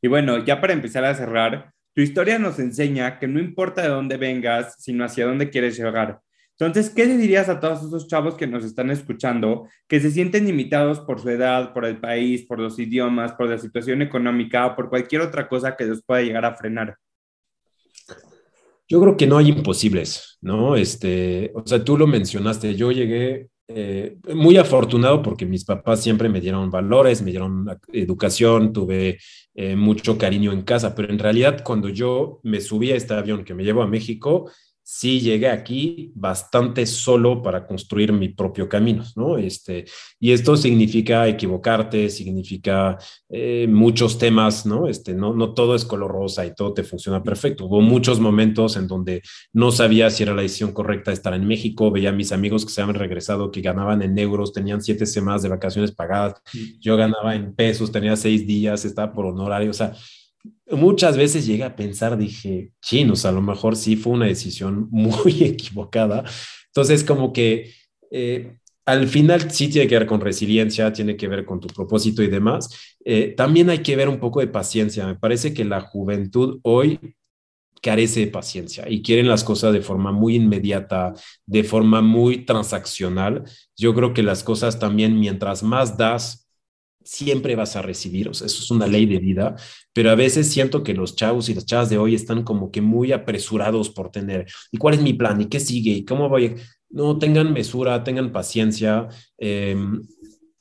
Y 0.00 0.08
bueno, 0.08 0.42
ya 0.42 0.62
para 0.62 0.72
empezar 0.72 1.04
a 1.04 1.14
cerrar, 1.14 1.74
tu 1.94 2.00
historia 2.00 2.38
nos 2.38 2.58
enseña 2.58 3.18
que 3.18 3.28
no 3.28 3.38
importa 3.38 3.82
de 3.82 3.88
dónde 3.88 4.16
vengas, 4.16 4.76
sino 4.78 5.04
hacia 5.04 5.26
dónde 5.26 5.50
quieres 5.50 5.76
llegar. 5.76 6.22
Entonces, 6.58 6.90
¿qué 6.90 7.06
le 7.06 7.16
dirías 7.16 7.48
a 7.48 7.58
todos 7.58 7.82
esos 7.82 8.06
chavos 8.06 8.34
que 8.34 8.46
nos 8.46 8.64
están 8.64 8.90
escuchando, 8.90 9.68
que 9.88 10.00
se 10.00 10.10
sienten 10.10 10.46
limitados 10.46 11.00
por 11.00 11.20
su 11.20 11.30
edad, 11.30 11.72
por 11.72 11.84
el 11.84 11.98
país, 11.98 12.46
por 12.46 12.58
los 12.60 12.78
idiomas, 12.78 13.32
por 13.32 13.48
la 13.48 13.58
situación 13.58 14.02
económica 14.02 14.66
o 14.66 14.76
por 14.76 14.88
cualquier 14.88 15.22
otra 15.22 15.48
cosa 15.48 15.76
que 15.76 15.86
los 15.86 16.02
pueda 16.04 16.22
llegar 16.22 16.44
a 16.44 16.54
frenar? 16.54 16.96
Yo 18.88 19.00
creo 19.00 19.16
que 19.16 19.26
no 19.26 19.38
hay 19.38 19.48
imposibles, 19.48 20.38
¿no? 20.42 20.76
Este, 20.76 21.50
o 21.54 21.66
sea, 21.66 21.82
tú 21.82 21.96
lo 21.96 22.06
mencionaste, 22.06 22.74
yo 22.74 22.92
llegué 22.92 23.48
eh, 23.68 24.18
muy 24.34 24.58
afortunado 24.58 25.22
porque 25.22 25.46
mis 25.46 25.64
papás 25.64 26.02
siempre 26.02 26.28
me 26.28 26.40
dieron 26.40 26.70
valores, 26.70 27.22
me 27.22 27.30
dieron 27.30 27.66
educación, 27.92 28.72
tuve 28.72 29.18
eh, 29.54 29.76
mucho 29.76 30.18
cariño 30.18 30.52
en 30.52 30.62
casa, 30.62 30.94
pero 30.94 31.10
en 31.10 31.18
realidad 31.18 31.62
cuando 31.64 31.88
yo 31.88 32.40
me 32.42 32.60
subí 32.60 32.92
a 32.92 32.96
este 32.96 33.14
avión 33.14 33.44
que 33.44 33.54
me 33.54 33.64
llevó 33.64 33.82
a 33.82 33.86
México, 33.86 34.50
sí 34.94 35.20
llegué 35.20 35.48
aquí 35.48 36.12
bastante 36.14 36.84
solo 36.84 37.40
para 37.40 37.66
construir 37.66 38.12
mi 38.12 38.28
propio 38.28 38.68
camino, 38.68 39.02
¿no? 39.16 39.38
Este, 39.38 39.86
y 40.20 40.32
esto 40.32 40.54
significa 40.54 41.26
equivocarte, 41.26 42.10
significa 42.10 42.98
eh, 43.30 43.66
muchos 43.70 44.18
temas, 44.18 44.66
¿no? 44.66 44.88
Este, 44.88 45.14
no, 45.14 45.32
no 45.32 45.54
todo 45.54 45.74
es 45.74 45.86
color 45.86 46.12
rosa 46.12 46.44
y 46.44 46.54
todo 46.54 46.74
te 46.74 46.84
funciona 46.84 47.22
perfecto. 47.22 47.64
Hubo 47.64 47.80
muchos 47.80 48.20
momentos 48.20 48.76
en 48.76 48.86
donde 48.86 49.22
no 49.54 49.72
sabía 49.72 50.10
si 50.10 50.24
era 50.24 50.34
la 50.34 50.42
decisión 50.42 50.72
correcta 50.72 51.10
estar 51.10 51.32
en 51.32 51.46
México, 51.46 51.90
veía 51.90 52.10
a 52.10 52.12
mis 52.12 52.30
amigos 52.30 52.66
que 52.66 52.72
se 52.72 52.82
habían 52.82 52.96
regresado, 52.96 53.50
que 53.50 53.62
ganaban 53.62 54.02
en 54.02 54.18
euros, 54.18 54.52
tenían 54.52 54.82
siete 54.82 55.06
semanas 55.06 55.42
de 55.42 55.48
vacaciones 55.48 55.92
pagadas, 55.92 56.34
yo 56.80 56.98
ganaba 56.98 57.34
en 57.34 57.54
pesos, 57.54 57.90
tenía 57.92 58.14
seis 58.14 58.46
días, 58.46 58.84
estaba 58.84 59.10
por 59.14 59.24
honorario, 59.24 59.70
o 59.70 59.74
sea, 59.74 59.94
muchas 60.70 61.16
veces 61.16 61.46
llegué 61.46 61.64
a 61.64 61.76
pensar, 61.76 62.16
dije, 62.16 62.72
chinos, 62.80 63.24
a 63.24 63.32
lo 63.32 63.42
mejor 63.42 63.76
sí 63.76 63.96
fue 63.96 64.12
una 64.12 64.26
decisión 64.26 64.88
muy 64.90 65.42
equivocada. 65.44 66.24
Entonces, 66.68 67.04
como 67.04 67.32
que 67.32 67.72
eh, 68.10 68.56
al 68.84 69.06
final 69.06 69.50
sí 69.50 69.68
tiene 69.68 69.88
que 69.88 69.98
ver 69.98 70.06
con 70.06 70.20
resiliencia, 70.20 70.92
tiene 70.92 71.16
que 71.16 71.28
ver 71.28 71.44
con 71.44 71.60
tu 71.60 71.68
propósito 71.68 72.22
y 72.22 72.28
demás. 72.28 72.96
Eh, 73.04 73.34
también 73.36 73.70
hay 73.70 73.78
que 73.78 73.96
ver 73.96 74.08
un 74.08 74.18
poco 74.18 74.40
de 74.40 74.48
paciencia. 74.48 75.06
Me 75.06 75.16
parece 75.16 75.54
que 75.54 75.64
la 75.64 75.80
juventud 75.80 76.58
hoy 76.62 76.98
carece 77.82 78.20
de 78.20 78.26
paciencia 78.28 78.88
y 78.88 79.02
quieren 79.02 79.28
las 79.28 79.42
cosas 79.44 79.72
de 79.72 79.82
forma 79.82 80.12
muy 80.12 80.36
inmediata, 80.36 81.14
de 81.46 81.64
forma 81.64 82.00
muy 82.00 82.44
transaccional. 82.44 83.44
Yo 83.76 83.94
creo 83.94 84.14
que 84.14 84.22
las 84.22 84.44
cosas 84.44 84.78
también, 84.78 85.18
mientras 85.18 85.62
más 85.62 85.96
das, 85.96 86.41
siempre 87.04 87.56
vas 87.56 87.76
a 87.76 87.82
recibir, 87.82 88.28
eso 88.28 88.44
es 88.44 88.70
una 88.70 88.86
ley 88.86 89.06
de 89.06 89.18
vida, 89.18 89.56
pero 89.92 90.10
a 90.10 90.14
veces 90.14 90.50
siento 90.50 90.82
que 90.82 90.94
los 90.94 91.16
chavos 91.16 91.48
y 91.48 91.54
las 91.54 91.66
chavas 91.66 91.90
de 91.90 91.98
hoy 91.98 92.14
están 92.14 92.42
como 92.42 92.70
que 92.70 92.80
muy 92.80 93.12
apresurados 93.12 93.90
por 93.90 94.10
tener, 94.10 94.46
¿y 94.70 94.78
cuál 94.78 94.94
es 94.94 95.02
mi 95.02 95.12
plan? 95.12 95.40
¿Y 95.40 95.46
qué 95.46 95.60
sigue? 95.60 95.92
¿Y 95.92 96.04
cómo 96.04 96.28
voy? 96.28 96.56
No, 96.90 97.18
tengan 97.18 97.52
mesura, 97.52 98.04
tengan 98.04 98.32
paciencia. 98.32 99.08
Em, 99.38 100.02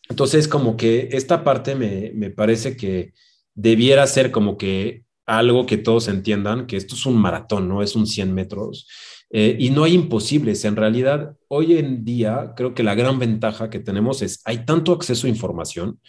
entonces, 0.09 0.47
como 0.47 0.77
que 0.77 1.09
esta 1.11 1.43
parte 1.43 1.75
me, 1.75 2.11
me 2.13 2.29
parece 2.29 2.75
que 2.75 3.13
debiera 3.53 4.07
ser 4.07 4.31
como 4.31 4.57
que 4.57 5.03
algo 5.25 5.65
que 5.65 5.77
todos 5.77 6.07
entiendan, 6.07 6.67
que 6.67 6.77
esto 6.77 6.95
es 6.95 7.05
un 7.05 7.17
maratón, 7.17 7.67
no 7.67 7.81
es 7.81 7.95
un 7.95 8.07
100 8.07 8.33
metros. 8.33 8.87
Eh, 9.33 9.55
y 9.59 9.69
no 9.69 9.83
hay 9.83 9.93
imposibles. 9.93 10.65
En 10.65 10.75
realidad, 10.75 11.35
hoy 11.47 11.77
en 11.77 12.03
día, 12.03 12.53
creo 12.55 12.73
que 12.73 12.83
la 12.83 12.95
gran 12.95 13.17
ventaja 13.17 13.69
que 13.69 13.79
tenemos 13.79 14.21
es, 14.21 14.41
hay 14.45 14.65
tanto 14.65 14.91
acceso 14.91 15.27
a 15.27 15.29
información 15.29 15.99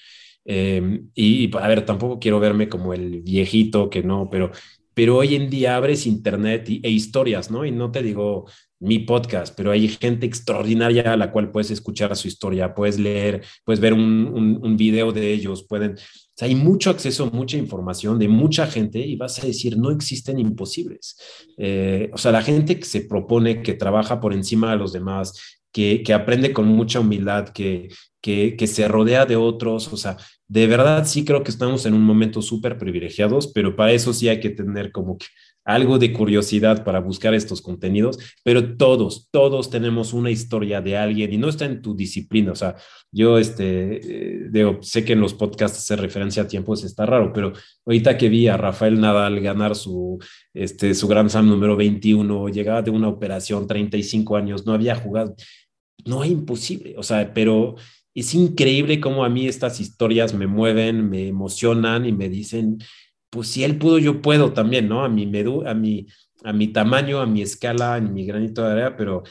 Em, 0.44 1.10
y, 1.14 1.56
a 1.56 1.68
ver, 1.68 1.86
tampoco 1.86 2.18
quiero 2.18 2.40
verme 2.40 2.68
como 2.68 2.92
el 2.94 3.22
viejito 3.22 3.88
que 3.88 4.02
no, 4.02 4.28
pero, 4.30 4.50
pero 4.94 5.18
hoy 5.18 5.34
en 5.36 5.48
día 5.50 5.76
abres 5.76 6.06
internet 6.06 6.68
e 6.68 6.90
historias, 6.90 7.50
¿no? 7.50 7.64
Y 7.64 7.70
no 7.70 7.90
te 7.92 8.02
digo 8.02 8.46
mi 8.82 8.98
podcast, 8.98 9.54
pero 9.56 9.70
hay 9.70 9.86
gente 9.88 10.26
extraordinaria 10.26 11.12
a 11.12 11.16
la 11.16 11.30
cual 11.30 11.52
puedes 11.52 11.70
escuchar 11.70 12.16
su 12.16 12.26
historia, 12.26 12.74
puedes 12.74 12.98
leer, 12.98 13.42
puedes 13.64 13.78
ver 13.78 13.92
un, 13.92 14.58
un, 14.60 14.76
video 14.76 15.12
de 15.12 15.32
ellos, 15.32 15.64
pueden... 15.68 15.92
O 15.92 16.34
sea, 16.34 16.48
hay 16.48 16.56
mucho 16.56 16.90
acceso, 16.90 17.30
mucha 17.30 17.56
información 17.56 18.18
de 18.18 18.26
mucha 18.26 18.66
gente 18.66 18.98
y 18.98 19.14
vas 19.14 19.42
a 19.42 19.46
decir, 19.46 19.78
no 19.78 19.92
existen 19.92 20.40
imposibles. 20.40 21.16
Eh, 21.56 22.10
o 22.12 22.18
sea, 22.18 22.32
la 22.32 22.42
gente 22.42 22.78
que 22.78 22.84
se 22.84 23.02
propone, 23.02 23.62
que 23.62 23.74
trabaja 23.74 24.20
por 24.20 24.32
encima 24.32 24.72
de 24.72 24.78
los 24.78 24.92
demás, 24.92 25.60
que, 25.70 26.02
que 26.02 26.12
aprende 26.12 26.52
con 26.52 26.66
mucha 26.66 26.98
humildad, 26.98 27.50
que, 27.50 27.88
que, 28.20 28.56
que, 28.56 28.66
se 28.66 28.88
rodea 28.88 29.26
de 29.26 29.36
otros. 29.36 29.92
O 29.92 29.96
sea, 29.96 30.16
de 30.48 30.66
verdad 30.66 31.06
sí 31.06 31.24
creo 31.24 31.44
que 31.44 31.50
estamos 31.52 31.86
en 31.86 31.94
un 31.94 32.02
momento 32.02 32.42
súper 32.42 32.78
privilegiados, 32.78 33.52
pero 33.52 33.76
para 33.76 33.92
eso 33.92 34.12
sí 34.12 34.28
hay 34.28 34.40
que 34.40 34.50
tener 34.50 34.90
como 34.90 35.18
que 35.18 35.26
algo 35.64 35.98
de 35.98 36.12
curiosidad 36.12 36.84
para 36.84 37.00
buscar 37.00 37.34
estos 37.34 37.62
contenidos, 37.62 38.18
pero 38.42 38.76
todos, 38.76 39.28
todos 39.30 39.70
tenemos 39.70 40.12
una 40.12 40.30
historia 40.30 40.80
de 40.80 40.96
alguien 40.96 41.32
y 41.32 41.38
no 41.38 41.48
está 41.48 41.64
en 41.64 41.82
tu 41.82 41.94
disciplina. 41.94 42.52
O 42.52 42.56
sea, 42.56 42.76
yo 43.10 43.38
este, 43.38 44.00
eh, 44.02 44.48
digo, 44.50 44.78
sé 44.82 45.04
que 45.04 45.12
en 45.12 45.20
los 45.20 45.34
podcasts 45.34 45.78
hacer 45.78 46.00
referencia 46.00 46.42
a 46.42 46.48
tiempos 46.48 46.84
está 46.84 47.06
raro, 47.06 47.32
pero 47.32 47.52
ahorita 47.86 48.18
que 48.18 48.28
vi 48.28 48.48
a 48.48 48.56
Rafael 48.56 49.00
Nadal 49.00 49.40
ganar 49.40 49.76
su, 49.76 50.18
este, 50.54 50.94
su 50.94 51.06
Grand 51.08 51.30
Slam 51.30 51.48
número 51.48 51.76
21, 51.76 52.48
llegaba 52.48 52.82
de 52.82 52.90
una 52.90 53.08
operación, 53.08 53.66
35 53.66 54.36
años, 54.36 54.66
no 54.66 54.72
había 54.72 54.96
jugado 54.96 55.34
no 56.04 56.24
es 56.24 56.30
imposible, 56.30 56.94
o 56.96 57.02
sea, 57.02 57.32
pero 57.32 57.76
es 58.14 58.34
increíble 58.34 59.00
cómo 59.00 59.24
a 59.24 59.28
mí 59.28 59.46
estas 59.46 59.80
historias 59.80 60.34
me 60.34 60.46
mueven, 60.46 61.08
me 61.08 61.28
emocionan 61.28 62.06
y 62.06 62.12
me 62.12 62.28
dicen, 62.28 62.78
pues 63.32 63.48
si 63.48 63.64
él 63.64 63.78
pudo, 63.78 63.98
yo 63.98 64.20
puedo 64.20 64.52
también, 64.52 64.88
¿no? 64.88 65.04
A 65.04 65.08
mi, 65.08 65.26
medu 65.26 65.66
a 65.66 65.72
mi, 65.72 66.06
a 66.44 66.52
mi 66.52 66.68
tamaño, 66.68 67.18
a 67.18 67.26
mi 67.26 67.40
escala, 67.40 67.94
a 67.94 68.00
mi 68.00 68.26
granito 68.26 68.62
de 68.62 68.72
área, 68.72 68.96
pero 68.96 69.22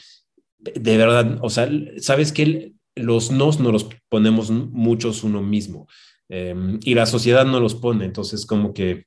de 0.58 0.96
verdad, 0.96 1.38
o 1.40 1.48
sea, 1.48 1.70
sabes 1.98 2.32
que 2.32 2.72
los 2.96 3.30
nos 3.30 3.60
no 3.60 3.70
los 3.70 3.88
ponemos 4.08 4.50
muchos 4.50 5.22
uno 5.22 5.40
mismo 5.40 5.86
em, 6.28 6.80
y 6.82 6.94
la 6.94 7.06
sociedad 7.06 7.46
no 7.46 7.60
los 7.60 7.76
pone, 7.76 8.04
entonces 8.04 8.44
como 8.44 8.74
que 8.74 9.06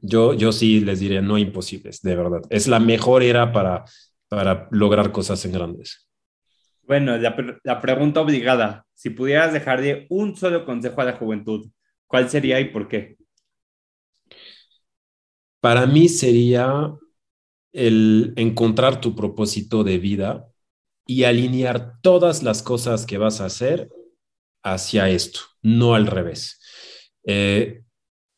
yo, 0.00 0.32
yo 0.32 0.50
sí 0.50 0.80
les 0.80 1.00
diría, 1.00 1.20
no 1.20 1.36
imposibles, 1.36 2.00
de 2.00 2.16
verdad. 2.16 2.40
Es 2.48 2.68
la 2.68 2.80
mejor 2.80 3.22
era 3.22 3.52
para, 3.52 3.84
para 4.28 4.66
lograr 4.70 5.12
cosas 5.12 5.44
en 5.44 5.52
grandes. 5.52 6.08
Bueno, 6.86 7.18
la, 7.18 7.80
pregunta 7.80 8.20
obligada, 8.22 8.86
si 8.94 9.10
pudieras 9.10 9.52
dejarle 9.52 10.06
un 10.08 10.36
solo 10.36 10.64
consejo 10.64 11.02
a 11.02 11.04
la 11.04 11.16
juventud, 11.16 11.68
¿cuál 12.06 12.30
sería 12.30 12.60
y 12.60 12.70
por 12.70 12.88
qué? 12.88 13.16
Para 15.60 15.86
mí 15.86 16.08
sería 16.08 16.94
el 17.72 18.32
encontrar 18.36 19.00
tu 19.00 19.14
propósito 19.14 19.84
de 19.84 19.98
vida 19.98 20.48
y 21.06 21.24
alinear 21.24 22.00
todas 22.00 22.42
las 22.42 22.62
cosas 22.62 23.06
que 23.06 23.18
vas 23.18 23.40
a 23.40 23.46
hacer 23.46 23.90
hacia 24.62 25.08
esto, 25.10 25.40
no 25.62 25.94
al 25.94 26.06
revés. 26.06 26.60
Eh, 27.24 27.82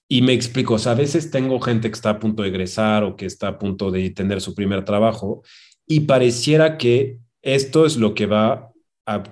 y 0.09 0.23
me 0.23 0.33
explico, 0.33 0.75
o 0.75 0.79
sea, 0.79 0.93
a 0.93 0.97
veces 0.97 1.31
tengo 1.31 1.61
gente 1.61 1.89
que 1.91 1.95
está 1.95 2.11
a 2.11 2.19
punto 2.19 2.43
de 2.43 2.49
egresar 2.49 3.05
o 3.05 3.16
que 3.16 3.27
está 3.27 3.49
a 3.49 3.59
punto 3.59 3.91
de 3.91 4.11
tener 4.11 4.41
su 4.41 4.55
primer 4.55 4.85
trabajo 4.85 5.43
y 5.87 6.01
pareciera 6.01 6.79
que 6.79 7.19
esto 7.43 7.87
es 7.87 7.97
lo 7.97 8.14
que 8.14 8.27
va 8.27 8.73
a, 9.07 9.23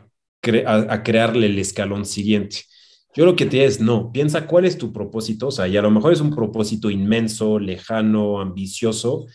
crearle 0.41 1.47
el 1.47 1.59
escalón 1.59 2.05
siguiente. 2.05 2.63
Yo 3.17 3.25
lo 3.25 3.35
que 3.35 3.47
te 3.47 3.65
es, 3.65 3.81
no, 3.81 4.13
piensa 4.13 4.47
cuál 4.47 4.67
es 4.67 4.77
tu 4.77 4.93
propósito, 4.93 5.49
o 5.49 5.51
sea, 5.51 5.67
y 5.67 5.77
a 5.77 5.83
lo 5.83 5.91
mejor 5.91 6.13
es 6.13 6.21
un 6.21 6.35
propósito 6.35 6.91
inmenso, 6.91 7.59
lejano, 7.59 8.41
ambicioso, 8.41 9.27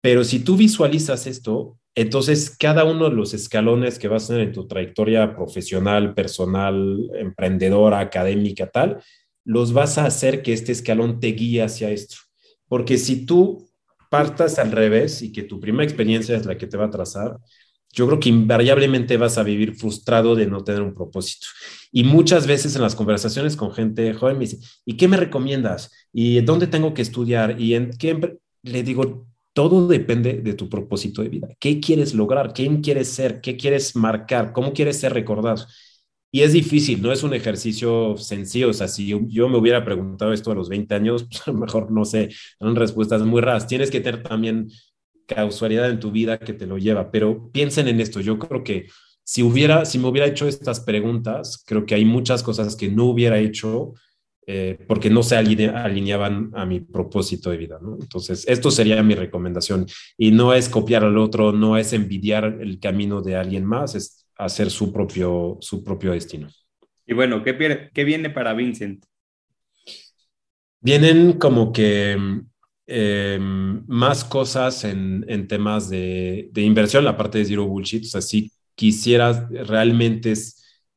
pero 0.00 0.22
si 0.22 0.38
tú 0.38 0.56
visualizas 0.56 1.26
esto, 1.26 1.76
entonces 1.96 2.56
cada 2.56 2.84
uno 2.84 3.10
de 3.10 3.16
los 3.16 3.34
escalones 3.34 3.98
que 3.98 4.06
vas 4.06 4.24
a 4.24 4.28
tener 4.28 4.42
en 4.42 4.52
tu 4.52 4.68
trayectoria 4.68 5.34
profesional, 5.34 6.14
personal, 6.14 7.10
emprendedora, 7.18 7.98
académica, 7.98 8.70
tal, 8.70 9.02
los 9.44 9.72
vas 9.72 9.98
a 9.98 10.06
hacer 10.06 10.42
que 10.42 10.52
este 10.52 10.70
escalón 10.70 11.18
te 11.18 11.32
guíe 11.32 11.62
hacia 11.62 11.90
esto. 11.90 12.16
Porque 12.68 12.98
si 12.98 13.26
tú 13.26 13.68
partas 14.10 14.60
al 14.60 14.70
revés 14.70 15.22
y 15.22 15.32
que 15.32 15.42
tu 15.42 15.58
primera 15.58 15.84
experiencia 15.84 16.36
es 16.36 16.46
la 16.46 16.56
que 16.56 16.68
te 16.68 16.76
va 16.76 16.84
a 16.84 16.90
trazar, 16.90 17.38
yo 17.92 18.06
creo 18.06 18.20
que 18.20 18.28
invariablemente 18.28 19.16
vas 19.16 19.38
a 19.38 19.42
vivir 19.42 19.74
frustrado 19.74 20.34
de 20.34 20.46
no 20.46 20.62
tener 20.62 20.82
un 20.82 20.94
propósito. 20.94 21.46
Y 21.90 22.04
muchas 22.04 22.46
veces 22.46 22.76
en 22.76 22.82
las 22.82 22.94
conversaciones 22.94 23.56
con 23.56 23.72
gente 23.72 24.12
joven 24.14 24.38
me 24.38 24.44
dice, 24.44 24.58
¿y 24.84 24.96
qué 24.96 25.08
me 25.08 25.16
recomiendas? 25.16 25.90
¿Y 26.12 26.40
dónde 26.42 26.66
tengo 26.66 26.94
que 26.94 27.02
estudiar? 27.02 27.60
¿Y 27.60 27.74
en 27.74 27.90
qué? 27.90 28.38
Le 28.62 28.82
digo, 28.82 29.26
todo 29.52 29.88
depende 29.88 30.34
de 30.34 30.54
tu 30.54 30.68
propósito 30.68 31.22
de 31.22 31.30
vida. 31.30 31.48
¿Qué 31.58 31.80
quieres 31.80 32.14
lograr? 32.14 32.52
¿Quién 32.52 32.82
quieres 32.82 33.08
ser? 33.08 33.40
¿Qué 33.40 33.56
quieres 33.56 33.96
marcar? 33.96 34.52
¿Cómo 34.52 34.72
quieres 34.72 35.00
ser 35.00 35.14
recordado? 35.14 35.66
Y 36.30 36.42
es 36.42 36.52
difícil, 36.52 37.00
no 37.00 37.10
es 37.10 37.22
un 37.22 37.32
ejercicio 37.32 38.16
sencillo. 38.18 38.68
O 38.68 38.72
sea, 38.74 38.86
si 38.86 39.06
yo, 39.06 39.48
me 39.48 39.56
hubiera 39.56 39.84
preguntado 39.84 40.32
esto 40.32 40.52
a 40.52 40.54
los 40.54 40.68
20 40.68 40.94
años, 40.94 41.24
pues 41.30 41.48
a 41.48 41.52
lo 41.52 41.58
mejor 41.58 41.90
no 41.90 42.04
sé, 42.04 42.28
son 42.58 42.76
respuestas 42.76 43.22
muy 43.22 43.40
raras. 43.40 43.66
Tienes 43.66 43.90
que 43.90 44.00
tener 44.00 44.22
también 44.22 44.68
causalidad 45.28 45.90
en 45.90 46.00
tu 46.00 46.10
vida 46.10 46.38
que 46.38 46.54
te 46.54 46.66
lo 46.66 46.78
lleva, 46.78 47.10
pero 47.10 47.50
piensen 47.52 47.86
en 47.86 48.00
esto. 48.00 48.20
Yo 48.20 48.38
creo 48.38 48.64
que 48.64 48.86
si 49.22 49.42
hubiera, 49.42 49.84
si 49.84 49.98
me 49.98 50.08
hubiera 50.08 50.26
hecho 50.26 50.48
estas 50.48 50.80
preguntas, 50.80 51.62
creo 51.66 51.84
que 51.84 51.94
hay 51.94 52.04
muchas 52.04 52.42
cosas 52.42 52.74
que 52.74 52.88
no 52.88 53.04
hubiera 53.04 53.38
hecho 53.38 53.92
eh, 54.46 54.78
porque 54.88 55.10
no 55.10 55.22
se 55.22 55.36
alineaban 55.36 56.50
a 56.54 56.64
mi 56.64 56.80
propósito 56.80 57.50
de 57.50 57.58
vida. 57.58 57.78
¿no? 57.82 57.98
Entonces, 58.00 58.48
esto 58.48 58.70
sería 58.70 59.02
mi 59.02 59.14
recomendación. 59.14 59.86
Y 60.16 60.30
no 60.30 60.54
es 60.54 60.70
copiar 60.70 61.04
al 61.04 61.18
otro, 61.18 61.52
no 61.52 61.76
es 61.76 61.92
envidiar 61.92 62.56
el 62.62 62.80
camino 62.80 63.20
de 63.20 63.36
alguien 63.36 63.66
más, 63.66 63.94
es 63.94 64.26
hacer 64.38 64.70
su 64.70 64.90
propio, 64.90 65.58
su 65.60 65.84
propio 65.84 66.12
destino. 66.12 66.48
Y 67.06 67.12
bueno, 67.12 67.44
¿qué, 67.44 67.90
qué 67.92 68.04
viene 68.04 68.30
para 68.30 68.54
Vincent? 68.54 69.04
Vienen 70.80 71.34
como 71.34 71.70
que 71.70 72.16
em, 72.88 73.84
más 73.86 74.24
cosas 74.24 74.84
en, 74.84 75.24
en 75.28 75.46
temas 75.46 75.88
de, 75.90 76.48
de, 76.52 76.62
inversión, 76.62 77.04
la 77.04 77.16
parte 77.16 77.38
de 77.38 77.44
Zero 77.44 77.66
Bullshit. 77.66 78.04
O 78.04 78.08
sea, 78.08 78.22
si 78.22 78.50
quisieras 78.74 79.48
realmente 79.50 80.32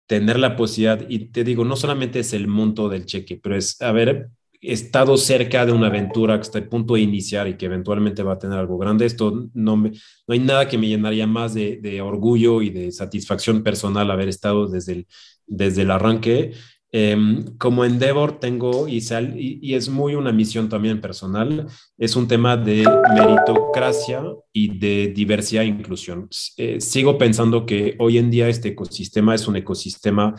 tener 0.07 0.39
la 0.39 0.55
posibilidad, 0.55 1.05
y 1.09 1.29
te 1.29 1.43
digo, 1.43 1.65
no 1.65 1.75
solamente 1.75 2.19
es 2.19 2.33
el 2.33 2.47
monto 2.47 2.89
del 2.89 3.05
cheque, 3.05 3.39
pero 3.41 3.55
es 3.55 3.81
haber 3.81 4.29
estado 4.61 5.17
cerca 5.17 5.65
de 5.65 5.71
una 5.71 5.87
aventura 5.87 6.35
que 6.37 6.43
está 6.43 6.59
a 6.59 6.69
punto 6.69 6.93
de 6.93 7.01
iniciar 7.01 7.47
y 7.47 7.57
que 7.57 7.65
eventualmente 7.65 8.23
va 8.23 8.33
a 8.33 8.39
tener 8.39 8.57
algo 8.57 8.77
grande. 8.77 9.05
Esto 9.05 9.49
no, 9.53 9.75
me, 9.75 9.89
no 9.89 10.33
hay 10.33 10.39
nada 10.39 10.67
que 10.67 10.77
me 10.77 10.87
llenaría 10.87 11.27
más 11.27 11.53
de, 11.53 11.77
de 11.81 12.01
orgullo 12.01 12.61
y 12.61 12.69
de 12.69 12.91
satisfacción 12.91 13.63
personal 13.63 14.11
haber 14.11 14.29
estado 14.29 14.67
desde 14.67 14.93
el, 14.93 15.07
desde 15.47 15.81
el 15.81 15.91
arranque. 15.91 16.53
Em, 16.93 17.45
como 17.57 17.85
Endeavor 17.85 18.39
tengo, 18.39 18.85
y, 18.85 19.01
y, 19.37 19.75
es 19.75 19.87
muy 19.87 20.13
una 20.15 20.33
misión 20.33 20.67
también 20.67 20.99
personal, 20.99 21.67
es 21.97 22.17
un 22.17 22.27
tema 22.27 22.57
de 22.57 22.83
meritocracia 23.15 24.21
y 24.51 24.77
de 24.77 25.07
diversidad 25.07 25.63
e 25.63 25.67
inclusión. 25.67 26.27
Eh, 26.57 26.81
sigo 26.81 27.17
pensando 27.17 27.65
que 27.65 27.95
hoy 27.99 28.17
en 28.17 28.29
día 28.29 28.49
este 28.49 28.69
ecosistema 28.69 29.33
es 29.33 29.47
un 29.47 29.55
ecosistema, 29.55 30.35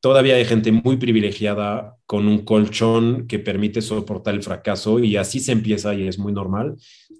todavía 0.00 0.36
hay 0.36 0.46
gente 0.46 0.72
muy 0.72 0.96
privilegiada 0.96 1.96
con 2.06 2.28
un 2.28 2.46
colchón 2.46 3.26
que 3.26 3.38
permite 3.38 3.82
soportar 3.82 4.34
el 4.34 4.42
fracaso 4.42 4.98
y 5.00 5.16
así 5.16 5.38
se 5.38 5.52
empieza 5.52 5.94
y 5.94 6.08
es 6.08 6.18
muy 6.18 6.32
normal. 6.32 6.76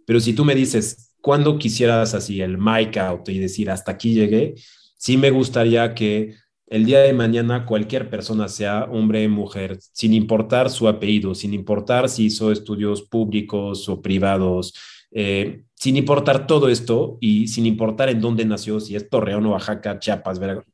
Pero 0.07 0.21
si 0.21 0.33
tú 0.33 0.47
me 0.47 0.55
dices, 0.55 1.15
¿cuándo 1.21 1.59
quisieras 1.59 2.15
así 2.15 2.41
el 2.41 2.57
mic 2.57 2.97
out 2.97 3.29
y 3.29 3.39
decir, 3.41 3.71
hasta 3.71 3.93
aquí 3.93 4.15
llegué? 4.15 4.55
Sí 4.97 5.19
me 5.19 5.31
gustaría 5.31 5.95
que 5.95 6.35
el 6.71 6.85
día 6.85 7.01
de 7.01 7.13
mañana 7.13 7.65
cualquier 7.65 8.11
persona, 8.11 8.49
sea 8.49 8.85
hombre 8.85 9.27
o 9.27 9.31
mujer, 9.31 9.79
sin 9.93 10.13
importar 10.13 10.71
su 10.71 10.89
apellido, 10.89 11.35
sin 11.35 11.55
importar 11.55 12.09
si 12.09 12.27
hizo 12.27 12.53
estudios 12.53 13.03
públicos 13.03 13.89
o 13.89 14.03
privados, 14.03 14.75
eh, 15.11 15.63
sin 15.75 15.97
importar 15.97 16.47
todo 16.47 16.69
esto 16.69 17.17
y 17.21 17.49
sin 17.49 17.65
importar 17.67 18.11
en 18.11 18.21
dónde 18.21 18.45
nació, 18.45 18.81
si 18.81 18.97
es 18.97 19.09
Torreón 19.09 19.47
Oaxaca, 19.47 19.99
Chiapas, 19.99 20.39
Veracruz, 20.39 20.67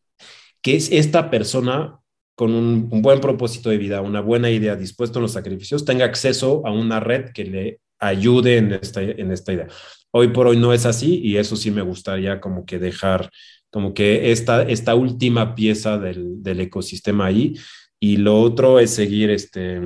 que 0.60 0.76
es 0.76 0.90
esta 0.90 1.30
persona 1.30 2.00
con 2.34 2.52
un, 2.52 2.88
buen 2.90 3.20
propósito 3.20 3.70
de 3.70 3.78
vida, 3.78 4.00
una 4.00 4.20
buena 4.20 4.50
idea, 4.50 4.74
dispuesto 4.74 5.20
a 5.20 5.22
los 5.22 5.32
sacrificios, 5.32 5.84
tenga 5.84 6.04
acceso 6.04 6.62
a 6.66 6.72
una 6.72 6.98
red 6.98 7.30
que 7.32 7.44
le 7.44 7.80
ayude 8.00 8.56
en 8.58 8.72
esta, 8.72 9.02
en 9.02 9.30
esta 9.30 9.52
idea. 9.52 9.68
Hoy 10.10 10.28
por 10.28 10.48
hoy 10.48 10.56
no 10.56 10.72
es 10.72 10.86
así 10.86 11.20
y 11.22 11.36
eso 11.36 11.54
sí 11.54 11.70
me 11.70 11.82
gustaría 11.82 12.40
como 12.40 12.66
que 12.66 12.78
dejar 12.78 13.30
como 13.74 13.92
que 13.92 14.30
esta, 14.30 14.62
esta 14.62 14.94
última 14.94 15.56
pieza 15.56 15.98
del, 15.98 16.44
del, 16.44 16.60
ecosistema 16.60 17.26
ahí. 17.26 17.54
Y 17.98 18.18
lo 18.18 18.40
otro 18.40 18.78
es 18.78 18.90
seguir 18.90 19.30
este, 19.30 19.80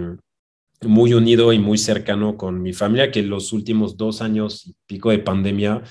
muy 0.83 1.15
unido 1.15 1.55
y 1.55 1.59
muy 1.59 1.79
cercano 1.79 2.37
con 2.37 2.61
mi 2.61 2.75
familia, 2.75 3.11
que 3.11 3.23
los 3.23 3.55
últimos 3.55 3.97
dos 3.97 4.21
años 4.21 4.67
y 4.67 4.75
pico 4.87 5.09
de 5.09 5.21
pandemia, 5.21 5.85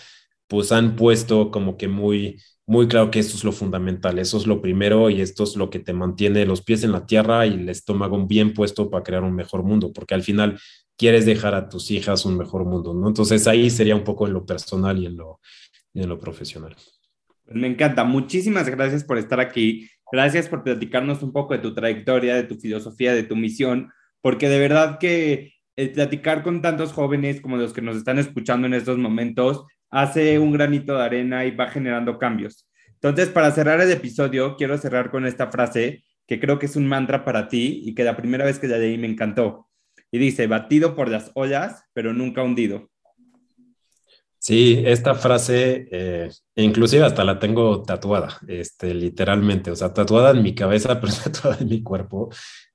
pues 0.45 0.71
han 0.71 0.95
puesto 0.95 1.49
como 1.49 1.75
que 1.75 1.87
muy, 1.87 2.39
muy 2.67 2.87
claro 2.87 3.09
que 3.09 3.17
esto 3.17 3.35
es 3.35 3.43
lo 3.43 3.51
fundamental, 3.51 4.19
eso 4.19 4.37
es 4.37 4.45
lo 4.45 4.61
primero 4.61 5.09
y 5.09 5.19
esto 5.19 5.43
es 5.43 5.55
lo 5.55 5.71
que 5.71 5.79
te 5.79 5.93
mantiene 5.93 6.45
los 6.45 6.61
pies 6.61 6.83
en 6.83 6.91
la 6.91 7.07
tierra 7.07 7.47
y 7.47 7.55
el 7.55 7.67
estómago 7.67 8.23
bien 8.27 8.53
puesto 8.53 8.91
para 8.91 9.03
crear 9.03 9.23
un 9.23 9.33
mejor 9.33 9.63
mundo, 9.63 9.91
porque 9.91 10.13
al 10.13 10.21
final 10.21 10.59
quieres 10.95 11.25
dejar 11.25 11.55
a 11.55 11.67
tus 11.67 11.89
hijas 11.89 12.25
un 12.25 12.37
mejor 12.37 12.63
mundo, 12.63 12.93
¿no? 12.93 13.07
Entonces 13.07 13.47
ahí 13.47 13.71
sería 13.71 13.95
un 13.95 14.03
poco 14.03 14.27
en 14.27 14.33
lo 14.33 14.45
personal 14.45 14.99
y 14.99 15.07
en 15.07 15.17
lo, 15.17 15.39
y 15.95 16.03
en 16.03 16.09
lo 16.09 16.19
profesional. 16.19 16.75
Me 17.49 17.67
encanta. 17.67 18.03
Muchísimas 18.03 18.69
gracias 18.69 19.03
por 19.03 19.17
estar 19.17 19.39
aquí. 19.39 19.89
Gracias 20.11 20.47
por 20.47 20.63
platicarnos 20.63 21.21
un 21.23 21.33
poco 21.33 21.53
de 21.53 21.59
tu 21.59 21.73
trayectoria, 21.73 22.35
de 22.35 22.43
tu 22.43 22.55
filosofía, 22.55 23.13
de 23.13 23.23
tu 23.23 23.35
misión, 23.35 23.91
porque 24.21 24.47
de 24.49 24.59
verdad 24.59 24.99
que 24.99 25.53
el 25.75 25.91
platicar 25.91 26.43
con 26.43 26.61
tantos 26.61 26.93
jóvenes 26.93 27.41
como 27.41 27.57
los 27.57 27.73
que 27.73 27.81
nos 27.81 27.97
están 27.97 28.17
escuchando 28.17 28.67
en 28.67 28.73
estos 28.73 28.97
momentos 28.97 29.65
hace 29.89 30.39
un 30.39 30.51
granito 30.51 30.97
de 30.97 31.03
arena 31.03 31.45
y 31.45 31.51
va 31.51 31.69
generando 31.69 32.17
cambios. 32.17 32.67
Entonces, 32.93 33.29
para 33.29 33.51
cerrar 33.51 33.79
el 33.79 33.91
episodio, 33.91 34.55
quiero 34.55 34.77
cerrar 34.77 35.11
con 35.11 35.25
esta 35.25 35.51
frase 35.51 36.03
que 36.25 36.39
creo 36.39 36.59
que 36.59 36.65
es 36.65 36.75
un 36.75 36.87
mantra 36.87 37.23
para 37.23 37.47
ti 37.47 37.81
y 37.85 37.93
que 37.93 38.03
la 38.03 38.17
primera 38.17 38.43
vez 38.43 38.59
que 38.59 38.67
la 38.67 38.77
leí 38.77 38.97
me 38.97 39.07
encantó. 39.07 39.69
Y 40.11 40.17
dice, 40.17 40.47
batido 40.47 40.95
por 40.95 41.09
las 41.09 41.31
olas, 41.35 41.83
pero 41.93 42.13
nunca 42.13 42.43
hundido. 42.43 42.89
Sí, 44.39 44.83
esta 44.85 45.15
frase, 45.15 45.87
eh, 45.91 46.29
inclusive 46.55 47.03
hasta 47.03 47.23
la 47.23 47.39
tengo 47.39 47.81
tatuada, 47.83 48.39
este, 48.47 48.93
literalmente, 48.93 49.71
o 49.71 49.75
sea, 49.75 49.93
tatuada 49.93 50.31
en 50.31 50.43
mi 50.43 50.53
cabeza, 50.53 50.99
pero 51.01 51.11
tatuada 51.13 51.57
en 51.59 51.69
mi 51.69 51.81
cuerpo. 51.83 52.29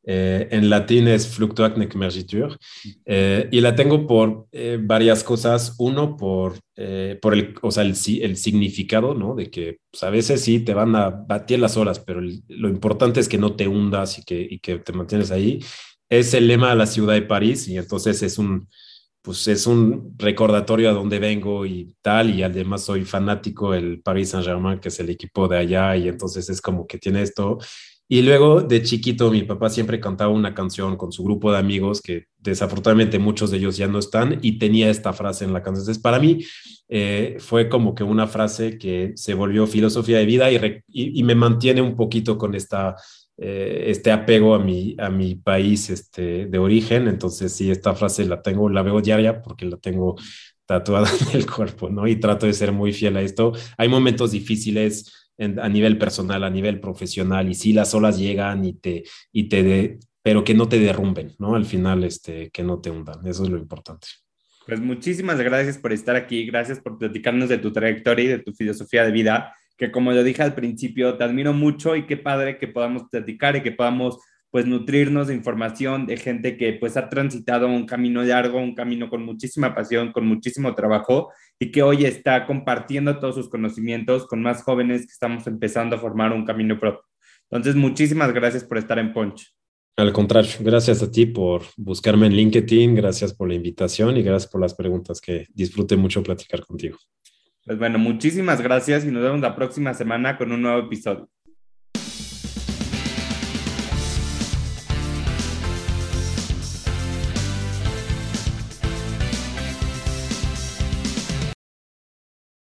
Eh, 0.04 0.48
en 0.50 0.68
latín 0.68 1.06
es 1.06 1.28
fluctuac 1.28 1.76
nec 1.78 1.94
mergitur, 1.94 2.58
eh, 3.06 3.48
y 3.52 3.60
la 3.60 3.76
tengo 3.76 4.06
por 4.06 4.48
varias 4.80 5.22
cosas. 5.22 5.76
Uno, 5.78 6.16
por, 6.16 6.54
por 7.20 7.34
el, 7.34 7.54
o 7.62 7.70
sea, 7.70 7.84
el, 7.84 7.94
el, 8.22 8.36
significado, 8.36 9.14
¿no? 9.14 9.34
De 9.36 9.48
que 9.48 9.78
pues, 9.90 10.02
a 10.02 10.10
veces 10.10 10.40
sí 10.42 10.60
te 10.60 10.74
van 10.74 10.96
a 10.96 11.10
batir 11.10 11.60
las 11.60 11.76
horas, 11.76 12.00
pero 12.00 12.20
lo 12.20 12.68
importante 12.68 13.20
es 13.20 13.28
que 13.28 13.38
no 13.38 13.54
te 13.54 13.68
hundas 13.68 14.18
y 14.18 14.24
que, 14.24 14.46
y 14.50 14.58
que 14.58 14.78
te 14.78 14.92
mantienes 14.92 15.30
ahí. 15.30 15.60
Es 16.08 16.34
el 16.34 16.48
lema 16.48 16.70
de 16.70 16.76
la 16.76 16.86
ciudad 16.86 17.14
de 17.14 17.22
París, 17.22 17.68
y 17.68 17.78
entonces 17.78 18.22
es 18.22 18.38
un 18.38 18.68
pues 19.22 19.46
es 19.46 19.66
un 19.68 20.14
recordatorio 20.18 20.90
a 20.90 20.92
dónde 20.92 21.20
vengo 21.20 21.64
y 21.64 21.94
tal, 22.02 22.30
y 22.30 22.42
además 22.42 22.84
soy 22.84 23.04
fanático 23.04 23.70
del 23.70 24.00
Paris 24.02 24.30
Saint-Germain, 24.30 24.80
que 24.80 24.88
es 24.88 24.98
el 24.98 25.10
equipo 25.10 25.46
de 25.46 25.58
allá, 25.58 25.96
y 25.96 26.08
entonces 26.08 26.50
es 26.50 26.60
como 26.60 26.86
que 26.86 26.98
tiene 26.98 27.22
esto. 27.22 27.58
Y 28.08 28.22
luego 28.22 28.60
de 28.60 28.82
chiquito 28.82 29.30
mi 29.30 29.42
papá 29.44 29.70
siempre 29.70 30.00
cantaba 30.00 30.32
una 30.32 30.54
canción 30.54 30.96
con 30.96 31.12
su 31.12 31.22
grupo 31.22 31.52
de 31.52 31.58
amigos, 31.58 32.02
que 32.02 32.26
desafortunadamente 32.38 33.20
muchos 33.20 33.52
de 33.52 33.58
ellos 33.58 33.76
ya 33.76 33.86
no 33.86 34.00
están, 34.00 34.40
y 34.42 34.58
tenía 34.58 34.90
esta 34.90 35.12
frase 35.12 35.44
en 35.44 35.52
la 35.52 35.62
canción. 35.62 35.82
Entonces 35.82 36.02
para 36.02 36.18
mí 36.18 36.44
eh, 36.88 37.36
fue 37.38 37.68
como 37.68 37.94
que 37.94 38.02
una 38.02 38.26
frase 38.26 38.76
que 38.76 39.12
se 39.14 39.34
volvió 39.34 39.66
filosofía 39.68 40.18
de 40.18 40.26
vida 40.26 40.50
y, 40.50 40.58
y 40.88 41.22
me 41.22 41.36
mantiene 41.36 41.80
un 41.80 41.94
poquito 41.94 42.36
con 42.36 42.54
esta 42.56 42.96
eh, 43.44 43.90
este 43.90 44.12
apego 44.12 44.54
a 44.54 44.60
mi, 44.60 44.94
a 45.00 45.10
mi 45.10 45.34
país 45.34 45.90
este, 45.90 46.46
de 46.46 46.58
origen. 46.58 47.08
Entonces, 47.08 47.52
sí, 47.52 47.72
esta 47.72 47.92
frase 47.92 48.24
la 48.24 48.40
tengo, 48.40 48.68
la 48.68 48.82
veo 48.82 49.00
diaria 49.00 49.42
porque 49.42 49.66
la 49.66 49.78
tengo 49.78 50.14
tatuada 50.64 51.10
en 51.32 51.40
el 51.40 51.50
cuerpo, 51.50 51.90
¿no? 51.90 52.06
Y 52.06 52.16
trato 52.16 52.46
de 52.46 52.52
ser 52.52 52.70
muy 52.70 52.92
fiel 52.92 53.16
a 53.16 53.22
esto. 53.22 53.52
Hay 53.76 53.88
momentos 53.88 54.30
difíciles 54.30 55.12
a 55.38 55.68
nivel 55.68 55.98
personal, 55.98 56.44
a 56.44 56.50
nivel 56.50 56.78
profesional, 56.78 57.50
y 57.50 57.54
sí, 57.54 57.72
las 57.72 57.92
olas 57.94 58.16
llegan 58.16 58.64
y 58.64 58.74
te, 58.74 59.02
y 59.32 59.48
te 59.48 59.98
pero 60.22 60.44
que 60.44 60.54
no 60.54 60.68
te 60.68 60.78
derrumben, 60.78 61.32
¿no? 61.40 61.56
Al 61.56 61.64
final, 61.64 62.04
este, 62.04 62.48
que 62.50 62.62
no 62.62 62.80
te 62.80 62.90
hundan. 62.90 63.26
Eso 63.26 63.42
es 63.42 63.50
lo 63.50 63.58
importante. 63.58 64.06
Pues 64.66 64.78
muchísimas 64.78 65.40
gracias 65.40 65.78
por 65.78 65.92
estar 65.92 66.14
aquí, 66.14 66.46
gracias 66.46 66.78
por 66.78 66.96
platicarnos 66.96 67.48
de 67.48 67.58
tu 67.58 67.72
trayectoria 67.72 68.24
y 68.24 68.28
de 68.28 68.38
tu 68.38 68.52
filosofía 68.52 69.04
de 69.04 69.10
vida 69.10 69.52
que 69.82 69.90
como 69.90 70.12
lo 70.12 70.22
dije 70.22 70.44
al 70.44 70.54
principio, 70.54 71.16
te 71.16 71.24
admiro 71.24 71.52
mucho 71.52 71.96
y 71.96 72.06
qué 72.06 72.16
padre 72.16 72.56
que 72.56 72.68
podamos 72.68 73.02
platicar 73.10 73.56
y 73.56 73.64
que 73.64 73.72
podamos 73.72 74.16
pues 74.52 74.64
nutrirnos 74.64 75.26
de 75.26 75.34
información 75.34 76.06
de 76.06 76.16
gente 76.18 76.56
que 76.56 76.74
pues 76.74 76.96
ha 76.96 77.08
transitado 77.08 77.66
un 77.66 77.84
camino 77.84 78.22
largo, 78.22 78.60
un 78.60 78.76
camino 78.76 79.10
con 79.10 79.24
muchísima 79.24 79.74
pasión, 79.74 80.12
con 80.12 80.24
muchísimo 80.24 80.72
trabajo 80.76 81.32
y 81.58 81.72
que 81.72 81.82
hoy 81.82 82.04
está 82.04 82.46
compartiendo 82.46 83.18
todos 83.18 83.34
sus 83.34 83.48
conocimientos 83.48 84.28
con 84.28 84.40
más 84.40 84.62
jóvenes 84.62 85.00
que 85.00 85.12
estamos 85.14 85.48
empezando 85.48 85.96
a 85.96 85.98
formar 85.98 86.32
un 86.32 86.44
camino 86.44 86.78
propio. 86.78 87.02
Entonces, 87.50 87.74
muchísimas 87.74 88.32
gracias 88.32 88.62
por 88.62 88.78
estar 88.78 89.00
en 89.00 89.12
Poncho. 89.12 89.46
Al 89.96 90.12
contrario, 90.12 90.52
gracias 90.60 91.02
a 91.02 91.10
ti 91.10 91.26
por 91.26 91.62
buscarme 91.76 92.28
en 92.28 92.34
LinkedIn, 92.34 92.94
gracias 92.94 93.34
por 93.34 93.48
la 93.48 93.54
invitación 93.54 94.16
y 94.16 94.22
gracias 94.22 94.48
por 94.48 94.60
las 94.60 94.74
preguntas 94.74 95.20
que 95.20 95.48
disfruté 95.52 95.96
mucho 95.96 96.22
platicar 96.22 96.64
contigo. 96.64 96.98
Pues 97.64 97.78
bueno, 97.78 97.98
muchísimas 97.98 98.60
gracias 98.60 99.04
y 99.04 99.10
nos 99.10 99.22
vemos 99.22 99.40
la 99.40 99.54
próxima 99.56 99.94
semana 99.94 100.36
con 100.36 100.52
un 100.52 100.62
nuevo 100.62 100.78
episodio. 100.86 101.28